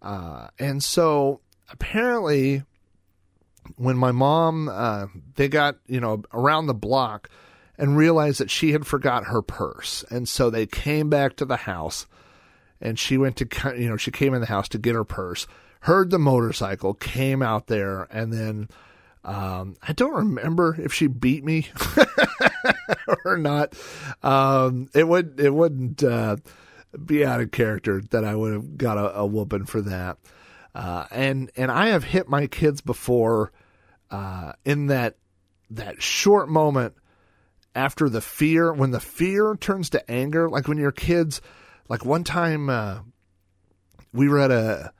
Uh, 0.00 0.48
and 0.58 0.82
so 0.82 1.40
apparently, 1.70 2.62
when 3.76 3.96
my 3.96 4.12
mom, 4.12 4.68
uh, 4.68 5.06
they 5.36 5.48
got, 5.48 5.76
you 5.86 6.00
know, 6.00 6.22
around 6.32 6.66
the 6.66 6.74
block 6.74 7.28
and 7.78 7.96
realized 7.96 8.38
that 8.38 8.50
she 8.50 8.72
had 8.72 8.86
forgot 8.86 9.26
her 9.26 9.42
purse. 9.42 10.04
And 10.10 10.28
so 10.28 10.50
they 10.50 10.66
came 10.66 11.10
back 11.10 11.36
to 11.36 11.44
the 11.44 11.56
house 11.56 12.06
and 12.80 12.98
she 12.98 13.16
went 13.16 13.36
to, 13.36 13.74
you 13.76 13.88
know, 13.88 13.96
she 13.96 14.10
came 14.10 14.34
in 14.34 14.40
the 14.40 14.46
house 14.46 14.68
to 14.68 14.78
get 14.78 14.94
her 14.94 15.04
purse, 15.04 15.46
heard 15.80 16.10
the 16.10 16.18
motorcycle, 16.18 16.94
came 16.94 17.42
out 17.42 17.66
there, 17.66 18.06
and 18.10 18.32
then 18.32 18.68
um, 19.24 19.76
I 19.82 19.92
don't 19.92 20.14
remember 20.14 20.76
if 20.78 20.92
she 20.92 21.06
beat 21.06 21.44
me 21.44 21.68
or 23.24 23.38
not. 23.38 23.74
Um, 24.22 24.88
it 24.94 25.08
would 25.08 25.40
it 25.40 25.52
wouldn't 25.52 26.02
uh, 26.02 26.36
be 27.04 27.24
out 27.24 27.40
of 27.40 27.50
character 27.50 28.02
that 28.10 28.24
I 28.24 28.34
would 28.34 28.52
have 28.52 28.76
got 28.76 28.98
a, 28.98 29.18
a 29.18 29.26
whooping 29.26 29.66
for 29.66 29.80
that. 29.82 30.18
Uh, 30.74 31.06
and 31.10 31.50
and 31.56 31.70
I 31.70 31.88
have 31.88 32.04
hit 32.04 32.28
my 32.28 32.46
kids 32.46 32.80
before 32.80 33.52
uh, 34.10 34.52
in 34.64 34.88
that 34.88 35.16
that 35.70 36.02
short 36.02 36.48
moment 36.48 36.94
after 37.74 38.08
the 38.08 38.20
fear 38.20 38.72
when 38.72 38.90
the 38.90 39.00
fear 39.00 39.56
turns 39.56 39.90
to 39.90 40.10
anger, 40.10 40.48
like 40.48 40.68
when 40.68 40.78
your 40.78 40.92
kids, 40.92 41.40
like 41.88 42.04
one 42.04 42.24
time 42.24 42.68
uh, 42.68 42.98
we 44.12 44.28
were 44.28 44.38
at 44.38 44.50
a, 44.50 44.92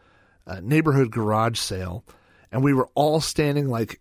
a 0.46 0.60
neighborhood 0.60 1.10
garage 1.10 1.58
sale 1.58 2.04
and 2.50 2.62
we 2.62 2.72
were 2.72 2.88
all 2.94 3.20
standing 3.20 3.68
like 3.68 4.00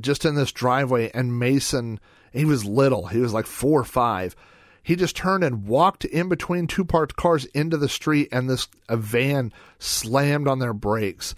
just 0.00 0.24
in 0.24 0.34
this 0.34 0.52
driveway 0.52 1.10
and 1.12 1.38
Mason 1.38 2.00
he 2.32 2.44
was 2.44 2.64
little. 2.64 3.06
He 3.06 3.18
was 3.18 3.32
like 3.32 3.46
four 3.46 3.80
or 3.80 3.84
five. 3.84 4.36
He 4.82 4.96
just 4.96 5.16
turned 5.16 5.44
and 5.44 5.66
walked 5.66 6.04
in 6.04 6.28
between 6.28 6.66
two 6.66 6.84
parked 6.84 7.16
cars 7.16 7.44
into 7.46 7.76
the 7.76 7.88
street 7.88 8.28
and 8.32 8.48
this 8.48 8.68
a 8.88 8.96
van 8.96 9.52
slammed 9.78 10.48
on 10.48 10.58
their 10.58 10.72
brakes. 10.72 11.34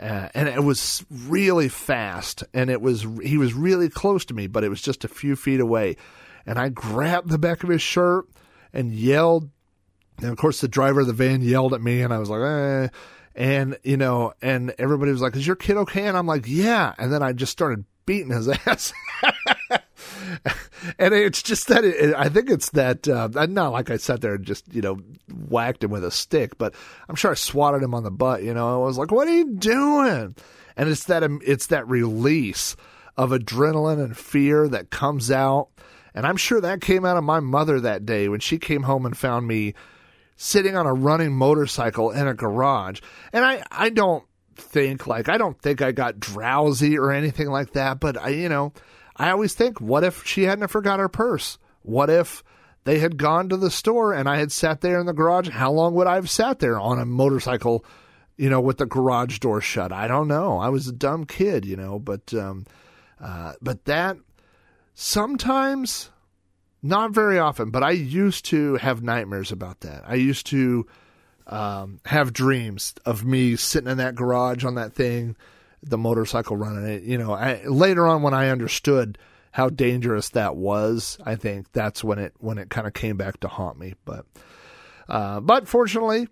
Uh, 0.00 0.28
and 0.34 0.48
it 0.48 0.62
was 0.62 1.04
really 1.10 1.68
fast 1.68 2.44
and 2.52 2.70
it 2.70 2.82
was 2.82 3.06
he 3.22 3.38
was 3.38 3.54
really 3.54 3.88
close 3.88 4.26
to 4.26 4.34
me 4.34 4.46
but 4.46 4.62
it 4.62 4.68
was 4.68 4.82
just 4.82 5.04
a 5.04 5.08
few 5.08 5.36
feet 5.36 5.60
away. 5.60 5.96
And 6.44 6.58
I 6.58 6.68
grabbed 6.68 7.30
the 7.30 7.38
back 7.38 7.62
of 7.62 7.70
his 7.70 7.82
shirt 7.82 8.26
and 8.72 8.92
yelled. 8.92 9.50
And 10.18 10.30
of 10.30 10.36
course 10.36 10.60
the 10.60 10.68
driver 10.68 11.00
of 11.00 11.06
the 11.06 11.12
van 11.12 11.42
yelled 11.42 11.74
at 11.74 11.82
me 11.82 12.02
and 12.02 12.12
I 12.12 12.18
was 12.18 12.30
like 12.30 12.42
eh. 12.42 12.88
And 13.34 13.78
you 13.82 13.96
know 13.96 14.32
and 14.40 14.74
everybody 14.78 15.12
was 15.12 15.22
like 15.22 15.36
is 15.36 15.46
your 15.46 15.56
kid 15.56 15.76
okay? 15.78 16.06
And 16.06 16.16
I'm 16.16 16.26
like 16.26 16.44
yeah. 16.46 16.94
And 16.98 17.12
then 17.12 17.22
I 17.22 17.32
just 17.32 17.52
started 17.52 17.84
beating 18.06 18.30
his 18.30 18.48
ass. 18.66 18.92
and 20.98 21.14
it's 21.14 21.42
just 21.42 21.68
that 21.68 21.84
it, 21.84 22.14
I 22.14 22.28
think 22.28 22.50
it's 22.50 22.70
that 22.70 23.08
uh, 23.08 23.28
not 23.48 23.72
like 23.72 23.90
I 23.90 23.96
sat 23.96 24.20
there 24.20 24.34
and 24.34 24.44
just 24.44 24.72
you 24.72 24.82
know 24.82 24.98
whacked 25.48 25.84
him 25.84 25.90
with 25.90 26.04
a 26.04 26.10
stick, 26.10 26.56
but 26.58 26.74
I'm 27.08 27.16
sure 27.16 27.32
I 27.32 27.34
swatted 27.34 27.82
him 27.82 27.94
on 27.94 28.04
the 28.04 28.10
butt. 28.10 28.42
You 28.42 28.54
know, 28.54 28.82
I 28.82 28.86
was 28.86 28.98
like, 28.98 29.10
"What 29.10 29.28
are 29.28 29.34
you 29.34 29.54
doing?" 29.54 30.34
And 30.76 30.88
it's 30.88 31.04
that 31.04 31.22
um, 31.22 31.40
it's 31.44 31.66
that 31.66 31.88
release 31.88 32.76
of 33.16 33.30
adrenaline 33.30 34.02
and 34.02 34.16
fear 34.16 34.68
that 34.68 34.90
comes 34.90 35.30
out, 35.30 35.68
and 36.14 36.26
I'm 36.26 36.36
sure 36.36 36.60
that 36.60 36.80
came 36.80 37.04
out 37.04 37.16
of 37.16 37.24
my 37.24 37.40
mother 37.40 37.80
that 37.80 38.06
day 38.06 38.28
when 38.28 38.40
she 38.40 38.58
came 38.58 38.84
home 38.84 39.06
and 39.06 39.16
found 39.16 39.46
me 39.46 39.74
sitting 40.36 40.76
on 40.76 40.86
a 40.86 40.92
running 40.92 41.32
motorcycle 41.32 42.10
in 42.10 42.28
a 42.28 42.34
garage. 42.34 43.00
And 43.32 43.44
I 43.44 43.62
I 43.70 43.88
don't 43.88 44.24
think 44.56 45.06
like 45.06 45.28
I 45.28 45.38
don't 45.38 45.60
think 45.60 45.82
I 45.82 45.92
got 45.92 46.20
drowsy 46.20 46.98
or 46.98 47.12
anything 47.12 47.48
like 47.48 47.72
that, 47.72 48.00
but 48.00 48.16
I 48.16 48.30
you 48.30 48.48
know, 48.48 48.72
I 49.16 49.30
always 49.30 49.54
think 49.54 49.80
what 49.80 50.04
if 50.04 50.24
she 50.26 50.44
hadn't 50.44 50.68
forgot 50.68 51.00
her 51.00 51.08
purse? 51.08 51.58
What 51.82 52.10
if 52.10 52.42
they 52.84 52.98
had 52.98 53.16
gone 53.16 53.48
to 53.48 53.56
the 53.56 53.70
store 53.70 54.12
and 54.12 54.28
I 54.28 54.38
had 54.38 54.52
sat 54.52 54.80
there 54.80 54.98
in 55.00 55.06
the 55.06 55.12
garage? 55.12 55.48
How 55.48 55.72
long 55.72 55.94
would 55.94 56.06
I 56.06 56.16
have 56.16 56.30
sat 56.30 56.58
there 56.58 56.78
on 56.78 56.98
a 56.98 57.04
motorcycle, 57.04 57.84
you 58.36 58.50
know, 58.50 58.60
with 58.60 58.78
the 58.78 58.86
garage 58.86 59.38
door 59.38 59.60
shut? 59.60 59.92
I 59.92 60.08
don't 60.08 60.28
know. 60.28 60.58
I 60.58 60.68
was 60.68 60.88
a 60.88 60.92
dumb 60.92 61.24
kid, 61.24 61.64
you 61.64 61.76
know, 61.76 61.98
but 61.98 62.32
um 62.34 62.64
uh 63.20 63.54
but 63.60 63.84
that 63.86 64.16
sometimes, 64.94 66.10
not 66.82 67.12
very 67.12 67.38
often, 67.38 67.70
but 67.70 67.82
I 67.82 67.90
used 67.90 68.44
to 68.46 68.76
have 68.76 69.02
nightmares 69.02 69.52
about 69.52 69.80
that. 69.80 70.02
I 70.06 70.14
used 70.14 70.46
to 70.46 70.86
um, 71.46 72.00
have 72.04 72.32
dreams 72.32 72.94
of 73.04 73.24
me 73.24 73.56
sitting 73.56 73.90
in 73.90 73.98
that 73.98 74.14
garage 74.14 74.64
on 74.64 74.74
that 74.74 74.92
thing, 74.92 75.36
the 75.82 75.98
motorcycle 75.98 76.56
running 76.56 76.86
it. 76.86 77.02
You 77.02 77.18
know, 77.18 77.32
I, 77.32 77.64
later 77.64 78.06
on 78.06 78.22
when 78.22 78.34
I 78.34 78.48
understood 78.48 79.18
how 79.52 79.68
dangerous 79.68 80.30
that 80.30 80.56
was, 80.56 81.18
I 81.24 81.36
think 81.36 81.72
that's 81.72 82.02
when 82.02 82.18
it 82.18 82.34
when 82.38 82.58
it 82.58 82.68
kind 82.70 82.86
of 82.86 82.94
came 82.94 83.16
back 83.16 83.40
to 83.40 83.48
haunt 83.48 83.78
me. 83.78 83.94
But 84.04 84.26
uh, 85.08 85.40
but 85.40 85.68
fortunately, 85.68 86.28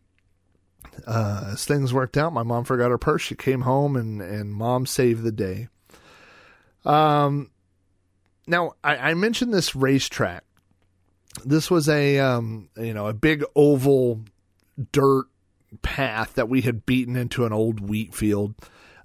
uh, 1.07 1.51
as 1.53 1.65
things 1.65 1.95
worked 1.95 2.17
out, 2.17 2.33
my 2.33 2.43
mom 2.43 2.65
forgot 2.65 2.91
her 2.91 2.99
purse. 2.99 3.23
She 3.23 3.37
came 3.37 3.63
home 3.63 3.97
and 3.97 4.21
and 4.21 4.53
mom 4.53 4.85
saved 4.87 5.23
the 5.23 5.33
day. 5.33 5.69
Um, 6.85 7.51
now 8.47 8.73
I, 8.83 8.97
I 8.97 9.15
mentioned 9.15 9.55
this 9.55 9.77
racetrack. 9.77 10.45
This 11.45 11.71
was 11.71 11.89
a 11.89 12.19
um, 12.19 12.69
you 12.77 12.95
know 12.95 13.07
a 13.07 13.15
big 13.15 13.45
oval 13.55 14.21
dirt 14.93 15.27
path 15.83 16.35
that 16.35 16.49
we 16.49 16.63
had 16.63 16.87
beaten 16.87 17.17
into 17.17 17.45
an 17.45 17.53
old 17.53 17.81
wheat 17.81 18.15
field 18.15 18.55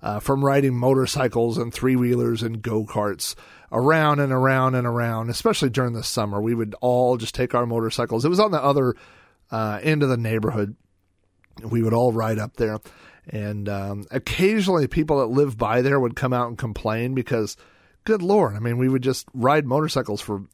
uh, 0.02 0.20
from 0.20 0.46
riding 0.46 0.76
motorcycles 0.76 1.58
and 1.58 1.74
three 1.74 1.96
wheelers 1.96 2.42
and 2.42 2.62
go 2.62 2.86
karts 2.86 3.36
around 3.72 4.20
and 4.20 4.32
around 4.32 4.76
and 4.76 4.88
around, 4.88 5.30
especially 5.30 5.70
during 5.70 5.94
the 5.94 6.04
summer. 6.04 6.42
We 6.42 6.56
would 6.56 6.76
all 6.82 7.18
just 7.18 7.36
take 7.36 7.54
our 7.54 7.66
motorcycles. 7.66 8.26
It 8.26 8.30
was 8.30 8.40
on 8.40 8.52
the 8.52 8.64
other 8.64 8.96
uh, 9.52 9.80
end 9.84 10.04
of 10.04 10.10
the 10.10 10.18
neighborhood. 10.18 10.76
We 11.64 11.84
would 11.84 11.94
all 11.94 12.12
ride 12.12 12.40
up 12.40 12.58
there. 12.58 12.80
And 13.30 13.70
um, 13.70 14.06
occasionally, 14.10 14.88
people 14.88 15.20
that 15.20 15.28
live 15.28 15.58
by 15.58 15.82
there 15.82 16.00
would 16.00 16.16
come 16.16 16.34
out 16.34 16.48
and 16.48 16.58
complain 16.58 17.14
because, 17.14 17.58
good 18.06 18.24
lord, 18.24 18.56
I 18.56 18.60
mean, 18.60 18.78
we 18.78 18.90
would 18.90 19.04
just 19.04 19.28
ride 19.34 19.66
motorcycles 19.66 20.22
for, 20.22 20.46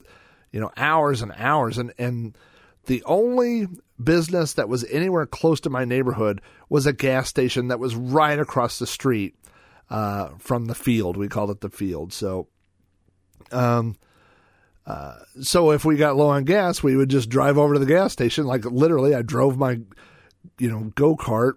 you 0.51 0.59
know, 0.59 0.71
hours 0.75 1.21
and 1.21 1.31
hours, 1.37 1.77
and 1.77 1.93
and 1.97 2.37
the 2.85 3.03
only 3.05 3.67
business 4.01 4.53
that 4.53 4.69
was 4.69 4.83
anywhere 4.85 5.25
close 5.25 5.59
to 5.61 5.69
my 5.69 5.85
neighborhood 5.85 6.41
was 6.69 6.85
a 6.85 6.93
gas 6.93 7.29
station 7.29 7.69
that 7.69 7.79
was 7.79 7.95
right 7.95 8.39
across 8.39 8.79
the 8.79 8.87
street 8.87 9.35
uh, 9.89 10.29
from 10.37 10.65
the 10.65 10.75
field. 10.75 11.17
We 11.17 11.27
called 11.27 11.51
it 11.51 11.61
the 11.61 11.69
field. 11.69 12.13
So, 12.13 12.47
um, 13.51 13.95
uh, 14.85 15.15
so 15.41 15.71
if 15.71 15.85
we 15.85 15.95
got 15.95 16.15
low 16.15 16.29
on 16.29 16.43
gas, 16.43 16.83
we 16.83 16.95
would 16.95 17.09
just 17.09 17.29
drive 17.29 17.57
over 17.57 17.73
to 17.73 17.79
the 17.79 17.85
gas 17.85 18.13
station. 18.13 18.45
Like 18.45 18.65
literally, 18.65 19.15
I 19.15 19.21
drove 19.21 19.57
my, 19.57 19.79
you 20.59 20.69
know, 20.69 20.91
go 20.95 21.15
kart 21.15 21.53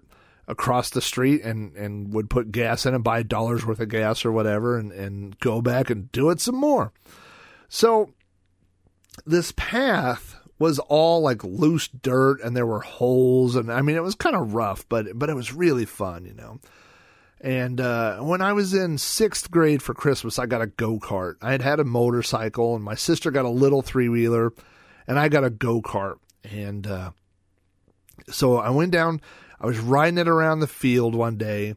across 0.46 0.90
the 0.90 1.02
street 1.02 1.42
and 1.42 1.76
and 1.76 2.14
would 2.14 2.30
put 2.30 2.50
gas 2.50 2.86
in 2.86 2.94
and 2.94 3.04
buy 3.04 3.22
dollars 3.22 3.66
worth 3.66 3.80
of 3.80 3.88
gas 3.90 4.24
or 4.24 4.32
whatever, 4.32 4.78
and 4.78 4.92
and 4.92 5.38
go 5.40 5.60
back 5.60 5.90
and 5.90 6.10
do 6.12 6.30
it 6.30 6.40
some 6.40 6.56
more. 6.56 6.92
So 7.68 8.14
this 9.26 9.52
path 9.52 10.37
was 10.58 10.78
all 10.78 11.20
like 11.20 11.44
loose 11.44 11.88
dirt 11.88 12.40
and 12.42 12.56
there 12.56 12.66
were 12.66 12.80
holes 12.80 13.56
and 13.56 13.72
I 13.72 13.82
mean 13.82 13.96
it 13.96 14.02
was 14.02 14.14
kind 14.14 14.36
of 14.36 14.54
rough 14.54 14.88
but 14.88 15.06
but 15.18 15.30
it 15.30 15.36
was 15.36 15.52
really 15.52 15.84
fun, 15.84 16.24
you 16.24 16.34
know. 16.34 16.58
And 17.40 17.80
uh, 17.80 18.18
when 18.18 18.40
I 18.42 18.52
was 18.52 18.74
in 18.74 18.98
sixth 18.98 19.50
grade 19.50 19.80
for 19.80 19.94
Christmas, 19.94 20.38
I 20.38 20.46
got 20.46 20.60
a 20.60 20.66
go 20.66 20.98
kart. 20.98 21.36
I 21.40 21.52
had 21.52 21.62
had 21.62 21.78
a 21.78 21.84
motorcycle, 21.84 22.74
and 22.74 22.84
my 22.84 22.96
sister 22.96 23.30
got 23.30 23.44
a 23.44 23.50
little 23.50 23.80
three 23.80 24.08
wheeler, 24.08 24.52
and 25.06 25.18
I 25.18 25.28
got 25.28 25.44
a 25.44 25.50
go 25.50 25.80
kart. 25.80 26.16
And 26.42 26.84
uh, 26.86 27.12
so 28.28 28.56
I 28.56 28.70
went 28.70 28.90
down. 28.90 29.20
I 29.60 29.66
was 29.66 29.78
riding 29.78 30.18
it 30.18 30.26
around 30.26 30.60
the 30.60 30.66
field 30.66 31.14
one 31.14 31.36
day, 31.36 31.76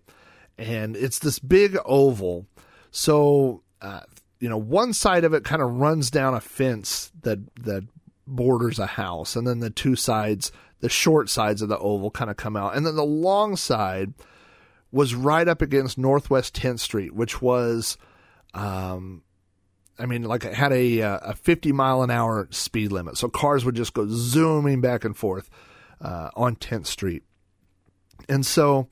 and 0.57 0.95
it's 0.95 1.19
this 1.19 1.37
big 1.37 1.77
oval. 1.85 2.47
So 2.89 3.61
uh, 3.81 4.01
you 4.39 4.49
know, 4.49 4.57
one 4.57 4.93
side 4.93 5.23
of 5.23 5.33
it 5.33 5.43
kind 5.43 5.61
of 5.61 5.75
runs 5.75 6.09
down 6.09 6.33
a 6.33 6.41
fence 6.41 7.11
that 7.21 7.39
that 7.57 7.83
borders 8.27 8.79
a 8.79 8.85
house, 8.85 9.35
and 9.35 9.45
then 9.47 9.59
the 9.59 9.69
two 9.69 9.95
sides, 9.95 10.51
the 10.79 10.89
short 10.89 11.29
sides 11.29 11.61
of 11.61 11.69
the 11.69 11.77
oval, 11.77 12.11
kind 12.11 12.29
of 12.29 12.37
come 12.37 12.55
out, 12.55 12.75
and 12.75 12.85
then 12.85 12.95
the 12.95 13.03
long 13.03 13.55
side 13.55 14.13
was 14.91 15.15
right 15.15 15.47
up 15.47 15.61
against 15.61 15.97
Northwest 15.97 16.55
10th 16.55 16.79
Street, 16.79 17.13
which 17.13 17.41
was, 17.41 17.97
um, 18.53 19.23
I 19.97 20.05
mean, 20.05 20.23
like 20.23 20.43
it 20.43 20.53
had 20.53 20.73
a 20.73 21.01
uh, 21.01 21.19
a 21.21 21.35
50 21.35 21.71
mile 21.71 22.03
an 22.03 22.11
hour 22.11 22.47
speed 22.51 22.91
limit, 22.91 23.17
so 23.17 23.29
cars 23.29 23.63
would 23.65 23.75
just 23.75 23.93
go 23.93 24.07
zooming 24.09 24.81
back 24.81 25.05
and 25.05 25.15
forth 25.15 25.49
uh, 26.01 26.29
on 26.35 26.55
10th 26.55 26.87
Street, 26.87 27.23
and 28.27 28.45
so. 28.45 28.87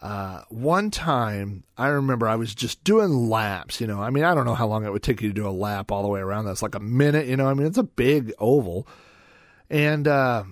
Uh, 0.00 0.42
one 0.48 0.90
time, 0.90 1.62
I 1.76 1.88
remember 1.88 2.26
I 2.26 2.36
was 2.36 2.54
just 2.54 2.82
doing 2.84 3.28
laps. 3.28 3.80
You 3.80 3.86
know, 3.86 4.00
I 4.00 4.10
mean, 4.10 4.24
I 4.24 4.34
don't 4.34 4.46
know 4.46 4.54
how 4.54 4.66
long 4.66 4.84
it 4.84 4.92
would 4.92 5.02
take 5.02 5.20
you 5.20 5.28
to 5.28 5.34
do 5.34 5.46
a 5.46 5.50
lap 5.50 5.92
all 5.92 6.02
the 6.02 6.08
way 6.08 6.20
around. 6.20 6.46
That's 6.46 6.62
like 6.62 6.74
a 6.74 6.80
minute. 6.80 7.26
You 7.26 7.36
know, 7.36 7.48
I 7.48 7.54
mean, 7.54 7.66
it's 7.66 7.78
a 7.78 7.82
big 7.82 8.32
oval, 8.38 8.88
and 9.68 10.08
uh, 10.08 10.44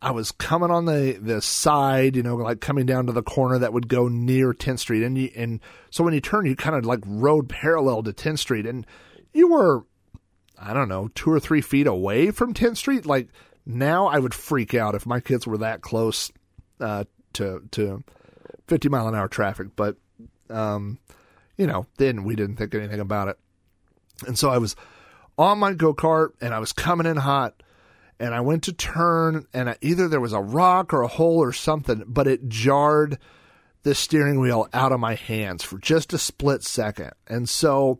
I 0.00 0.10
was 0.12 0.30
coming 0.30 0.70
on 0.70 0.84
the 0.84 1.18
the 1.20 1.42
side, 1.42 2.14
you 2.14 2.22
know, 2.22 2.36
like 2.36 2.60
coming 2.60 2.86
down 2.86 3.06
to 3.06 3.12
the 3.12 3.22
corner 3.22 3.58
that 3.58 3.72
would 3.72 3.88
go 3.88 4.06
near 4.06 4.52
10th 4.52 4.80
Street, 4.80 5.02
and 5.02 5.18
you, 5.18 5.30
and 5.34 5.60
so 5.90 6.04
when 6.04 6.14
you 6.14 6.20
turn, 6.20 6.46
you 6.46 6.54
kind 6.54 6.76
of 6.76 6.84
like 6.84 7.00
rode 7.04 7.48
parallel 7.48 8.04
to 8.04 8.12
10th 8.12 8.38
Street, 8.38 8.66
and 8.66 8.86
you 9.32 9.48
were, 9.48 9.84
I 10.56 10.72
don't 10.72 10.88
know, 10.88 11.08
two 11.14 11.30
or 11.30 11.40
three 11.40 11.60
feet 11.60 11.88
away 11.88 12.30
from 12.30 12.54
10th 12.54 12.76
Street. 12.76 13.04
Like 13.04 13.28
now, 13.66 14.06
I 14.06 14.20
would 14.20 14.34
freak 14.34 14.74
out 14.74 14.94
if 14.94 15.06
my 15.06 15.18
kids 15.18 15.44
were 15.44 15.58
that 15.58 15.82
close 15.82 16.30
uh, 16.80 17.04
to 17.34 17.62
to 17.72 18.04
50 18.72 18.88
mile 18.88 19.08
an 19.08 19.14
hour 19.14 19.28
traffic, 19.28 19.68
but 19.76 19.96
um, 20.48 20.98
you 21.56 21.66
know, 21.66 21.86
then 21.98 22.24
we 22.24 22.36
didn't 22.36 22.56
think 22.56 22.74
anything 22.74 23.00
about 23.00 23.28
it, 23.28 23.38
and 24.26 24.38
so 24.38 24.50
I 24.50 24.58
was 24.58 24.76
on 25.36 25.58
my 25.58 25.74
go 25.74 25.94
kart, 25.94 26.30
and 26.40 26.54
I 26.54 26.58
was 26.58 26.72
coming 26.72 27.06
in 27.06 27.16
hot 27.18 27.62
and 28.22 28.36
I 28.36 28.40
went 28.40 28.62
to 28.64 28.72
turn, 28.72 29.48
and 29.52 29.70
I, 29.70 29.76
either 29.80 30.06
there 30.06 30.20
was 30.20 30.32
a 30.32 30.40
rock 30.40 30.94
or 30.94 31.02
a 31.02 31.08
hole 31.08 31.42
or 31.42 31.52
something, 31.52 32.04
but 32.06 32.28
it 32.28 32.48
jarred 32.48 33.18
the 33.82 33.96
steering 33.96 34.38
wheel 34.38 34.68
out 34.72 34.92
of 34.92 35.00
my 35.00 35.16
hands 35.16 35.64
for 35.64 35.76
just 35.78 36.12
a 36.12 36.18
split 36.18 36.62
second. 36.62 37.10
And 37.26 37.48
so 37.48 37.98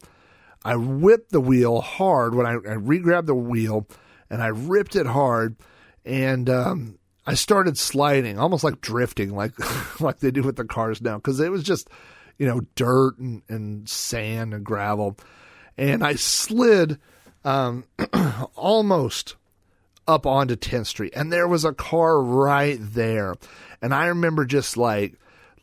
I 0.65 0.77
whipped 0.77 1.33
the 1.33 1.41
wheel 1.41 1.81
hard 1.81 2.37
when 2.37 2.47
I, 2.47 2.53
I 2.53 2.75
re 2.75 3.01
grabbed 3.01 3.27
the 3.27 3.35
wheel 3.35 3.89
and 4.31 4.41
I 4.41 4.47
ripped 4.47 4.95
it 4.95 5.07
hard, 5.07 5.57
and 6.05 6.49
um, 6.49 6.99
I 7.27 7.35
started 7.35 7.79
sliding, 7.79 8.39
almost 8.39 8.65
like 8.65 8.81
drifting, 8.81 9.35
like 9.35 9.53
like 10.01 10.19
they 10.19 10.31
do 10.31 10.43
with 10.43 10.57
the 10.57 10.65
cars 10.65 11.01
now, 11.01 11.17
because 11.17 11.41
it 11.41 11.51
was 11.51 11.63
just 11.63 11.89
you 12.39 12.47
know 12.47 12.63
dirt 12.75 13.19
and, 13.19 13.43
and 13.49 13.89
sand 13.89 14.55
and 14.55 14.65
gravel, 14.65 15.17
and 15.77 16.05
I 16.05 16.15
slid 16.15 16.99
um, 17.45 17.85
almost 18.57 19.37
up 20.07 20.27
onto 20.27 20.57
10th 20.57 20.87
Street 20.87 21.13
and 21.15 21.33
there 21.33 21.47
was 21.47 21.65
a 21.65 21.73
car 21.73 22.21
right 22.21 22.79
there. 22.81 23.35
And 23.81 23.95
I 23.95 24.07
remember 24.07 24.45
just 24.45 24.77
like 24.77 25.15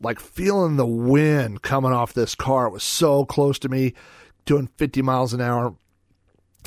like 0.02 0.20
feeling 0.20 0.78
the 0.78 0.86
wind 0.86 1.62
coming 1.62 1.92
off 1.92 2.14
this 2.14 2.36
car. 2.36 2.68
It 2.68 2.72
was 2.72 2.84
so 2.84 3.26
close 3.26 3.60
to 3.60 3.70
me 3.70 3.94
doing 4.46 4.70
50 4.78 5.02
miles 5.02 5.34
an 5.34 5.42
hour. 5.42 5.76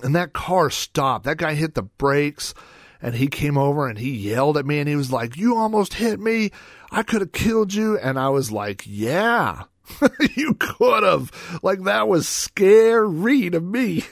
And 0.03 0.15
that 0.15 0.33
car 0.33 0.69
stopped. 0.69 1.25
That 1.25 1.39
guy 1.39 1.55
hit 1.55 1.75
the 1.75 1.83
brakes 1.83 2.55
and 3.03 3.15
he 3.15 3.27
came 3.27 3.59
over 3.59 3.89
and 3.89 3.99
he 3.99 4.11
yelled 4.11 4.57
at 4.57 4.65
me 4.65 4.79
and 4.79 4.89
he 4.89 4.97
was 4.97 5.13
like, 5.13 5.37
"You 5.37 5.57
almost 5.57 5.95
hit 5.95 6.21
me. 6.21 6.51
I 6.91 7.03
could 7.03 7.21
have 7.21 7.33
killed 7.33 7.75
you." 7.75 7.99
And 7.99 8.19
I 8.19 8.31
was 8.31 8.51
like, 8.51 8.85
"Yeah." 8.87 9.65
you 10.37 10.55
could 10.55 11.03
have. 11.03 11.31
Like, 11.63 11.83
that 11.83 12.09
was 12.09 12.29
scary 12.29 13.51
to 13.51 13.61
me. 13.61 14.05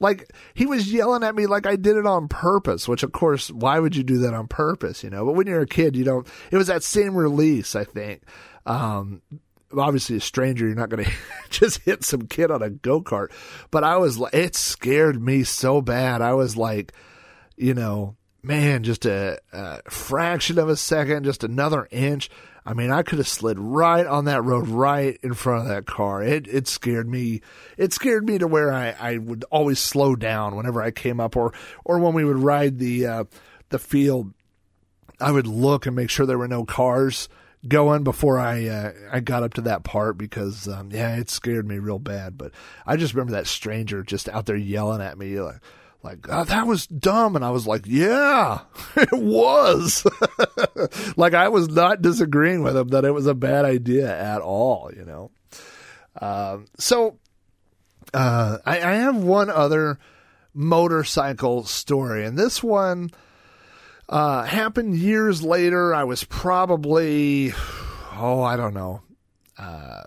Like, 0.00 0.32
he 0.54 0.66
was 0.66 0.92
yelling 0.92 1.24
at 1.24 1.34
me 1.34 1.46
like 1.46 1.66
I 1.66 1.76
did 1.76 1.96
it 1.96 2.06
on 2.06 2.28
purpose, 2.28 2.88
which, 2.88 3.02
of 3.02 3.12
course, 3.12 3.50
why 3.50 3.78
would 3.78 3.96
you 3.96 4.02
do 4.02 4.18
that 4.18 4.34
on 4.34 4.46
purpose, 4.48 5.02
you 5.02 5.10
know? 5.10 5.24
But 5.24 5.32
when 5.34 5.46
you're 5.46 5.60
a 5.60 5.66
kid, 5.66 5.96
you 5.96 6.04
don't. 6.04 6.26
It 6.50 6.56
was 6.56 6.68
that 6.68 6.82
same 6.82 7.14
release, 7.14 7.74
I 7.74 7.84
think. 7.84 8.22
Um, 8.64 9.22
obviously, 9.76 10.16
a 10.16 10.20
stranger, 10.20 10.66
you're 10.66 10.76
not 10.76 10.88
going 10.88 11.04
to 11.04 11.10
just 11.50 11.80
hit 11.82 12.04
some 12.04 12.26
kid 12.28 12.50
on 12.50 12.62
a 12.62 12.70
go 12.70 13.00
kart. 13.02 13.28
But 13.70 13.84
I 13.84 13.96
was 13.96 14.18
like, 14.18 14.34
it 14.34 14.56
scared 14.56 15.20
me 15.20 15.44
so 15.44 15.80
bad. 15.80 16.22
I 16.22 16.34
was 16.34 16.56
like, 16.56 16.92
you 17.56 17.74
know, 17.74 18.16
man, 18.42 18.82
just 18.82 19.06
a, 19.06 19.38
a 19.52 19.82
fraction 19.90 20.58
of 20.58 20.68
a 20.68 20.76
second, 20.76 21.24
just 21.24 21.44
another 21.44 21.88
inch 21.90 22.30
I 22.68 22.74
mean, 22.74 22.90
I 22.90 23.02
could 23.02 23.16
have 23.16 23.26
slid 23.26 23.58
right 23.58 24.06
on 24.06 24.26
that 24.26 24.44
road, 24.44 24.68
right 24.68 25.18
in 25.22 25.32
front 25.32 25.62
of 25.62 25.68
that 25.68 25.86
car. 25.86 26.22
It 26.22 26.46
it 26.46 26.68
scared 26.68 27.08
me. 27.08 27.40
It 27.78 27.94
scared 27.94 28.26
me 28.26 28.36
to 28.36 28.46
where 28.46 28.70
I, 28.70 28.94
I 29.00 29.16
would 29.16 29.46
always 29.50 29.78
slow 29.78 30.14
down 30.14 30.54
whenever 30.54 30.82
I 30.82 30.90
came 30.90 31.18
up, 31.18 31.34
or 31.34 31.54
or 31.86 31.98
when 31.98 32.12
we 32.12 32.26
would 32.26 32.36
ride 32.36 32.78
the 32.78 33.06
uh, 33.06 33.24
the 33.70 33.78
field. 33.78 34.34
I 35.18 35.32
would 35.32 35.46
look 35.46 35.86
and 35.86 35.96
make 35.96 36.10
sure 36.10 36.26
there 36.26 36.36
were 36.36 36.46
no 36.46 36.66
cars 36.66 37.30
going 37.66 38.04
before 38.04 38.38
I 38.38 38.66
uh, 38.68 38.92
I 39.10 39.20
got 39.20 39.42
up 39.42 39.54
to 39.54 39.62
that 39.62 39.82
part 39.82 40.18
because 40.18 40.68
um, 40.68 40.90
yeah, 40.92 41.16
it 41.16 41.30
scared 41.30 41.66
me 41.66 41.78
real 41.78 41.98
bad. 41.98 42.36
But 42.36 42.52
I 42.86 42.96
just 42.96 43.14
remember 43.14 43.32
that 43.32 43.46
stranger 43.46 44.02
just 44.02 44.28
out 44.28 44.44
there 44.44 44.56
yelling 44.56 45.00
at 45.00 45.16
me 45.16 45.40
like 45.40 45.62
like 46.02 46.26
oh, 46.28 46.44
that 46.44 46.66
was 46.66 46.86
dumb 46.86 47.36
and 47.36 47.44
i 47.44 47.50
was 47.50 47.66
like 47.66 47.82
yeah 47.86 48.60
it 48.96 49.12
was 49.12 50.06
like 51.16 51.34
i 51.34 51.48
was 51.48 51.68
not 51.68 52.02
disagreeing 52.02 52.62
with 52.62 52.76
him 52.76 52.88
that 52.88 53.04
it 53.04 53.12
was 53.12 53.26
a 53.26 53.34
bad 53.34 53.64
idea 53.64 54.16
at 54.16 54.40
all 54.40 54.90
you 54.96 55.04
know 55.04 55.30
um, 56.20 56.66
so 56.78 57.18
uh, 58.12 58.58
I, 58.64 58.78
I, 58.80 58.94
have 58.94 59.16
one 59.16 59.50
other 59.50 59.98
motorcycle 60.54 61.64
story. 61.64 62.24
And 62.24 62.38
this 62.38 62.62
one 62.62 63.10
uh, 64.08 64.44
happened 64.44 64.96
years 64.96 65.42
later. 65.42 65.94
I 65.94 66.04
was 66.04 66.24
probably, 66.24 67.52
oh, 68.14 68.42
I 68.42 68.56
don't 68.56 68.74
know, 68.74 69.02
uh, 69.58 70.04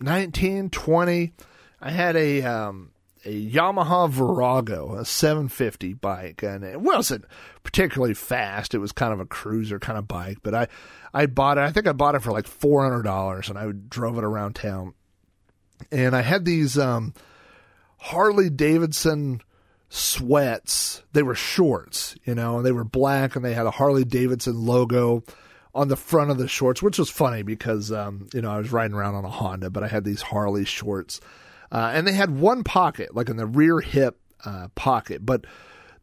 19, 0.00 0.70
20. 0.70 1.32
I 1.80 1.90
had 1.90 2.16
a, 2.16 2.42
um, 2.42 2.90
a 3.28 3.50
Yamaha 3.50 4.08
Virago, 4.08 4.96
a 4.96 5.04
750 5.04 5.92
bike, 5.94 6.42
and 6.42 6.64
it 6.64 6.80
wasn't 6.80 7.26
particularly 7.62 8.14
fast. 8.14 8.74
It 8.74 8.78
was 8.78 8.92
kind 8.92 9.12
of 9.12 9.20
a 9.20 9.26
cruiser 9.26 9.78
kind 9.78 9.98
of 9.98 10.08
bike, 10.08 10.38
but 10.42 10.54
I, 10.54 10.68
I 11.12 11.26
bought 11.26 11.58
it. 11.58 11.62
I 11.62 11.70
think 11.70 11.86
I 11.86 11.92
bought 11.92 12.14
it 12.14 12.22
for 12.22 12.32
like 12.32 12.46
four 12.46 12.82
hundred 12.82 13.02
dollars, 13.02 13.48
and 13.48 13.58
I 13.58 13.70
drove 13.72 14.16
it 14.16 14.24
around 14.24 14.54
town. 14.54 14.94
And 15.92 16.16
I 16.16 16.22
had 16.22 16.44
these 16.44 16.78
um, 16.78 17.12
Harley 17.98 18.50
Davidson 18.50 19.42
sweats. 19.90 21.02
They 21.12 21.22
were 21.22 21.34
shorts, 21.34 22.16
you 22.24 22.34
know, 22.34 22.56
and 22.56 22.66
they 22.66 22.72
were 22.72 22.84
black, 22.84 23.36
and 23.36 23.44
they 23.44 23.54
had 23.54 23.66
a 23.66 23.70
Harley 23.70 24.04
Davidson 24.04 24.64
logo 24.64 25.22
on 25.74 25.88
the 25.88 25.96
front 25.96 26.30
of 26.30 26.38
the 26.38 26.48
shorts, 26.48 26.82
which 26.82 26.98
was 26.98 27.10
funny 27.10 27.42
because 27.42 27.92
um, 27.92 28.28
you 28.32 28.40
know 28.40 28.50
I 28.50 28.58
was 28.58 28.72
riding 28.72 28.96
around 28.96 29.16
on 29.16 29.24
a 29.24 29.30
Honda, 29.30 29.68
but 29.70 29.84
I 29.84 29.88
had 29.88 30.04
these 30.04 30.22
Harley 30.22 30.64
shorts, 30.64 31.20
uh, 31.70 31.90
and 31.94 32.06
they 32.06 32.12
had 32.12 32.30
one 32.30 32.64
pocket, 32.64 33.14
like 33.14 33.28
in 33.28 33.36
the 33.36 33.46
rear 33.46 33.80
hip 33.80 34.18
uh, 34.44 34.68
pocket, 34.74 35.24
but 35.24 35.44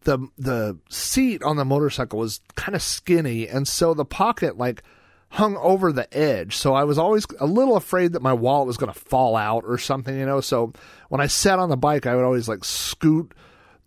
the 0.02 0.20
the 0.38 0.78
seat 0.90 1.44
on 1.44 1.58
the 1.58 1.66
motorcycle 1.66 2.20
was 2.20 2.42
kind 2.56 2.76
of 2.76 2.82
skinny, 2.82 3.48
and 3.48 3.68
so 3.68 3.94
the 3.94 4.06
pocket 4.06 4.58
like 4.58 4.84
hung 5.30 5.58
over 5.58 5.92
the 5.92 6.12
edge. 6.18 6.56
So 6.56 6.74
I 6.74 6.84
was 6.84 6.98
always 6.98 7.26
a 7.40 7.46
little 7.46 7.76
afraid 7.76 8.14
that 8.14 8.22
my 8.22 8.34
wallet 8.34 8.68
was 8.68 8.78
going 8.78 8.94
to 8.94 9.00
fall 9.00 9.36
out 9.36 9.64
or 9.66 9.78
something, 9.78 10.18
you 10.18 10.26
know. 10.26 10.40
So 10.40 10.72
when 11.10 11.20
I 11.20 11.28
sat 11.28 11.60
on 11.60 11.70
the 11.70 11.78
bike, 11.78 12.06
I 12.06 12.16
would 12.16 12.24
always 12.24 12.48
like 12.48 12.64
scoot 12.64 13.34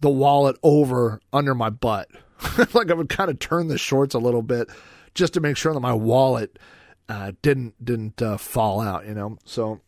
the 0.00 0.10
wallet 0.10 0.56
over 0.62 1.20
under 1.32 1.54
my 1.54 1.70
butt, 1.70 2.08
like 2.74 2.90
I 2.90 2.94
would 2.94 3.08
kind 3.08 3.30
of 3.30 3.38
turn 3.38 3.68
the 3.68 3.78
shorts 3.78 4.14
a 4.14 4.18
little 4.18 4.42
bit 4.42 4.68
just 5.14 5.34
to 5.34 5.40
make 5.40 5.56
sure 5.56 5.72
that 5.72 5.80
my 5.80 5.94
wallet 5.94 6.58
uh, 7.08 7.32
didn't 7.42 7.82
didn't 7.84 8.20
uh, 8.20 8.36
fall 8.36 8.80
out, 8.80 9.06
you 9.06 9.14
know. 9.14 9.38
So 9.44 9.80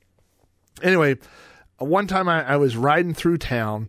anyway, 0.83 1.17
one 1.81 2.07
time 2.07 2.29
I, 2.29 2.45
I 2.45 2.57
was 2.57 2.77
riding 2.77 3.15
through 3.15 3.39
town 3.39 3.89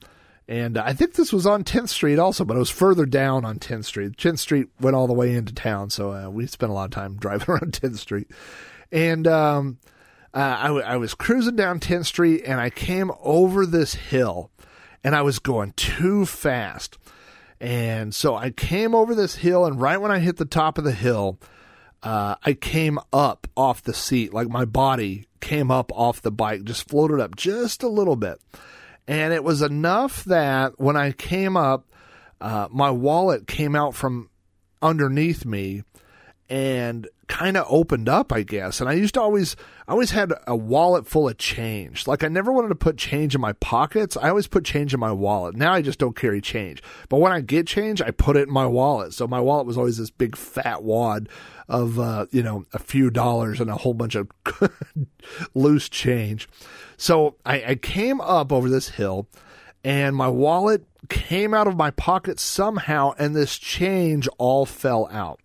and 0.51 0.77
I 0.77 0.91
think 0.91 1.13
this 1.13 1.31
was 1.31 1.45
on 1.45 1.63
10th 1.63 1.87
Street 1.87 2.19
also, 2.19 2.43
but 2.43 2.57
it 2.57 2.59
was 2.59 2.69
further 2.69 3.05
down 3.05 3.45
on 3.45 3.57
10th 3.57 3.85
Street. 3.85 4.17
10th 4.17 4.39
Street 4.39 4.67
went 4.81 4.97
all 4.97 5.07
the 5.07 5.13
way 5.13 5.33
into 5.33 5.53
town, 5.53 5.89
so 5.89 6.11
uh, 6.11 6.29
we 6.29 6.45
spent 6.45 6.69
a 6.69 6.75
lot 6.75 6.83
of 6.83 6.91
time 6.91 7.15
driving 7.19 7.49
around 7.49 7.71
10th 7.71 7.99
Street. 7.99 8.29
And 8.91 9.27
um, 9.27 9.77
uh, 10.33 10.57
I, 10.59 10.67
w- 10.67 10.85
I 10.85 10.97
was 10.97 11.13
cruising 11.13 11.55
down 11.55 11.79
10th 11.79 12.07
Street, 12.07 12.43
and 12.45 12.59
I 12.59 12.69
came 12.69 13.11
over 13.21 13.65
this 13.65 13.93
hill, 13.93 14.51
and 15.05 15.15
I 15.15 15.21
was 15.21 15.39
going 15.39 15.71
too 15.77 16.25
fast. 16.25 16.97
And 17.61 18.13
so 18.13 18.35
I 18.35 18.49
came 18.49 18.93
over 18.93 19.15
this 19.15 19.35
hill, 19.35 19.65
and 19.65 19.79
right 19.79 20.01
when 20.01 20.11
I 20.11 20.19
hit 20.19 20.35
the 20.35 20.43
top 20.43 20.77
of 20.77 20.83
the 20.83 20.91
hill, 20.91 21.39
uh, 22.04 22.36
I 22.43 22.54
came 22.54 22.99
up 23.14 23.47
off 23.56 23.84
the 23.84 23.93
seat, 23.93 24.34
like 24.34 24.49
my 24.49 24.66
body 24.66 25.28
came 25.39 25.72
up 25.72 25.91
off 25.93 26.22
the 26.22 26.32
bike, 26.32 26.64
just 26.64 26.88
floated 26.88 27.20
up 27.20 27.36
just 27.36 27.84
a 27.84 27.88
little 27.88 28.16
bit. 28.16 28.39
And 29.08 29.34
it 29.34 29.43
was 29.43 29.62
enough 29.62 30.24
that 30.26 30.80
when 30.80 30.95
I 30.95 31.12
came 31.12 31.58
up, 31.58 31.91
uh, 32.39 32.68
my 32.72 32.89
wallet 32.89 33.47
came 33.47 33.76
out 33.76 33.93
from 33.93 34.30
underneath 34.82 35.45
me 35.45 35.84
and 36.52 37.08
kind 37.30 37.56
of 37.56 37.66
opened 37.70 38.10
up, 38.10 38.34
I 38.34 38.43
guess. 38.43 38.82
And 38.82 38.89
I 38.89 38.93
used 38.93 39.14
to 39.14 39.22
always, 39.22 39.56
I 39.88 39.93
always 39.93 40.12
had 40.12 40.34
a 40.45 40.56
wallet 40.56 41.08
full 41.08 41.30
of 41.30 41.38
change. 41.38 42.08
Like 42.08 42.26
I 42.26 42.28
never 42.28 42.52
wanted 42.52 42.68
to 42.68 42.76
put 42.76 42.97
change 42.97 43.34
in 43.34 43.39
my 43.39 43.54
pockets. 43.54 44.18
I 44.18 44.28
always 44.28 44.47
put 44.47 44.66
change 44.66 44.93
in 44.93 44.99
my 44.99 45.14
wallet. 45.14 45.56
Now 45.56 45.72
I 45.72 45.82
just 45.82 45.97
don't 45.97 46.14
carry 46.14 46.41
change. 46.41 46.84
But 47.08 47.20
when 47.20 47.32
I 47.32 47.39
get 47.39 47.68
change, 47.68 48.02
I 48.02 48.12
put 48.12 48.36
it 48.36 48.49
in 48.49 48.54
my 48.54 48.66
wallet. 48.66 49.14
So 49.14 49.28
my 49.28 49.39
wallet 49.39 49.66
was 49.66 49.78
always 49.78 49.97
this 49.97 50.10
big 50.10 50.36
fat 50.36 50.84
wad 50.84 51.30
of, 51.70 51.97
uh, 51.97 52.26
you 52.32 52.43
know, 52.43 52.66
a 52.74 52.80
few 52.80 53.10
dollars 53.10 53.62
and 53.62 53.70
a 53.70 53.76
whole 53.78 53.93
bunch 53.93 54.16
of 54.16 54.28
loose 55.54 55.88
change. 55.88 56.49
So 56.97 57.38
I, 57.45 57.64
I 57.64 57.76
came 57.76 58.20
up 58.20 58.52
over 58.52 58.68
this 58.68 58.89
hill 58.89 59.26
and 59.86 60.18
my 60.18 60.28
wallet 60.28 60.84
came 61.08 61.54
out 61.54 61.68
of 61.68 61.78
my 61.78 61.91
pocket 61.91 62.39
somehow 62.39 63.14
and 63.18 63.36
this 63.36 63.58
change 63.58 64.28
all 64.38 64.66
fell 64.66 65.08
out. 65.12 65.39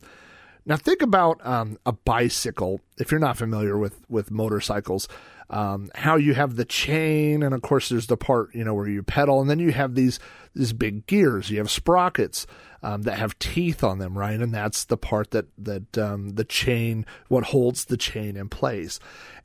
Now 0.67 0.77
think 0.77 1.01
about 1.01 1.45
um, 1.47 1.79
a 1.87 1.93
bicycle. 1.93 2.81
If 2.99 3.12
you're 3.12 3.21
not 3.21 3.37
familiar 3.37 3.79
with 3.79 4.05
with 4.09 4.33
motorcycles, 4.33 5.09
um, 5.49 5.91
how 5.95 6.17
you 6.17 6.35
have 6.35 6.57
the 6.57 6.64
chain, 6.64 7.45
and 7.45 7.55
of 7.55 7.62
course 7.62 7.89
there's 7.89 8.09
the 8.09 8.17
part 8.17 8.53
you 8.53 8.64
know 8.64 8.75
where 8.75 8.89
you 8.89 9.05
pedal, 9.05 9.41
and 9.41 9.49
then 9.49 9.61
you 9.61 9.71
have 9.71 9.95
these 9.95 10.19
these 10.55 10.73
big 10.73 11.07
gears. 11.07 11.51
You 11.51 11.59
have 11.59 11.71
sprockets 11.71 12.49
um, 12.83 13.03
that 13.03 13.19
have 13.19 13.39
teeth 13.39 13.85
on 13.85 14.01
them, 14.01 14.19
right? 14.19 14.41
And 14.41 14.53
that's 14.53 14.85
the 14.85 14.97
part 14.97 15.31
that 15.31 15.47
that 15.57 15.97
um, 15.97 16.31
the 16.31 16.45
chain, 16.45 17.07
what 17.29 17.45
holds 17.45 17.85
the 17.85 17.97
chain 17.97 18.37
in 18.37 18.49
place. 18.49 18.99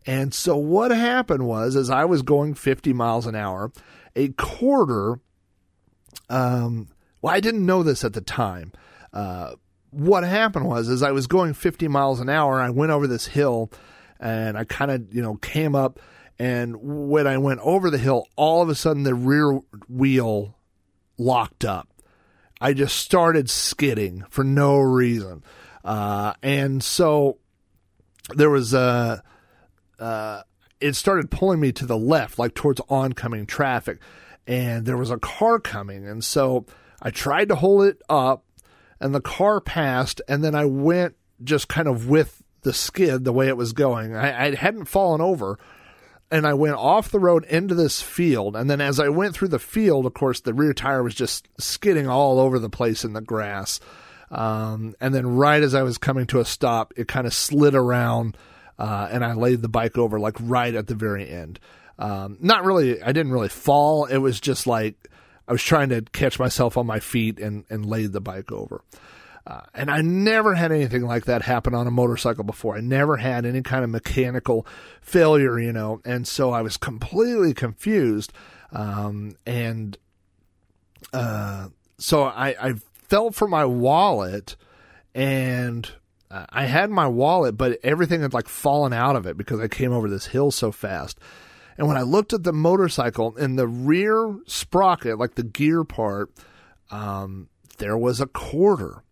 And 0.07 0.33
so 0.33 0.57
what 0.57 0.89
happened 0.89 1.45
was, 1.45 1.75
as 1.75 1.91
I 1.91 2.05
was 2.05 2.23
going 2.23 2.55
50 2.55 2.93
miles 2.93 3.27
an 3.27 3.35
hour, 3.35 3.71
a 4.15 4.29
quarter. 4.29 5.19
Um, 6.29 6.87
well, 7.21 7.35
I 7.35 7.39
didn't 7.39 7.65
know 7.65 7.83
this 7.83 8.03
at 8.03 8.13
the 8.13 8.21
time. 8.21 8.71
Uh, 9.13 9.53
what 9.91 10.23
happened 10.23 10.65
was 10.65 10.89
as 10.89 11.03
I 11.03 11.11
was 11.11 11.27
going 11.27 11.53
50 11.53 11.87
miles 11.87 12.19
an 12.19 12.29
hour, 12.29 12.59
I 12.59 12.69
went 12.69 12.91
over 12.91 13.07
this 13.07 13.27
hill 13.27 13.71
and 14.19 14.57
I 14.57 14.63
kind 14.63 14.91
of, 14.91 15.13
you 15.13 15.21
know, 15.21 15.35
came 15.35 15.75
up 15.75 15.99
and 16.41 16.77
when 16.81 17.27
I 17.27 17.37
went 17.37 17.59
over 17.59 17.91
the 17.91 17.99
hill, 17.99 18.25
all 18.35 18.63
of 18.63 18.69
a 18.69 18.73
sudden 18.73 19.03
the 19.03 19.13
rear 19.13 19.59
wheel 19.87 20.55
locked 21.19 21.63
up. 21.63 21.87
I 22.59 22.73
just 22.73 22.97
started 22.97 23.47
skidding 23.47 24.23
for 24.27 24.43
no 24.43 24.79
reason. 24.79 25.43
Uh, 25.83 26.33
and 26.41 26.83
so 26.83 27.37
there 28.35 28.49
was 28.49 28.73
a, 28.73 29.21
uh, 29.99 30.41
it 30.79 30.95
started 30.95 31.29
pulling 31.29 31.59
me 31.59 31.71
to 31.73 31.85
the 31.85 31.97
left, 31.97 32.39
like 32.39 32.55
towards 32.55 32.81
oncoming 32.89 33.45
traffic. 33.45 33.99
And 34.47 34.87
there 34.87 34.97
was 34.97 35.11
a 35.11 35.17
car 35.17 35.59
coming. 35.59 36.07
And 36.07 36.23
so 36.23 36.65
I 37.01 37.11
tried 37.11 37.49
to 37.49 37.55
hold 37.55 37.83
it 37.83 38.01
up 38.09 38.45
and 39.01 39.13
the 39.13 39.21
car 39.21 39.59
passed, 39.59 40.21
and 40.27 40.43
then 40.43 40.55
I 40.55 40.65
went 40.65 41.15
just 41.43 41.67
kind 41.67 41.87
of 41.87 42.07
with 42.07 42.43
the 42.61 42.73
skid 42.73 43.25
the 43.25 43.33
way 43.33 43.47
it 43.47 43.57
was 43.57 43.73
going. 43.73 44.15
I, 44.15 44.47
I 44.47 44.55
hadn't 44.55 44.85
fallen 44.85 45.21
over, 45.21 45.57
and 46.29 46.45
I 46.45 46.53
went 46.53 46.75
off 46.75 47.11
the 47.11 47.19
road 47.19 47.43
into 47.45 47.75
this 47.75 48.01
field. 48.01 48.55
And 48.55 48.69
then 48.69 48.79
as 48.79 48.99
I 48.99 49.09
went 49.09 49.33
through 49.33 49.49
the 49.49 49.59
field, 49.59 50.05
of 50.05 50.13
course, 50.13 50.39
the 50.39 50.53
rear 50.53 50.73
tire 50.73 51.03
was 51.03 51.15
just 51.15 51.47
skidding 51.59 52.07
all 52.07 52.39
over 52.39 52.59
the 52.59 52.69
place 52.69 53.03
in 53.03 53.13
the 53.13 53.21
grass. 53.21 53.79
Um, 54.29 54.95
and 55.01 55.13
then 55.13 55.27
right 55.27 55.61
as 55.61 55.75
I 55.75 55.83
was 55.83 55.97
coming 55.97 56.25
to 56.27 56.39
a 56.39 56.45
stop, 56.45 56.93
it 56.95 57.07
kind 57.07 57.27
of 57.27 57.33
slid 57.33 57.75
around, 57.75 58.37
uh, 58.79 59.09
and 59.11 59.25
I 59.25 59.33
laid 59.33 59.61
the 59.61 59.67
bike 59.67 59.97
over 59.97 60.19
like 60.19 60.37
right 60.39 60.73
at 60.73 60.87
the 60.87 60.95
very 60.95 61.29
end. 61.29 61.59
Um, 61.99 62.37
not 62.39 62.63
really, 62.63 63.01
I 63.01 63.11
didn't 63.11 63.33
really 63.33 63.49
fall. 63.49 64.05
It 64.05 64.17
was 64.17 64.39
just 64.39 64.65
like 64.65 65.10
I 65.51 65.53
was 65.53 65.63
trying 65.63 65.89
to 65.89 66.01
catch 66.01 66.39
myself 66.39 66.77
on 66.77 66.87
my 66.87 67.01
feet 67.01 67.37
and, 67.37 67.65
and 67.69 67.85
laid 67.85 68.13
the 68.13 68.21
bike 68.21 68.53
over. 68.53 68.85
Uh, 69.45 69.59
and 69.73 69.91
I 69.91 69.99
never 69.99 70.55
had 70.55 70.71
anything 70.71 71.01
like 71.01 71.25
that 71.25 71.41
happen 71.41 71.75
on 71.75 71.87
a 71.87 71.91
motorcycle 71.91 72.45
before. 72.45 72.77
I 72.77 72.79
never 72.79 73.17
had 73.17 73.45
any 73.45 73.61
kind 73.61 73.83
of 73.83 73.89
mechanical 73.89 74.65
failure, 75.01 75.59
you 75.59 75.73
know, 75.73 75.99
and 76.05 76.25
so 76.25 76.51
I 76.51 76.61
was 76.61 76.77
completely 76.77 77.53
confused. 77.53 78.31
Um, 78.71 79.35
and 79.45 79.97
uh, 81.11 81.67
so 81.97 82.23
I, 82.23 82.55
I 82.57 82.73
felt 83.09 83.35
for 83.35 83.49
my 83.49 83.65
wallet 83.65 84.55
and 85.13 85.91
I 86.29 86.63
had 86.63 86.91
my 86.91 87.07
wallet, 87.07 87.57
but 87.57 87.77
everything 87.83 88.21
had 88.21 88.33
like 88.33 88.47
fallen 88.47 88.93
out 88.93 89.17
of 89.17 89.25
it 89.25 89.35
because 89.35 89.59
I 89.59 89.67
came 89.67 89.91
over 89.91 90.07
this 90.07 90.27
hill 90.27 90.51
so 90.51 90.71
fast. 90.71 91.19
And 91.77 91.87
when 91.87 91.97
I 91.97 92.01
looked 92.01 92.33
at 92.33 92.43
the 92.43 92.53
motorcycle 92.53 93.35
in 93.37 93.55
the 93.55 93.67
rear 93.67 94.37
sprocket, 94.45 95.17
like 95.17 95.35
the 95.35 95.43
gear 95.43 95.83
part, 95.83 96.31
um, 96.89 97.49
there 97.77 97.97
was 97.97 98.19
a 98.19 98.27
quarter. 98.27 99.03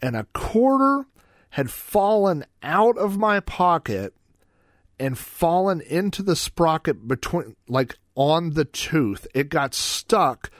And 0.00 0.16
a 0.16 0.26
quarter 0.32 1.06
had 1.50 1.70
fallen 1.70 2.44
out 2.62 2.96
of 2.96 3.18
my 3.18 3.40
pocket 3.40 4.14
and 4.98 5.18
fallen 5.18 5.80
into 5.80 6.22
the 6.22 6.36
sprocket 6.36 7.06
between, 7.06 7.56
like 7.68 7.98
on 8.14 8.50
the 8.50 8.64
tooth. 8.64 9.26
It 9.34 9.48
got 9.48 9.74
stuck 9.74 10.50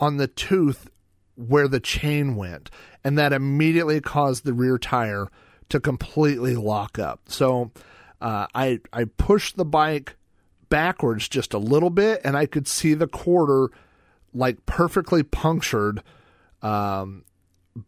on 0.00 0.16
the 0.16 0.28
tooth 0.28 0.88
where 1.36 1.68
the 1.68 1.80
chain 1.80 2.34
went. 2.36 2.70
And 3.04 3.16
that 3.18 3.32
immediately 3.32 4.00
caused 4.00 4.44
the 4.44 4.52
rear 4.52 4.78
tire 4.78 5.28
to 5.68 5.80
completely 5.80 6.56
lock 6.56 6.98
up. 6.98 7.22
So 7.28 7.70
uh, 8.20 8.46
I, 8.54 8.80
I 8.92 9.04
pushed 9.04 9.56
the 9.56 9.64
bike 9.64 10.16
backwards 10.68 11.28
just 11.28 11.54
a 11.54 11.58
little 11.58 11.90
bit, 11.90 12.20
and 12.24 12.36
I 12.36 12.46
could 12.46 12.68
see 12.68 12.94
the 12.94 13.06
quarter 13.06 13.70
like 14.34 14.66
perfectly 14.66 15.22
punctured 15.22 16.02
um, 16.62 17.24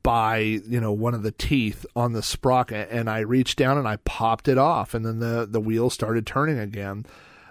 by 0.02 0.38
you 0.38 0.80
know 0.80 0.92
one 0.92 1.14
of 1.14 1.22
the 1.22 1.32
teeth 1.32 1.84
on 1.96 2.12
the 2.12 2.22
sprocket, 2.22 2.88
and 2.90 3.08
I 3.08 3.20
reached 3.20 3.58
down 3.58 3.78
and 3.78 3.88
I 3.88 3.96
popped 3.96 4.48
it 4.48 4.58
off, 4.58 4.94
and 4.94 5.04
then 5.04 5.18
the 5.18 5.46
the 5.50 5.60
wheel 5.60 5.90
started 5.90 6.26
turning 6.26 6.58
again, 6.58 7.06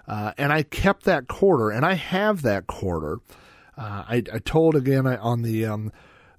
uh, 0.06 0.32
and 0.38 0.52
I 0.52 0.62
kept 0.62 1.04
that 1.04 1.28
quarter, 1.28 1.70
and 1.70 1.84
I 1.84 1.94
have 1.94 2.42
that 2.42 2.66
quarter. 2.66 3.18
Uh, 3.76 4.04
I, 4.08 4.22
I 4.32 4.38
told 4.38 4.74
again 4.74 5.06
I, 5.06 5.16
on 5.16 5.42
the 5.42 5.64
um, 5.64 5.92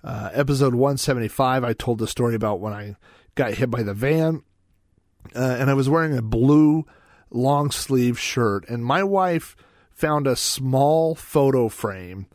uh, 0.03 0.29
episode 0.33 0.75
175, 0.75 1.63
I 1.63 1.73
told 1.73 1.99
the 1.99 2.07
story 2.07 2.35
about 2.35 2.59
when 2.59 2.73
I 2.73 2.95
got 3.35 3.53
hit 3.53 3.71
by 3.71 3.83
the 3.83 3.93
van, 3.93 4.43
uh, 5.35 5.57
and 5.59 5.69
I 5.69 5.73
was 5.73 5.89
wearing 5.89 6.17
a 6.17 6.21
blue 6.21 6.85
long 7.32 7.71
sleeve 7.71 8.19
shirt, 8.19 8.67
and 8.69 8.86
my 8.86 9.03
wife 9.03 9.55
found 9.91 10.27
a 10.27 10.36
small 10.36 11.15
photo 11.15 11.69
frame 11.69 12.27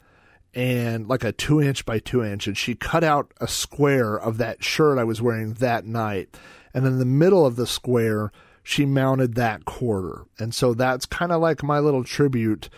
and 0.54 1.06
like 1.06 1.24
a 1.24 1.32
two 1.32 1.60
inch 1.60 1.84
by 1.84 1.98
two 1.98 2.24
inch, 2.24 2.46
and 2.46 2.56
she 2.56 2.74
cut 2.74 3.04
out 3.04 3.32
a 3.40 3.48
square 3.48 4.16
of 4.16 4.38
that 4.38 4.64
shirt 4.64 4.98
I 4.98 5.04
was 5.04 5.20
wearing 5.20 5.54
that 5.54 5.84
night, 5.84 6.36
and 6.72 6.86
in 6.86 6.98
the 6.98 7.04
middle 7.04 7.44
of 7.44 7.56
the 7.56 7.66
square 7.66 8.32
she 8.62 8.84
mounted 8.84 9.34
that 9.34 9.64
quarter, 9.64 10.24
and 10.38 10.54
so 10.54 10.74
that's 10.74 11.06
kind 11.06 11.30
of 11.30 11.40
like 11.40 11.62
my 11.62 11.78
little 11.78 12.04
tribute 12.04 12.68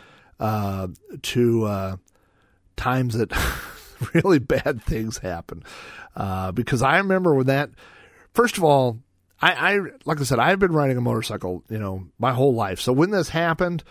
uh, 0.41 0.89
to 1.23 1.65
uh, 1.65 1.97
times 2.77 3.17
that 3.17 3.33
really 4.15 4.39
bad 4.39 4.83
things 4.83 5.19
happen. 5.19 5.63
Uh, 6.17 6.53
because 6.53 6.83
I 6.83 6.99
remember 6.99 7.35
when 7.35 7.47
that, 7.47 7.71
first 8.35 8.57
of 8.57 8.65
all, 8.65 8.99
I, 9.41 9.53
I 9.53 9.79
like 10.05 10.21
I 10.21 10.25
said, 10.25 10.39
I've 10.39 10.59
been 10.59 10.73
riding 10.73 10.97
a 10.97 11.01
motorcycle, 11.01 11.65
you 11.69 11.79
know, 11.79 12.07
my 12.19 12.33
whole 12.33 12.55
life. 12.55 12.81
So 12.81 12.93
when 12.93 13.11
this 13.11 13.29
happened, 13.29 13.85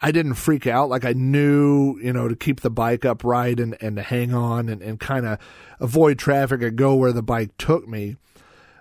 I 0.00 0.12
didn't 0.12 0.34
freak 0.34 0.66
out. 0.66 0.90
Like 0.90 1.06
I 1.06 1.14
knew, 1.14 1.98
you 1.98 2.12
know, 2.12 2.28
to 2.28 2.36
keep 2.36 2.60
the 2.60 2.70
bike 2.70 3.06
upright 3.06 3.58
and, 3.60 3.76
and 3.80 3.96
to 3.96 4.02
hang 4.02 4.34
on 4.34 4.68
and, 4.68 4.82
and 4.82 5.00
kind 5.00 5.24
of 5.24 5.38
avoid 5.80 6.18
traffic 6.18 6.60
and 6.62 6.76
go 6.76 6.94
where 6.94 7.12
the 7.12 7.22
bike 7.22 7.56
took 7.56 7.88
me. 7.88 8.16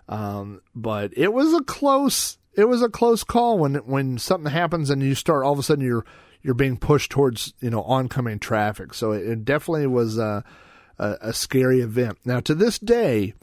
Um, 0.10 0.62
but 0.76 1.12
it 1.16 1.32
was 1.32 1.54
a 1.54 1.64
close, 1.64 2.38
it 2.56 2.66
was 2.66 2.82
a 2.82 2.90
close 2.90 3.24
call 3.24 3.58
when, 3.58 3.76
when 3.76 4.18
something 4.18 4.52
happens 4.52 4.90
and 4.90 5.02
you 5.02 5.16
start 5.16 5.46
all 5.46 5.54
of 5.54 5.60
a 5.60 5.64
sudden 5.64 5.86
you're, 5.86 6.06
you're 6.42 6.54
being 6.54 6.76
pushed 6.76 7.10
towards, 7.10 7.54
you 7.62 7.70
know, 7.70 7.84
oncoming 7.84 8.40
traffic. 8.40 8.94
So 8.94 9.14
it, 9.14 9.26
it 9.26 9.46
definitely 9.46 9.88
was 9.88 10.18
a, 10.18 10.44
a, 11.00 11.18
a 11.22 11.34
scary 11.34 11.80
event. 11.80 12.18
Now 12.26 12.42
to 12.42 12.54
this 12.54 12.78
day, 12.78 13.34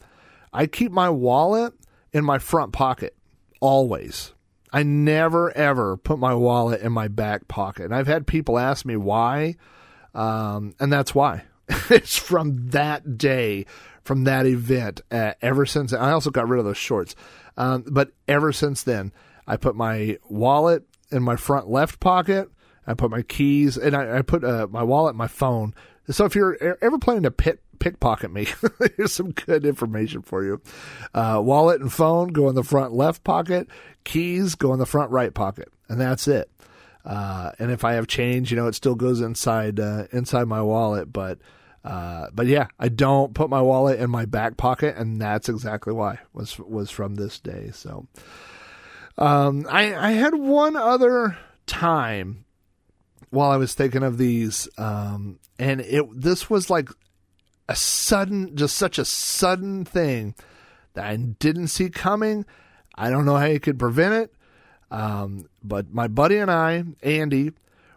I 0.53 0.67
keep 0.67 0.93
my 0.93 1.11
wallet 1.11 1.75
in 2.13 2.25
my 2.25 2.39
front 2.39 2.73
pocket 2.73 3.17
always. 3.61 4.33
I 4.73 4.83
never 4.83 5.57
ever 5.57 5.97
put 5.97 6.19
my 6.19 6.35
wallet 6.35 6.81
in 6.81 6.93
my 6.93 7.09
back 7.09 7.49
pocket. 7.49 7.87
And 7.87 7.95
I've 7.95 8.07
had 8.07 8.27
people 8.27 8.59
ask 8.59 8.85
me 8.85 8.97
why, 8.97 9.57
um, 10.15 10.75
and 10.81 10.93
that's 10.93 11.15
why. 11.15 11.45
it's 11.91 12.17
from 12.17 12.71
that 12.71 13.19
day, 13.19 13.67
from 14.03 14.25
that 14.25 14.47
event. 14.47 15.01
Uh, 15.11 15.33
ever 15.43 15.67
since, 15.67 15.93
I 15.93 16.13
also 16.13 16.31
got 16.31 16.49
rid 16.49 16.59
of 16.59 16.65
those 16.65 16.77
shorts. 16.77 17.15
Um, 17.57 17.85
but 17.87 18.13
ever 18.27 18.53
since 18.53 18.83
then, 18.83 19.13
I 19.47 19.57
put 19.57 19.75
my 19.77 20.19
wallet 20.29 20.85
in 21.11 21.23
my 21.23 21.37
front 21.37 21.69
left 21.69 22.01
pocket. 22.01 22.49
I 22.87 22.95
put 22.95 23.11
my 23.11 23.23
keys, 23.23 23.77
and 23.77 23.95
I, 23.95 24.19
I 24.19 24.23
put 24.23 24.43
uh, 24.43 24.67
my 24.71 24.83
wallet, 24.83 25.15
my 25.15 25.29
phone. 25.29 25.75
So 26.09 26.25
if 26.25 26.35
you're 26.35 26.77
ever 26.81 26.99
planning 26.99 27.25
to 27.25 27.31
pit, 27.31 27.61
pickpocket 27.81 28.33
me, 28.33 28.47
here's 28.97 29.13
some 29.13 29.33
good 29.33 29.67
information 29.67 30.23
for 30.23 30.45
you. 30.45 30.63
Uh, 31.13 31.41
wallet 31.43 31.81
and 31.81 31.93
phone 31.93 32.29
go 32.29 32.49
in 32.49 32.55
the 32.55 32.63
front 32.63 32.93
left 32.93 33.25
pocket. 33.25 33.69
Keys 34.05 34.55
go 34.55 34.73
in 34.73 34.79
the 34.79 34.87
front 34.87 35.11
right 35.11 35.35
pocket, 35.35 35.69
and 35.89 36.01
that's 36.01 36.29
it. 36.29 36.49
Uh, 37.05 37.51
and 37.59 37.71
if 37.71 37.85
I 37.85 37.95
have 37.95 38.07
change, 38.07 38.51
you 38.51 38.57
know, 38.57 38.67
it 38.67 38.75
still 38.75 38.95
goes 38.95 39.21
inside 39.21 39.81
uh, 39.81 40.05
inside 40.13 40.45
my 40.45 40.63
wallet. 40.63 41.13
But 41.13 41.39
uh, 41.85 42.27
but 42.33 42.47
yeah, 42.47 42.69
I 42.79 42.89
don't 42.89 43.35
put 43.35 43.51
my 43.51 43.61
wallet 43.61 44.01
in 44.01 44.11
my 44.11 44.27
back 44.27 44.57
pocket, 44.57 44.97
and 44.97 45.21
that's 45.21 45.49
exactly 45.49 45.93
why 45.93 46.19
was 46.33 46.59
was 46.59 46.91
from 46.91 47.15
this 47.15 47.41
day. 47.41 47.71
So 47.73 48.07
um, 49.17 49.67
I 49.69 49.95
I 49.95 50.11
had 50.13 50.35
one 50.35 50.77
other 50.77 51.39
time 51.67 52.45
while 53.31 53.51
I 53.51 53.57
was 53.57 53.75
thinking 53.75 54.03
of 54.03 54.19
these, 54.19 54.69
um, 54.77 55.39
and 55.59 55.81
it 55.81 56.05
this 56.15 56.51
was 56.51 56.69
like 56.69 56.91
a 57.71 57.77
sudden, 57.77 58.57
just 58.57 58.77
such 58.77 58.99
a 58.99 59.05
sudden 59.05 59.85
thing 59.85 60.35
that 60.95 61.07
I 61.07 61.17
didn't 61.17 61.69
see 61.69 61.89
coming. 61.89 62.45
I 62.97 63.11
don't 63.11 63.25
know 63.25 63.37
how 63.37 63.47
you 63.47 63.61
could 63.61 63.79
prevent 63.79 64.15
it. 64.15 64.35
Um, 64.91 65.49
but 65.63 65.93
my 65.93 66.09
buddy 66.09 66.39
and 66.39 66.51
I, 66.51 66.85
Andy, 67.03 67.53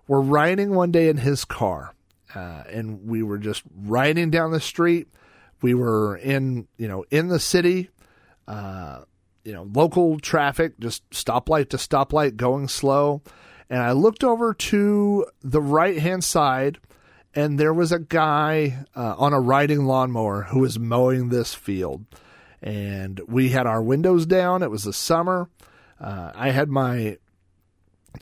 were 0.07 0.21
riding 0.21 0.75
one 0.75 0.91
day 0.91 1.09
in 1.09 1.17
his 1.17 1.43
car, 1.43 1.95
uh, 2.35 2.63
and 2.69 3.07
we 3.07 3.23
were 3.23 3.39
just 3.39 3.63
riding 3.75 4.29
down 4.29 4.51
the 4.51 4.59
street. 4.59 5.07
We 5.61 5.73
were 5.73 6.17
in, 6.17 6.67
you 6.77 6.87
know, 6.87 7.03
in 7.09 7.29
the 7.29 7.39
city, 7.39 7.89
uh, 8.47 9.01
you 9.43 9.53
know, 9.53 9.67
local 9.73 10.19
traffic, 10.19 10.79
just 10.79 11.09
stoplight 11.09 11.69
to 11.69 11.77
stoplight, 11.77 12.35
going 12.35 12.67
slow. 12.67 13.23
And 13.69 13.81
I 13.81 13.93
looked 13.93 14.23
over 14.23 14.53
to 14.53 15.25
the 15.41 15.61
right 15.61 15.97
hand 15.97 16.23
side, 16.23 16.77
and 17.35 17.59
there 17.59 17.73
was 17.73 17.91
a 17.91 17.99
guy 17.99 18.85
uh, 18.95 19.15
on 19.17 19.33
a 19.33 19.39
riding 19.39 19.85
lawnmower 19.85 20.43
who 20.43 20.59
was 20.59 20.77
mowing 20.77 21.29
this 21.29 21.53
field 21.53 22.05
and 22.63 23.19
we 23.27 23.49
had 23.49 23.67
our 23.67 23.81
windows 23.81 24.25
down. 24.25 24.63
It 24.63 24.71
was 24.71 24.83
the 24.83 24.93
summer. 24.93 25.49
Uh, 25.99 26.31
I 26.33 26.51
had 26.51 26.69
my 26.69 27.17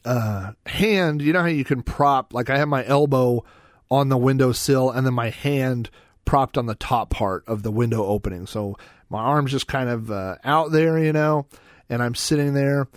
uh, 0.04 0.54
hand, 0.66 1.22
you 1.22 1.32
know 1.32 1.42
how 1.42 1.48
you 1.48 1.64
can 1.64 1.84
prop, 1.84 2.34
like 2.34 2.50
I 2.50 2.58
had 2.58 2.66
my 2.66 2.86
elbow 2.86 3.44
on 3.90 4.10
the 4.10 4.18
windowsill 4.18 4.90
and 4.90 5.06
then 5.06 5.14
my 5.14 5.30
hand 5.30 5.90
propped 6.26 6.58
on 6.58 6.66
the 6.66 6.76
top 6.76 7.10
part 7.10 7.44
of 7.48 7.62
the 7.62 7.72
window 7.72 8.06
opening. 8.06 8.48
So 8.48 8.78
my 9.10 9.20
arm's 9.20 9.52
just 9.52 9.68
kind 9.68 9.90
of 9.90 10.10
uh, 10.10 10.38
out 10.44 10.72
there, 10.72 10.98
you 10.98 11.14
know, 11.14 11.46
and 11.90 12.02
I'm 12.02 12.16
sitting 12.16 12.54
there. 12.54 12.88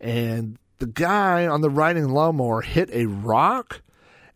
And 0.00 0.58
the 0.78 0.86
guy 0.86 1.46
on 1.46 1.60
the 1.60 1.70
riding 1.70 2.08
lawnmower 2.08 2.62
hit 2.62 2.90
a 2.92 3.06
rock 3.06 3.82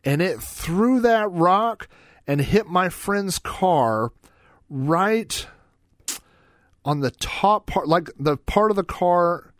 and 0.05 0.23
it 0.23 0.41
threw 0.41 1.01
that 1.01 1.31
rock 1.31 1.89
and 2.27 2.41
hit 2.41 2.67
my 2.67 2.89
friend's 2.89 3.39
car 3.39 4.13
right 4.69 5.47
on 6.85 7.01
the 7.01 7.11
top 7.11 7.67
part, 7.67 7.89
like 7.89 8.11
the 8.19 8.37
part 8.37 8.71
of 8.71 8.77
the 8.77 8.85
car 8.85 9.53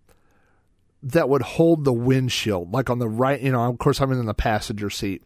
that 1.03 1.29
would 1.29 1.43
hold 1.43 1.85
the 1.85 1.93
windshield, 1.93 2.73
like 2.73 2.91
on 2.91 2.99
the 2.99 3.09
right, 3.09 3.41
you 3.41 3.53
know, 3.53 3.63
of 3.63 3.79
course, 3.79 4.01
I'm 4.01 4.13
in 4.13 4.27
the 4.27 4.35
passenger 4.35 4.91
seat. 4.91 5.23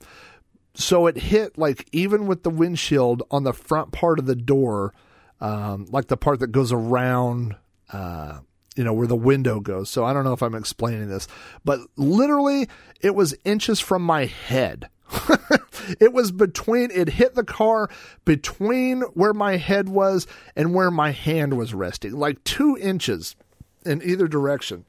So 0.74 1.06
it 1.06 1.16
hit 1.16 1.58
like 1.58 1.88
even 1.92 2.26
with 2.26 2.42
the 2.42 2.50
windshield 2.50 3.22
on 3.30 3.44
the 3.44 3.52
front 3.52 3.92
part 3.92 4.18
of 4.18 4.26
the 4.26 4.36
door, 4.36 4.94
um, 5.40 5.86
like 5.90 6.08
the 6.08 6.16
part 6.16 6.40
that 6.40 6.52
goes 6.52 6.72
around, 6.72 7.56
uh, 7.92 8.38
you 8.76 8.84
know, 8.84 8.92
where 8.92 9.06
the 9.06 9.16
window 9.16 9.60
goes. 9.60 9.90
So 9.90 10.04
I 10.04 10.12
don't 10.12 10.24
know 10.24 10.32
if 10.32 10.42
I'm 10.42 10.54
explaining 10.54 11.08
this, 11.08 11.28
but 11.64 11.80
literally 11.96 12.68
it 13.00 13.14
was 13.14 13.34
inches 13.44 13.80
from 13.80 14.02
my 14.02 14.26
head. 14.26 14.88
it 16.00 16.12
was 16.12 16.32
between, 16.32 16.90
it 16.90 17.08
hit 17.08 17.34
the 17.34 17.44
car 17.44 17.88
between 18.24 19.02
where 19.14 19.34
my 19.34 19.56
head 19.56 19.88
was 19.88 20.26
and 20.56 20.74
where 20.74 20.90
my 20.90 21.10
hand 21.10 21.56
was 21.56 21.74
resting, 21.74 22.12
like 22.12 22.42
two 22.44 22.76
inches 22.80 23.36
in 23.84 24.02
either 24.02 24.28
direction. 24.28 24.84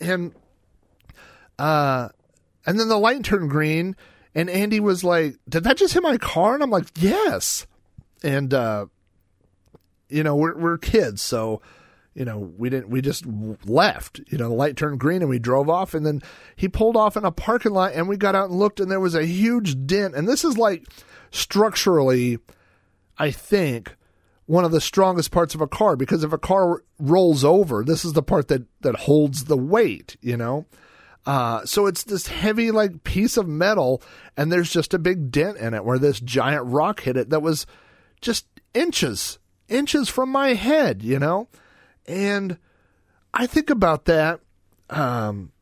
And, 0.00 0.34
uh, 1.58 2.08
and 2.66 2.78
then 2.78 2.88
the 2.88 2.98
light 2.98 3.24
turned 3.24 3.50
green 3.50 3.96
and 4.34 4.50
Andy 4.50 4.80
was 4.80 5.02
like, 5.02 5.36
did 5.48 5.64
that 5.64 5.78
just 5.78 5.94
hit 5.94 6.02
my 6.02 6.18
car? 6.18 6.54
And 6.54 6.62
I'm 6.62 6.70
like, 6.70 6.88
yes. 6.96 7.66
And, 8.22 8.52
uh, 8.52 8.86
you 10.10 10.22
know, 10.22 10.36
we're, 10.36 10.56
we're 10.56 10.78
kids. 10.78 11.22
So, 11.22 11.62
you 12.16 12.24
know, 12.24 12.38
we 12.56 12.70
didn't, 12.70 12.88
we 12.88 13.02
just 13.02 13.26
left. 13.66 14.20
You 14.28 14.38
know, 14.38 14.48
the 14.48 14.54
light 14.54 14.76
turned 14.76 14.98
green 14.98 15.20
and 15.20 15.28
we 15.28 15.38
drove 15.38 15.68
off. 15.68 15.92
And 15.92 16.06
then 16.06 16.22
he 16.56 16.66
pulled 16.66 16.96
off 16.96 17.14
in 17.14 17.26
a 17.26 17.30
parking 17.30 17.72
lot 17.72 17.92
and 17.92 18.08
we 18.08 18.16
got 18.16 18.34
out 18.34 18.48
and 18.48 18.58
looked 18.58 18.80
and 18.80 18.90
there 18.90 18.98
was 18.98 19.14
a 19.14 19.26
huge 19.26 19.86
dent. 19.86 20.14
And 20.14 20.26
this 20.26 20.42
is 20.42 20.56
like 20.56 20.86
structurally, 21.30 22.38
I 23.18 23.30
think, 23.30 23.94
one 24.46 24.64
of 24.64 24.70
the 24.70 24.80
strongest 24.80 25.30
parts 25.30 25.54
of 25.54 25.60
a 25.60 25.66
car 25.66 25.94
because 25.94 26.24
if 26.24 26.32
a 26.32 26.38
car 26.38 26.82
rolls 26.98 27.44
over, 27.44 27.84
this 27.84 28.02
is 28.02 28.14
the 28.14 28.22
part 28.22 28.48
that, 28.48 28.62
that 28.80 28.96
holds 28.96 29.44
the 29.44 29.58
weight, 29.58 30.16
you 30.22 30.38
know? 30.38 30.64
Uh, 31.26 31.66
so 31.66 31.86
it's 31.86 32.04
this 32.04 32.28
heavy, 32.28 32.70
like, 32.70 33.02
piece 33.02 33.36
of 33.36 33.48
metal, 33.48 34.00
and 34.36 34.52
there's 34.52 34.70
just 34.70 34.94
a 34.94 34.98
big 34.98 35.32
dent 35.32 35.56
in 35.58 35.74
it 35.74 35.84
where 35.84 35.98
this 35.98 36.20
giant 36.20 36.64
rock 36.66 37.00
hit 37.00 37.16
it 37.16 37.30
that 37.30 37.42
was 37.42 37.66
just 38.20 38.46
inches, 38.74 39.40
inches 39.68 40.08
from 40.08 40.30
my 40.30 40.54
head, 40.54 41.02
you 41.02 41.18
know? 41.18 41.48
And 42.08 42.58
I 43.34 43.46
think 43.46 43.70
about 43.70 44.06
that, 44.06 44.40
um, 44.90 45.52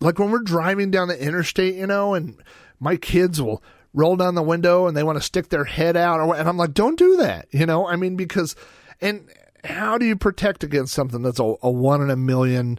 like 0.00 0.18
when 0.18 0.30
we're 0.30 0.38
driving 0.38 0.90
down 0.90 1.08
the 1.08 1.20
interstate, 1.20 1.74
you 1.74 1.86
know, 1.86 2.14
and 2.14 2.40
my 2.80 2.96
kids 2.96 3.42
will 3.42 3.62
roll 3.92 4.16
down 4.16 4.34
the 4.34 4.42
window 4.42 4.86
and 4.86 4.96
they 4.96 5.02
want 5.02 5.18
to 5.18 5.22
stick 5.22 5.48
their 5.48 5.64
head 5.64 5.96
out, 5.96 6.20
or 6.20 6.36
and 6.36 6.48
I'm 6.48 6.56
like, 6.56 6.74
don't 6.74 6.98
do 6.98 7.16
that, 7.16 7.48
you 7.50 7.66
know. 7.66 7.88
I 7.88 7.96
mean, 7.96 8.16
because 8.16 8.54
and 9.00 9.28
how 9.64 9.98
do 9.98 10.06
you 10.06 10.16
protect 10.16 10.62
against 10.62 10.94
something 10.94 11.22
that's 11.22 11.40
a, 11.40 11.54
a 11.62 11.70
one 11.70 12.00
in 12.00 12.10
a 12.10 12.16
million 12.16 12.78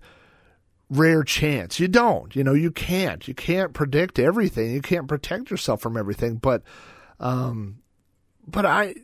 rare 0.89 1.23
chance? 1.23 1.79
You 1.79 1.87
don't, 1.87 2.35
you 2.35 2.43
know, 2.43 2.53
you 2.53 2.71
can't. 2.71 3.27
You 3.27 3.33
can't 3.33 3.73
predict 3.73 4.17
everything. 4.17 4.71
You 4.71 4.81
can't 4.81 5.07
protect 5.07 5.51
yourself 5.51 5.81
from 5.81 5.97
everything. 5.97 6.35
But, 6.35 6.63
um, 7.19 7.79
but 8.47 8.65
I, 8.65 8.95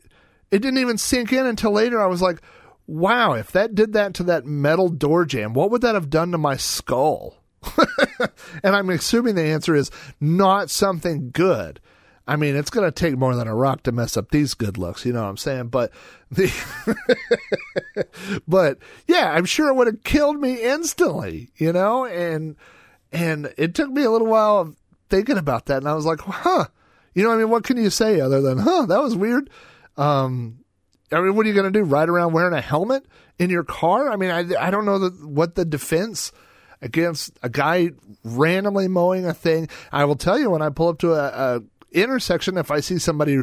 it 0.52 0.60
didn't 0.60 0.78
even 0.78 0.98
sink 0.98 1.34
in 1.34 1.46
until 1.46 1.72
later. 1.72 2.02
I 2.02 2.08
was 2.08 2.22
like, 2.22 2.42
wow, 2.88 3.34
if 3.34 3.52
that 3.52 3.76
did 3.76 3.94
that 3.94 4.14
to 4.16 4.24
that 4.24 4.46
metal 4.46 4.90
door 4.90 5.26
jamb, 5.26 5.54
what 5.54 5.72
would 5.72 5.82
that 5.82 5.96
have 5.96 6.10
done 6.10 6.32
to 6.32 6.38
my 6.38 6.58
skull? 6.58 7.42
and 8.64 8.76
I'm 8.76 8.90
assuming 8.90 9.36
the 9.36 9.44
answer 9.44 9.76
is 9.76 9.92
not 10.20 10.70
something 10.70 11.32
good. 11.32 11.80
I 12.28 12.36
mean, 12.38 12.56
it's 12.56 12.72
going 12.72 12.88
to 12.88 12.92
take 12.92 13.18
more 13.18 13.36
than 13.36 13.48
a 13.48 13.56
rock 13.56 13.84
to 13.84 13.92
mess 13.92 14.18
up 14.18 14.32
these 14.32 14.56
good 14.56 14.78
looks. 14.78 15.06
You 15.06 15.14
know 15.14 15.22
what 15.22 15.30
I'm 15.30 15.38
saying? 15.38 15.68
But 15.68 15.92
the, 16.32 16.52
but 18.48 18.80
yeah, 19.08 19.32
I'm 19.32 19.46
sure 19.46 19.70
it 19.70 19.76
would 19.76 19.88
have 19.88 20.04
killed 20.04 20.40
me 20.40 20.62
instantly. 20.62 21.52
You 21.58 21.72
know, 21.72 22.06
and 22.06 22.56
and 23.12 23.54
it 23.58 23.76
took 23.76 23.92
me 23.92 24.04
a 24.04 24.10
little 24.10 24.28
while 24.28 24.60
of 24.60 24.76
thinking 25.10 25.38
about 25.38 25.68
that, 25.68 25.78
and 25.78 25.88
I 25.88 25.94
was 25.94 26.06
like, 26.06 26.20
huh. 26.20 26.66
You 27.14 27.24
know, 27.24 27.32
I 27.32 27.38
mean, 27.38 27.50
what 27.50 27.64
can 27.64 27.78
you 27.78 27.90
say 27.90 28.20
other 28.20 28.42
than, 28.42 28.58
huh, 28.58 28.88
that 28.88 29.02
was 29.02 29.16
weird? 29.16 29.50
Um, 29.96 30.65
I 31.12 31.22
mean, 31.22 31.36
what 31.36 31.46
are 31.46 31.50
you 31.50 31.56
going 31.56 31.72
to 31.72 31.80
do? 31.80 31.84
Ride 31.84 32.10
around 32.10 32.34
wearing 32.34 32.54
a 32.54 32.62
helmet 32.62 33.06
in 33.38 33.50
your 33.50 33.64
car? 33.64 34.10
I 34.10 34.16
mean, 34.16 34.32
I, 34.32 34.68
I 34.68 34.72
don't 34.72 34.86
know 34.86 35.00
the, 35.00 35.10
what 35.28 35.56
the 35.56 35.66
defense 35.66 36.32
against 36.82 37.38
a 37.42 37.50
guy 37.50 37.92
randomly 38.24 38.88
mowing 38.88 39.26
a 39.26 39.34
thing. 39.34 39.70
I 39.92 40.06
will 40.06 40.16
tell 40.16 40.40
you 40.40 40.50
when 40.50 40.62
I 40.62 40.70
pull 40.70 40.90
up 40.90 41.00
to 41.00 41.14
a, 41.14 41.58
a 41.58 41.64
intersection, 41.92 42.58
if 42.58 42.72
I 42.72 42.80
see 42.80 42.98
somebody 42.98 43.42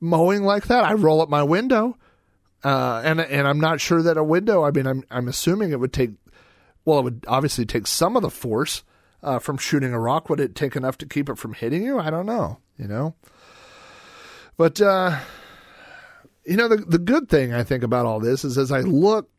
mowing 0.00 0.42
like 0.42 0.66
that, 0.66 0.84
I 0.84 0.94
roll 0.94 1.20
up 1.20 1.28
my 1.28 1.42
window. 1.42 1.96
Uh, 2.62 3.02
and 3.04 3.20
and 3.20 3.46
I'm 3.46 3.60
not 3.60 3.80
sure 3.80 4.02
that 4.02 4.16
a 4.16 4.24
window. 4.24 4.64
I 4.64 4.70
mean, 4.70 4.86
I'm 4.86 5.04
I'm 5.10 5.28
assuming 5.28 5.70
it 5.70 5.80
would 5.80 5.92
take. 5.92 6.12
Well, 6.86 6.98
it 6.98 7.02
would 7.02 7.24
obviously 7.28 7.66
take 7.66 7.86
some 7.86 8.16
of 8.16 8.22
the 8.22 8.30
force 8.30 8.82
uh, 9.22 9.38
from 9.38 9.58
shooting 9.58 9.92
a 9.92 10.00
rock. 10.00 10.30
Would 10.30 10.40
it 10.40 10.54
take 10.54 10.74
enough 10.74 10.96
to 10.98 11.06
keep 11.06 11.28
it 11.28 11.36
from 11.36 11.52
hitting 11.52 11.82
you? 11.82 11.98
I 11.98 12.08
don't 12.08 12.26
know. 12.26 12.58
You 12.78 12.88
know. 12.88 13.14
But 14.56 14.80
uh, 14.80 15.18
you 16.44 16.56
know 16.56 16.68
the 16.68 16.76
the 16.76 16.98
good 16.98 17.28
thing 17.28 17.52
I 17.52 17.64
think 17.64 17.82
about 17.82 18.06
all 18.06 18.20
this 18.20 18.44
is 18.44 18.58
as 18.58 18.70
I 18.70 18.80
look 18.80 19.30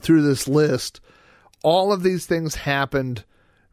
through 0.00 0.22
this 0.22 0.48
list, 0.48 1.00
all 1.62 1.92
of 1.92 2.02
these 2.02 2.26
things 2.26 2.54
happened 2.54 3.24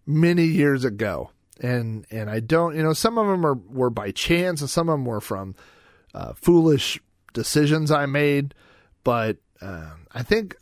many 0.05 0.45
years 0.45 0.83
ago, 0.83 1.31
and 1.59 2.05
and 2.09 2.29
I 2.29 2.39
don't 2.39 2.75
you 2.75 2.83
know 2.83 2.93
some 2.93 3.17
of 3.17 3.27
them 3.27 3.45
are 3.45 3.53
were 3.53 3.89
by 3.89 4.11
chance 4.11 4.61
and 4.61 4.69
some 4.69 4.89
of 4.89 4.93
them 4.93 5.05
were 5.05 5.21
from 5.21 5.55
uh, 6.13 6.33
foolish 6.33 6.99
decisions 7.33 7.91
I 7.91 8.05
made, 8.05 8.53
but 9.03 9.37
uh, 9.61 9.91
I 10.11 10.23
think 10.23 10.55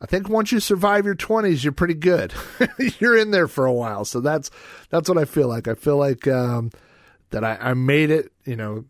I 0.00 0.06
think 0.06 0.28
once 0.28 0.52
you 0.52 0.60
survive 0.60 1.06
your 1.06 1.14
twenties, 1.14 1.64
you're 1.64 1.72
pretty 1.72 1.94
good. 1.94 2.32
you're 2.98 3.16
in 3.16 3.30
there 3.30 3.48
for 3.48 3.66
a 3.66 3.72
while, 3.72 4.04
so 4.04 4.20
that's 4.20 4.50
that's 4.90 5.08
what 5.08 5.18
I 5.18 5.24
feel 5.24 5.48
like. 5.48 5.66
I 5.66 5.74
feel 5.74 5.96
like 5.96 6.28
um, 6.28 6.70
that 7.30 7.44
I, 7.44 7.56
I 7.56 7.74
made 7.74 8.10
it, 8.10 8.32
you 8.44 8.56
know, 8.56 8.84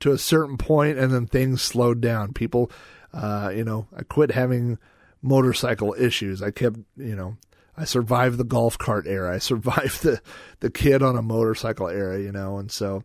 to 0.00 0.12
a 0.12 0.18
certain 0.18 0.56
point, 0.56 0.98
and 0.98 1.12
then 1.12 1.26
things 1.26 1.62
slowed 1.62 2.00
down. 2.00 2.32
People, 2.32 2.70
uh, 3.12 3.52
you 3.54 3.64
know, 3.64 3.88
I 3.96 4.02
quit 4.02 4.30
having 4.30 4.78
motorcycle 5.22 5.94
issues. 5.98 6.42
I 6.42 6.50
kept, 6.50 6.78
you 6.96 7.16
know, 7.16 7.36
I 7.76 7.84
survived 7.84 8.38
the 8.38 8.44
golf 8.44 8.78
cart 8.78 9.06
era. 9.06 9.34
I 9.34 9.38
survived 9.38 10.02
the 10.02 10.20
the 10.60 10.70
kid 10.70 11.02
on 11.02 11.16
a 11.16 11.22
motorcycle 11.22 11.88
era, 11.88 12.20
you 12.20 12.32
know, 12.32 12.58
and 12.58 12.70
so 12.70 13.02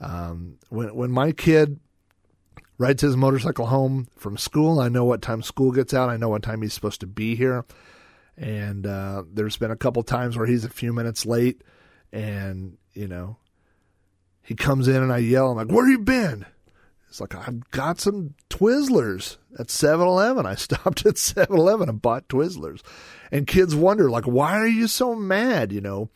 um, 0.00 0.58
when 0.68 0.94
when 0.94 1.10
my 1.10 1.32
kid 1.32 1.78
rides 2.78 3.02
his 3.02 3.16
motorcycle 3.16 3.66
home 3.66 4.08
from 4.16 4.36
school. 4.36 4.80
I 4.80 4.88
know 4.88 5.04
what 5.04 5.22
time 5.22 5.42
school 5.42 5.72
gets 5.72 5.94
out. 5.94 6.08
I 6.08 6.16
know 6.16 6.28
what 6.28 6.42
time 6.42 6.62
he's 6.62 6.72
supposed 6.72 7.00
to 7.00 7.06
be 7.06 7.36
here. 7.36 7.64
And 8.36 8.86
uh, 8.86 9.24
there's 9.32 9.56
been 9.56 9.70
a 9.70 9.76
couple 9.76 10.02
times 10.02 10.36
where 10.36 10.46
he's 10.46 10.64
a 10.64 10.70
few 10.70 10.92
minutes 10.92 11.24
late, 11.24 11.62
and 12.12 12.76
you 12.92 13.06
know, 13.06 13.36
he 14.44 14.54
comes 14.54 14.86
in 14.86 15.02
and 15.02 15.12
I 15.12 15.18
yell, 15.18 15.50
I'm 15.50 15.56
like, 15.56 15.74
"Where 15.74 15.88
you 15.88 15.98
been?" 15.98 16.46
It's 17.08 17.20
like 17.20 17.34
I've 17.34 17.70
got 17.70 18.00
some 18.00 18.34
Twizzlers 18.50 19.36
at 19.58 19.68
7-Eleven. 19.68 20.46
I 20.46 20.54
stopped 20.56 21.06
at 21.06 21.14
7-Eleven 21.14 21.88
and 21.88 22.02
bought 22.02 22.28
Twizzlers, 22.28 22.82
and 23.32 23.46
kids 23.46 23.74
wonder 23.74 24.10
like, 24.10 24.24
"Why 24.24 24.58
are 24.58 24.66
you 24.66 24.86
so 24.86 25.14
mad?" 25.14 25.72
You 25.72 25.80
know, 25.80 26.10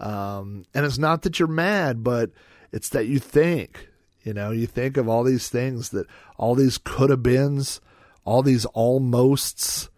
um, 0.00 0.64
and 0.74 0.84
it's 0.84 0.98
not 0.98 1.22
that 1.22 1.38
you're 1.38 1.48
mad, 1.48 2.02
but 2.02 2.30
it's 2.72 2.88
that 2.90 3.06
you 3.06 3.18
think 3.18 3.88
you 4.26 4.34
know, 4.34 4.50
you 4.50 4.66
think 4.66 4.96
of 4.96 5.08
all 5.08 5.22
these 5.22 5.48
things 5.48 5.90
that 5.90 6.08
all 6.36 6.56
these 6.56 6.78
could 6.78 7.10
have 7.10 7.22
beens, 7.22 7.80
all 8.24 8.42
these 8.42 8.66
almosts, 8.74 9.88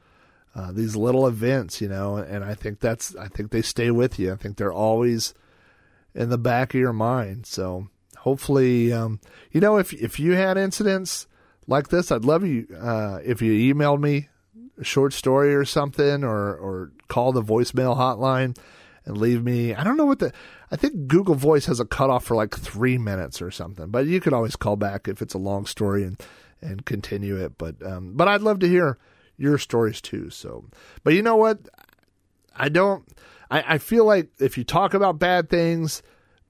uh, 0.54 0.70
these 0.70 0.94
little 0.94 1.26
events, 1.26 1.80
you 1.80 1.88
know, 1.88 2.16
and 2.18 2.44
I 2.44 2.54
think 2.54 2.78
that's, 2.78 3.16
I 3.16 3.28
think 3.28 3.50
they 3.50 3.62
stay 3.62 3.90
with 3.90 4.18
you. 4.18 4.30
I 4.30 4.36
think 4.36 4.58
they're 4.58 4.70
always 4.70 5.32
in 6.18 6.28
the 6.28 6.36
back 6.36 6.74
of 6.74 6.80
your 6.80 6.92
mind. 6.92 7.46
So 7.46 7.88
hopefully, 8.18 8.92
um, 8.92 9.20
you 9.52 9.60
know, 9.60 9.78
if, 9.78 9.94
if 9.94 10.18
you 10.18 10.32
had 10.32 10.58
incidents 10.58 11.28
like 11.68 11.88
this, 11.88 12.10
I'd 12.10 12.24
love 12.24 12.44
you, 12.44 12.66
uh, 12.78 13.20
if 13.24 13.40
you 13.40 13.72
emailed 13.72 14.00
me 14.00 14.28
a 14.78 14.84
short 14.84 15.12
story 15.12 15.54
or 15.54 15.64
something 15.64 16.24
or, 16.24 16.54
or 16.56 16.92
call 17.06 17.32
the 17.32 17.42
voicemail 17.42 17.96
hotline 17.96 18.58
and 19.04 19.16
leave 19.16 19.44
me, 19.44 19.74
I 19.74 19.84
don't 19.84 19.96
know 19.96 20.06
what 20.06 20.18
the, 20.18 20.32
I 20.72 20.76
think 20.76 21.06
Google 21.06 21.36
Voice 21.36 21.66
has 21.66 21.78
a 21.78 21.84
cutoff 21.84 22.24
for 22.24 22.34
like 22.34 22.54
three 22.54 22.98
minutes 22.98 23.40
or 23.40 23.52
something, 23.52 23.88
but 23.88 24.06
you 24.06 24.20
could 24.20 24.32
always 24.32 24.56
call 24.56 24.74
back 24.74 25.06
if 25.06 25.22
it's 25.22 25.34
a 25.34 25.38
long 25.38 25.64
story 25.66 26.02
and 26.02 26.20
and 26.60 26.84
continue 26.84 27.36
it. 27.36 27.56
But 27.56 27.76
um, 27.86 28.14
but 28.16 28.26
I'd 28.26 28.42
love 28.42 28.58
to 28.58 28.68
hear 28.68 28.98
your 29.36 29.58
stories 29.58 30.00
too. 30.00 30.30
So, 30.30 30.64
but 31.04 31.14
you 31.14 31.22
know 31.22 31.36
what? 31.36 31.60
I 32.56 32.68
don't. 32.68 33.06
I, 33.50 33.74
I 33.74 33.78
feel 33.78 34.04
like 34.04 34.30
if 34.38 34.58
you 34.58 34.64
talk 34.64 34.94
about 34.94 35.18
bad 35.18 35.48
things, 35.48 36.02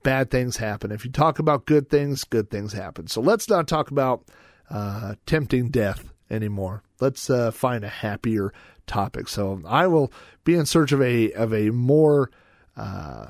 bad 0.02 0.30
things 0.30 0.56
happen. 0.56 0.92
If 0.92 1.04
you 1.04 1.10
talk 1.10 1.38
about 1.38 1.66
good 1.66 1.88
things, 1.88 2.24
good 2.24 2.50
things 2.50 2.72
happen. 2.72 3.06
So 3.06 3.20
let's 3.20 3.48
not 3.48 3.68
talk 3.68 3.90
about 3.90 4.24
uh, 4.70 5.14
tempting 5.26 5.68
death 5.68 6.12
anymore. 6.30 6.82
Let's 7.00 7.30
uh, 7.30 7.50
find 7.50 7.84
a 7.84 7.88
happier 7.88 8.52
topic. 8.86 9.28
So 9.28 9.60
I 9.66 9.86
will 9.86 10.12
be 10.44 10.54
in 10.54 10.66
search 10.66 10.92
of 10.92 11.02
a 11.02 11.32
of 11.32 11.52
a 11.52 11.70
more 11.70 12.30
uh, 12.76 13.28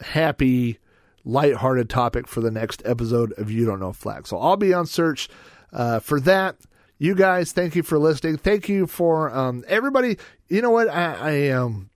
happy, 0.00 0.78
lighthearted 1.24 1.90
topic 1.90 2.28
for 2.28 2.40
the 2.40 2.50
next 2.50 2.82
episode 2.84 3.32
of 3.32 3.50
You 3.50 3.66
Don't 3.66 3.80
Know 3.80 3.92
Flack. 3.92 4.26
So 4.26 4.38
I'll 4.38 4.56
be 4.56 4.72
on 4.72 4.86
search 4.86 5.28
uh, 5.72 6.00
for 6.00 6.20
that. 6.20 6.56
You 6.98 7.14
guys, 7.14 7.52
thank 7.52 7.74
you 7.74 7.82
for 7.82 7.98
listening. 7.98 8.36
Thank 8.36 8.68
you 8.68 8.86
for 8.86 9.34
um, 9.34 9.64
everybody. 9.66 10.16
You 10.48 10.62
know 10.62 10.70
what? 10.70 10.88
I, 10.88 11.48
I 11.48 11.50
um. 11.50 11.90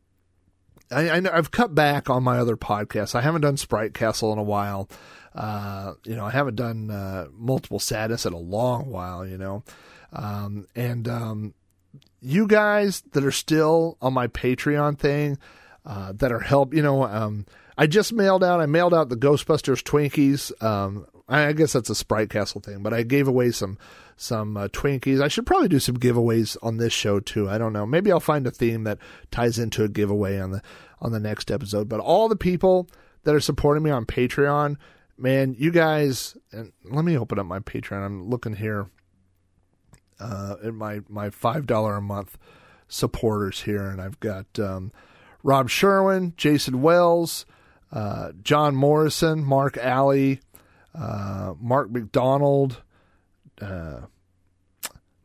I, 0.91 1.09
I 1.11 1.37
I've 1.37 1.51
cut 1.51 1.75
back 1.75 2.09
on 2.11 2.23
my 2.23 2.39
other 2.39 2.57
podcasts. 2.57 3.15
I 3.15 3.21
haven't 3.21 3.43
done 3.43 3.57
Sprite 3.57 3.95
Castle 3.95 4.33
in 4.33 4.39
a 4.39 4.43
while. 4.43 4.89
Uh, 5.35 5.95
you 6.05 6.17
know, 6.17 6.25
I 6.25 6.31
haven't 6.31 6.57
done 6.57 6.91
uh, 6.91 7.27
multiple 7.33 7.79
sadness 7.79 8.27
in 8.27 8.33
a 8.33 8.39
long 8.39 8.91
while. 8.91 9.27
You 9.27 9.39
know, 9.39 9.65
um, 10.13 10.67
and 10.75 11.09
um, 11.09 11.55
you 12.21 12.47
guys 12.47 13.03
that 13.13 13.25
are 13.25 13.33
still 13.33 13.97
on 14.01 14.15
my 14.15 14.27
Patreon 14.27 14.99
thing, 14.99 15.39
uh, 15.89 16.13
that 16.17 16.31
are 16.31 16.41
help. 16.41 16.75
You 16.75 16.83
know, 16.83 17.05
um, 17.05 17.47
I 17.77 17.87
just 17.87 18.13
mailed 18.13 18.45
out. 18.45 18.61
I 18.61 18.67
mailed 18.67 18.95
out 18.95 19.09
the 19.09 19.17
Ghostbusters 19.17 19.83
Twinkies. 19.83 20.63
Um, 20.63 21.07
I, 21.29 21.53
guess 21.53 21.73
that's 21.73 21.91
a 21.91 21.95
Sprite 21.95 22.31
Castle 22.31 22.61
thing, 22.61 22.83
but 22.83 22.93
I 22.93 23.03
gave 23.03 23.27
away 23.27 23.51
some 23.51 23.79
some 24.19 24.57
uh, 24.57 24.69
Twinkies. 24.69 25.23
I 25.23 25.29
should 25.29 25.47
probably 25.47 25.69
do 25.69 25.79
some 25.79 25.97
giveaways 25.97 26.57
on 26.63 26.77
this 26.77 26.93
show 26.93 27.21
too. 27.21 27.49
I 27.49 27.57
don't 27.57 27.73
know. 27.73 27.87
Maybe 27.87 28.13
I'll 28.13 28.21
find 28.21 28.47
a 28.47 28.51
theme 28.51 28.85
that 28.85 28.99
ties 29.31 29.59
into 29.59 29.85
a 29.85 29.89
giveaway 29.89 30.39
on 30.39 30.51
the 30.51 30.63
on 31.01 31.13
the 31.13 31.21
next 31.21 31.51
episode. 31.51 31.89
But 31.89 32.01
all 32.01 32.29
the 32.29 32.37
people 32.37 32.89
that 33.25 33.35
are 33.35 33.41
supporting 33.41 33.83
me 33.83 33.91
on 33.91 34.05
Patreon, 34.05 34.77
man, 35.17 35.55
you 35.59 35.71
guys. 35.71 36.37
And 36.53 36.73
let 36.85 37.05
me 37.05 37.17
open 37.17 37.39
up 37.39 37.47
my 37.47 37.61
Patreon. 37.61 38.05
I'm 38.05 38.29
looking 38.29 38.57
here 38.57 38.91
uh, 40.21 40.57
at 40.63 40.75
my 40.75 41.01
my 41.09 41.31
five 41.31 41.67
dollar 41.67 41.97
a 41.97 42.03
month 42.03 42.37
supporters 42.89 43.63
here, 43.63 43.89
and 43.89 44.01
I've 44.01 44.21
got 44.21 44.59
um, 44.59 44.93
Rob 45.43 45.71
Sherwin, 45.71 46.35
Jason 46.37 46.83
Wells 46.83 47.47
uh, 47.93 48.33
John 48.43 48.75
Morrison, 48.75 49.45
Mark 49.45 49.77
Alley, 49.77 50.41
uh, 50.95 51.55
Mark 51.59 51.91
McDonald, 51.91 52.83
uh, 53.63 54.07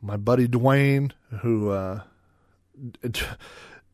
my 0.02 0.18
buddy 0.18 0.48
Dwayne, 0.48 1.12
who 1.42 1.70
uh, 1.70 2.02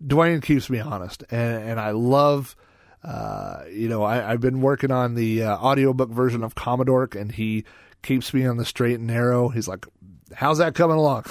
Dwayne 0.05 0.41
keeps 0.41 0.69
me 0.69 0.79
honest, 0.79 1.23
and 1.31 1.69
and 1.69 1.79
I 1.79 1.91
love. 1.91 2.55
Uh, 3.01 3.63
you 3.71 3.87
know, 3.87 4.03
I, 4.03 4.17
have 4.17 4.41
been 4.41 4.59
working 4.59 4.91
on 4.91 5.15
the 5.15 5.43
uh, 5.43 5.55
audiobook 5.55 6.09
version 6.09 6.43
of 6.43 6.53
Commodork, 6.53 7.15
and 7.15 7.31
he 7.31 7.63
keeps 8.03 8.33
me 8.33 8.45
on 8.45 8.57
the 8.57 8.65
straight 8.65 8.95
and 8.95 9.07
narrow. 9.07 9.47
He's 9.47 9.69
like, 9.69 9.85
"How's 10.33 10.57
that 10.57 10.75
coming 10.75 10.97
along? 10.97 11.23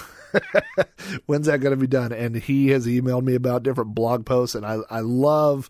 When's 1.26 1.46
that 1.46 1.61
going 1.61 1.72
to 1.72 1.76
be 1.76 1.86
done?" 1.86 2.11
And 2.12 2.34
he 2.36 2.68
has 2.68 2.86
emailed 2.86 3.22
me 3.22 3.34
about 3.34 3.64
different 3.64 3.94
blog 3.94 4.24
posts, 4.24 4.54
and 4.54 4.64
I 4.64 4.78
I 4.88 5.00
love 5.00 5.68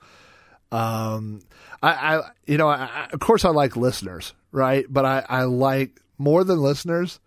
um, 0.70 1.40
I, 1.82 1.90
I 2.16 2.30
you 2.46 2.58
know, 2.58 2.68
I, 2.68 3.08
of 3.12 3.20
course 3.20 3.44
I 3.44 3.50
like 3.50 3.76
listeners, 3.76 4.34
right? 4.52 4.84
But 4.88 5.04
I, 5.04 5.24
I 5.28 5.42
like 5.44 6.00
more 6.18 6.44
than 6.44 6.58
listeners. 6.58 7.20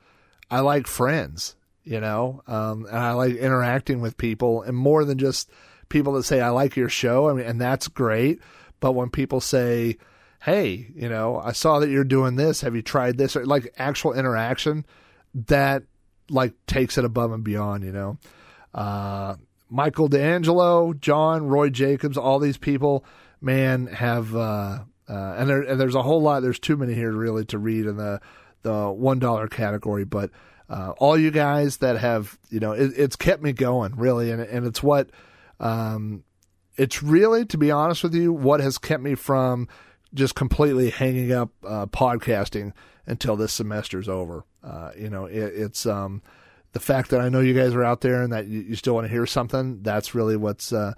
I 0.51 0.59
like 0.59 0.85
friends, 0.85 1.55
you 1.83 2.01
know, 2.01 2.43
um, 2.45 2.85
and 2.85 2.97
I 2.97 3.13
like 3.13 3.35
interacting 3.35 4.01
with 4.01 4.17
people 4.17 4.61
and 4.61 4.75
more 4.75 5.05
than 5.05 5.17
just 5.17 5.49
people 5.87 6.13
that 6.13 6.23
say, 6.23 6.41
I 6.41 6.49
like 6.49 6.75
your 6.75 6.89
show. 6.89 7.29
I 7.29 7.33
mean, 7.33 7.45
and 7.45 7.59
that's 7.59 7.87
great. 7.87 8.41
But 8.81 8.91
when 8.91 9.09
people 9.09 9.39
say, 9.39 9.97
Hey, 10.41 10.87
you 10.95 11.07
know, 11.07 11.37
I 11.37 11.51
saw 11.51 11.79
that 11.79 11.89
you're 11.89 12.03
doing 12.03 12.35
this. 12.35 12.61
Have 12.61 12.75
you 12.75 12.81
tried 12.81 13.17
this? 13.17 13.35
Or 13.35 13.45
like 13.45 13.73
actual 13.77 14.13
interaction 14.13 14.85
that 15.47 15.83
like 16.29 16.53
takes 16.65 16.97
it 16.97 17.05
above 17.05 17.31
and 17.31 17.43
beyond, 17.43 17.83
you 17.83 17.91
know. 17.91 18.17
Uh, 18.73 19.35
Michael 19.69 20.07
D'Angelo, 20.07 20.93
John, 20.93 21.47
Roy 21.47 21.69
Jacobs, 21.69 22.17
all 22.17 22.39
these 22.39 22.57
people, 22.57 23.05
man, 23.39 23.87
have 23.87 24.35
uh, 24.35 24.79
uh, 25.07 25.35
and, 25.37 25.49
there, 25.49 25.61
and 25.61 25.79
there's 25.79 25.95
a 25.95 26.01
whole 26.01 26.21
lot. 26.21 26.41
There's 26.41 26.59
too 26.59 26.75
many 26.75 26.93
here 26.93 27.11
really 27.11 27.45
to 27.45 27.57
read 27.57 27.85
in 27.85 27.97
the 27.97 28.19
the 28.63 28.89
one 28.89 29.19
dollar 29.19 29.47
category, 29.47 30.05
but 30.05 30.29
uh, 30.69 30.93
all 30.97 31.17
you 31.17 31.31
guys 31.31 31.77
that 31.77 31.97
have 31.97 32.37
you 32.49 32.59
know 32.59 32.71
it, 32.71 32.93
it's 32.95 33.15
kept 33.15 33.41
me 33.41 33.53
going 33.53 33.95
really, 33.95 34.31
and 34.31 34.41
and 34.41 34.65
it's 34.65 34.81
what 34.81 35.09
um, 35.59 36.23
it's 36.77 37.03
really 37.03 37.45
to 37.45 37.57
be 37.57 37.71
honest 37.71 38.03
with 38.03 38.15
you 38.15 38.31
what 38.31 38.59
has 38.59 38.77
kept 38.77 39.03
me 39.03 39.15
from 39.15 39.67
just 40.13 40.35
completely 40.35 40.89
hanging 40.89 41.31
up 41.31 41.49
uh, 41.65 41.85
podcasting 41.85 42.73
until 43.05 43.35
this 43.35 43.53
semester's 43.53 44.09
over. 44.09 44.45
Uh, 44.63 44.91
you 44.97 45.09
know, 45.09 45.25
it, 45.25 45.37
it's 45.37 45.85
um, 45.85 46.21
the 46.73 46.79
fact 46.79 47.09
that 47.09 47.21
I 47.21 47.29
know 47.29 47.39
you 47.39 47.53
guys 47.53 47.73
are 47.73 47.83
out 47.83 48.01
there 48.01 48.21
and 48.21 48.31
that 48.33 48.47
you, 48.47 48.61
you 48.61 48.75
still 48.75 48.93
want 48.93 49.05
to 49.05 49.11
hear 49.11 49.25
something. 49.25 49.81
That's 49.81 50.13
really 50.15 50.37
what's 50.37 50.71
uh, 50.73 50.93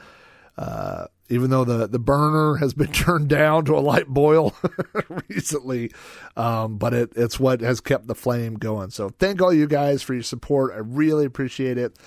uh, 0.58 1.06
even 1.34 1.50
though 1.50 1.66
the, 1.66 1.88
the 1.88 2.00
burner 2.00 2.58
has 2.58 2.74
been 2.74 2.92
turned 2.92 3.28
down 3.28 3.66
to 3.66 3.76
a 3.76 3.80
light 3.80 4.08
boil 4.08 4.56
recently, 5.30 5.92
um, 6.38 6.78
but 6.78 6.94
it, 6.94 7.12
it's 7.16 7.40
what 7.40 7.62
has 7.62 7.82
kept 7.82 8.08
the 8.08 8.16
flame 8.16 8.56
going. 8.56 8.92
So 8.92 9.10
thank 9.10 9.42
all 9.42 9.54
you 9.54 9.68
guys 9.68 10.02
for 10.04 10.14
your 10.14 10.24
support. 10.24 10.74
I 10.74 10.78
really 10.78 11.26
appreciate 11.26 11.78
it. 11.78 11.98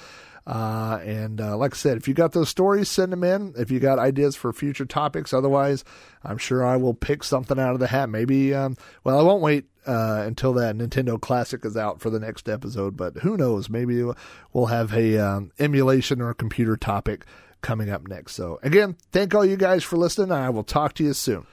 Uh, 0.46 1.00
and 1.02 1.40
uh, 1.40 1.56
like 1.56 1.74
I 1.74 1.76
said, 1.76 1.96
if 1.96 2.06
you 2.06 2.14
got 2.14 2.30
those 2.30 2.48
stories, 2.48 2.88
send 2.88 3.12
them 3.12 3.24
in. 3.24 3.52
If 3.58 3.72
you 3.72 3.80
got 3.80 3.98
ideas 3.98 4.36
for 4.36 4.52
future 4.52 4.84
topics, 4.84 5.32
otherwise, 5.32 5.82
I'm 6.22 6.38
sure 6.38 6.64
I 6.64 6.76
will 6.76 6.94
pick 6.94 7.24
something 7.24 7.58
out 7.58 7.74
of 7.74 7.80
the 7.80 7.88
hat. 7.88 8.08
Maybe, 8.08 8.54
um, 8.54 8.76
well, 9.02 9.18
I 9.18 9.22
won't 9.22 9.42
wait 9.42 9.64
uh, 9.86 10.22
until 10.24 10.52
that 10.52 10.76
Nintendo 10.76 11.20
Classic 11.20 11.64
is 11.64 11.76
out 11.76 12.00
for 12.00 12.10
the 12.10 12.20
next 12.20 12.48
episode, 12.48 12.96
but 12.96 13.16
who 13.18 13.36
knows? 13.36 13.68
Maybe 13.68 14.04
we'll 14.52 14.66
have 14.66 14.94
a 14.94 15.18
um, 15.18 15.50
emulation 15.58 16.20
or 16.20 16.30
a 16.30 16.34
computer 16.34 16.76
topic 16.76 17.24
coming 17.60 17.90
up 17.90 18.06
next. 18.08 18.34
So, 18.34 18.58
again, 18.62 18.96
thank 19.12 19.34
all 19.34 19.44
you 19.44 19.56
guys 19.56 19.84
for 19.84 19.96
listening. 19.96 20.32
I 20.32 20.50
will 20.50 20.64
talk 20.64 20.94
to 20.94 21.04
you 21.04 21.12
soon. 21.12 21.46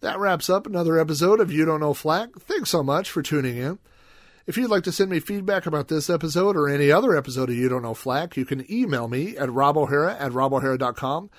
That 0.00 0.18
wraps 0.18 0.50
up 0.50 0.66
another 0.66 0.98
episode 0.98 1.40
of 1.40 1.52
You 1.52 1.64
Don't 1.64 1.80
Know 1.80 1.94
Flack. 1.94 2.30
Thanks 2.38 2.70
so 2.70 2.82
much 2.82 3.10
for 3.10 3.22
tuning 3.22 3.56
in. 3.56 3.78
If 4.46 4.56
you'd 4.56 4.70
like 4.70 4.82
to 4.84 4.92
send 4.92 5.10
me 5.10 5.20
feedback 5.20 5.66
about 5.66 5.86
this 5.86 6.10
episode 6.10 6.56
or 6.56 6.68
any 6.68 6.90
other 6.90 7.16
episode 7.16 7.48
of 7.50 7.54
You 7.54 7.68
Don't 7.68 7.82
Know 7.82 7.94
Flack, 7.94 8.36
you 8.36 8.44
can 8.44 8.70
email 8.70 9.06
me 9.06 9.36
at 9.36 9.48
robohara 9.48 10.20
at 10.20 10.32
robohara.com. 10.32 11.30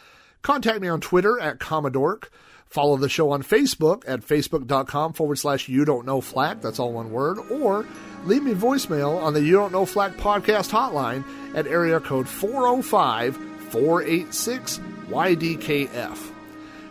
Contact 0.41 0.79
me 0.79 0.87
on 0.87 1.01
Twitter 1.01 1.37
at 1.39 1.59
Commodork. 1.59 2.29
Follow 2.73 2.97
the 2.97 3.07
show 3.07 3.29
on 3.29 3.43
Facebook 3.43 4.03
at 4.07 4.21
facebook.com 4.21 5.13
forward 5.13 5.35
slash 5.35 5.69
you 5.69 5.85
don't 5.85 6.07
know 6.07 6.21
flack. 6.21 6.59
That's 6.59 6.79
all 6.79 6.91
one 6.91 7.11
word. 7.11 7.37
Or 7.51 7.85
leave 8.25 8.41
me 8.41 8.55
voicemail 8.55 9.21
on 9.21 9.35
the 9.35 9.43
You 9.43 9.51
Don't 9.51 9.71
Know 9.71 9.85
Flack 9.85 10.13
podcast 10.13 10.71
hotline 10.71 11.23
at 11.53 11.67
area 11.67 11.99
code 11.99 12.27
405 12.27 13.35
486 13.69 14.79
YDKF. 15.07 16.31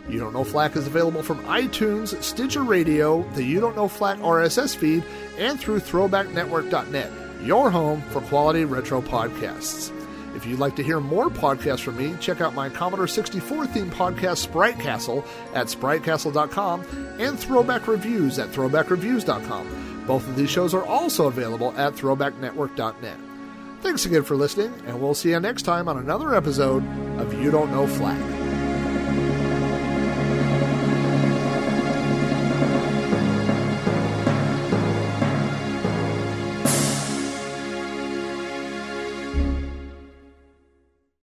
You 0.07 0.19
Don't 0.21 0.31
Know 0.31 0.45
Flack 0.45 0.77
is 0.77 0.87
available 0.87 1.21
from 1.21 1.43
iTunes, 1.43 2.23
Stitcher 2.23 2.63
Radio, 2.63 3.29
the 3.33 3.43
You 3.43 3.59
Don't 3.59 3.75
Know 3.75 3.89
Flack 3.89 4.19
RSS 4.19 4.77
feed, 4.77 5.03
and 5.37 5.59
through 5.59 5.81
throwbacknetwork.net, 5.81 7.11
your 7.43 7.69
home 7.69 8.01
for 8.11 8.21
quality 8.21 8.63
retro 8.63 9.01
podcasts. 9.01 9.91
If 10.35 10.45
you'd 10.45 10.59
like 10.59 10.75
to 10.77 10.83
hear 10.83 10.99
more 10.99 11.29
podcasts 11.29 11.81
from 11.81 11.97
me, 11.97 12.15
check 12.19 12.41
out 12.41 12.53
my 12.55 12.69
Commodore 12.69 13.07
64 13.07 13.65
themed 13.67 13.91
podcast, 13.91 14.37
Sprite 14.37 14.79
Castle, 14.79 15.23
at 15.53 15.67
spritecastle.com, 15.67 17.17
and 17.19 17.37
Throwback 17.39 17.87
Reviews 17.87 18.39
at 18.39 18.49
throwbackreviews.com. 18.51 20.03
Both 20.07 20.27
of 20.27 20.35
these 20.35 20.49
shows 20.49 20.73
are 20.73 20.85
also 20.85 21.27
available 21.27 21.73
at 21.77 21.93
throwbacknetwork.net. 21.93 23.17
Thanks 23.81 24.05
again 24.05 24.23
for 24.23 24.35
listening, 24.35 24.73
and 24.85 25.01
we'll 25.01 25.13
see 25.13 25.29
you 25.31 25.39
next 25.39 25.63
time 25.63 25.87
on 25.87 25.97
another 25.97 26.33
episode 26.35 26.83
of 27.19 27.33
You 27.41 27.51
Don't 27.51 27.71
Know 27.71 27.85
Flack. 27.85 28.42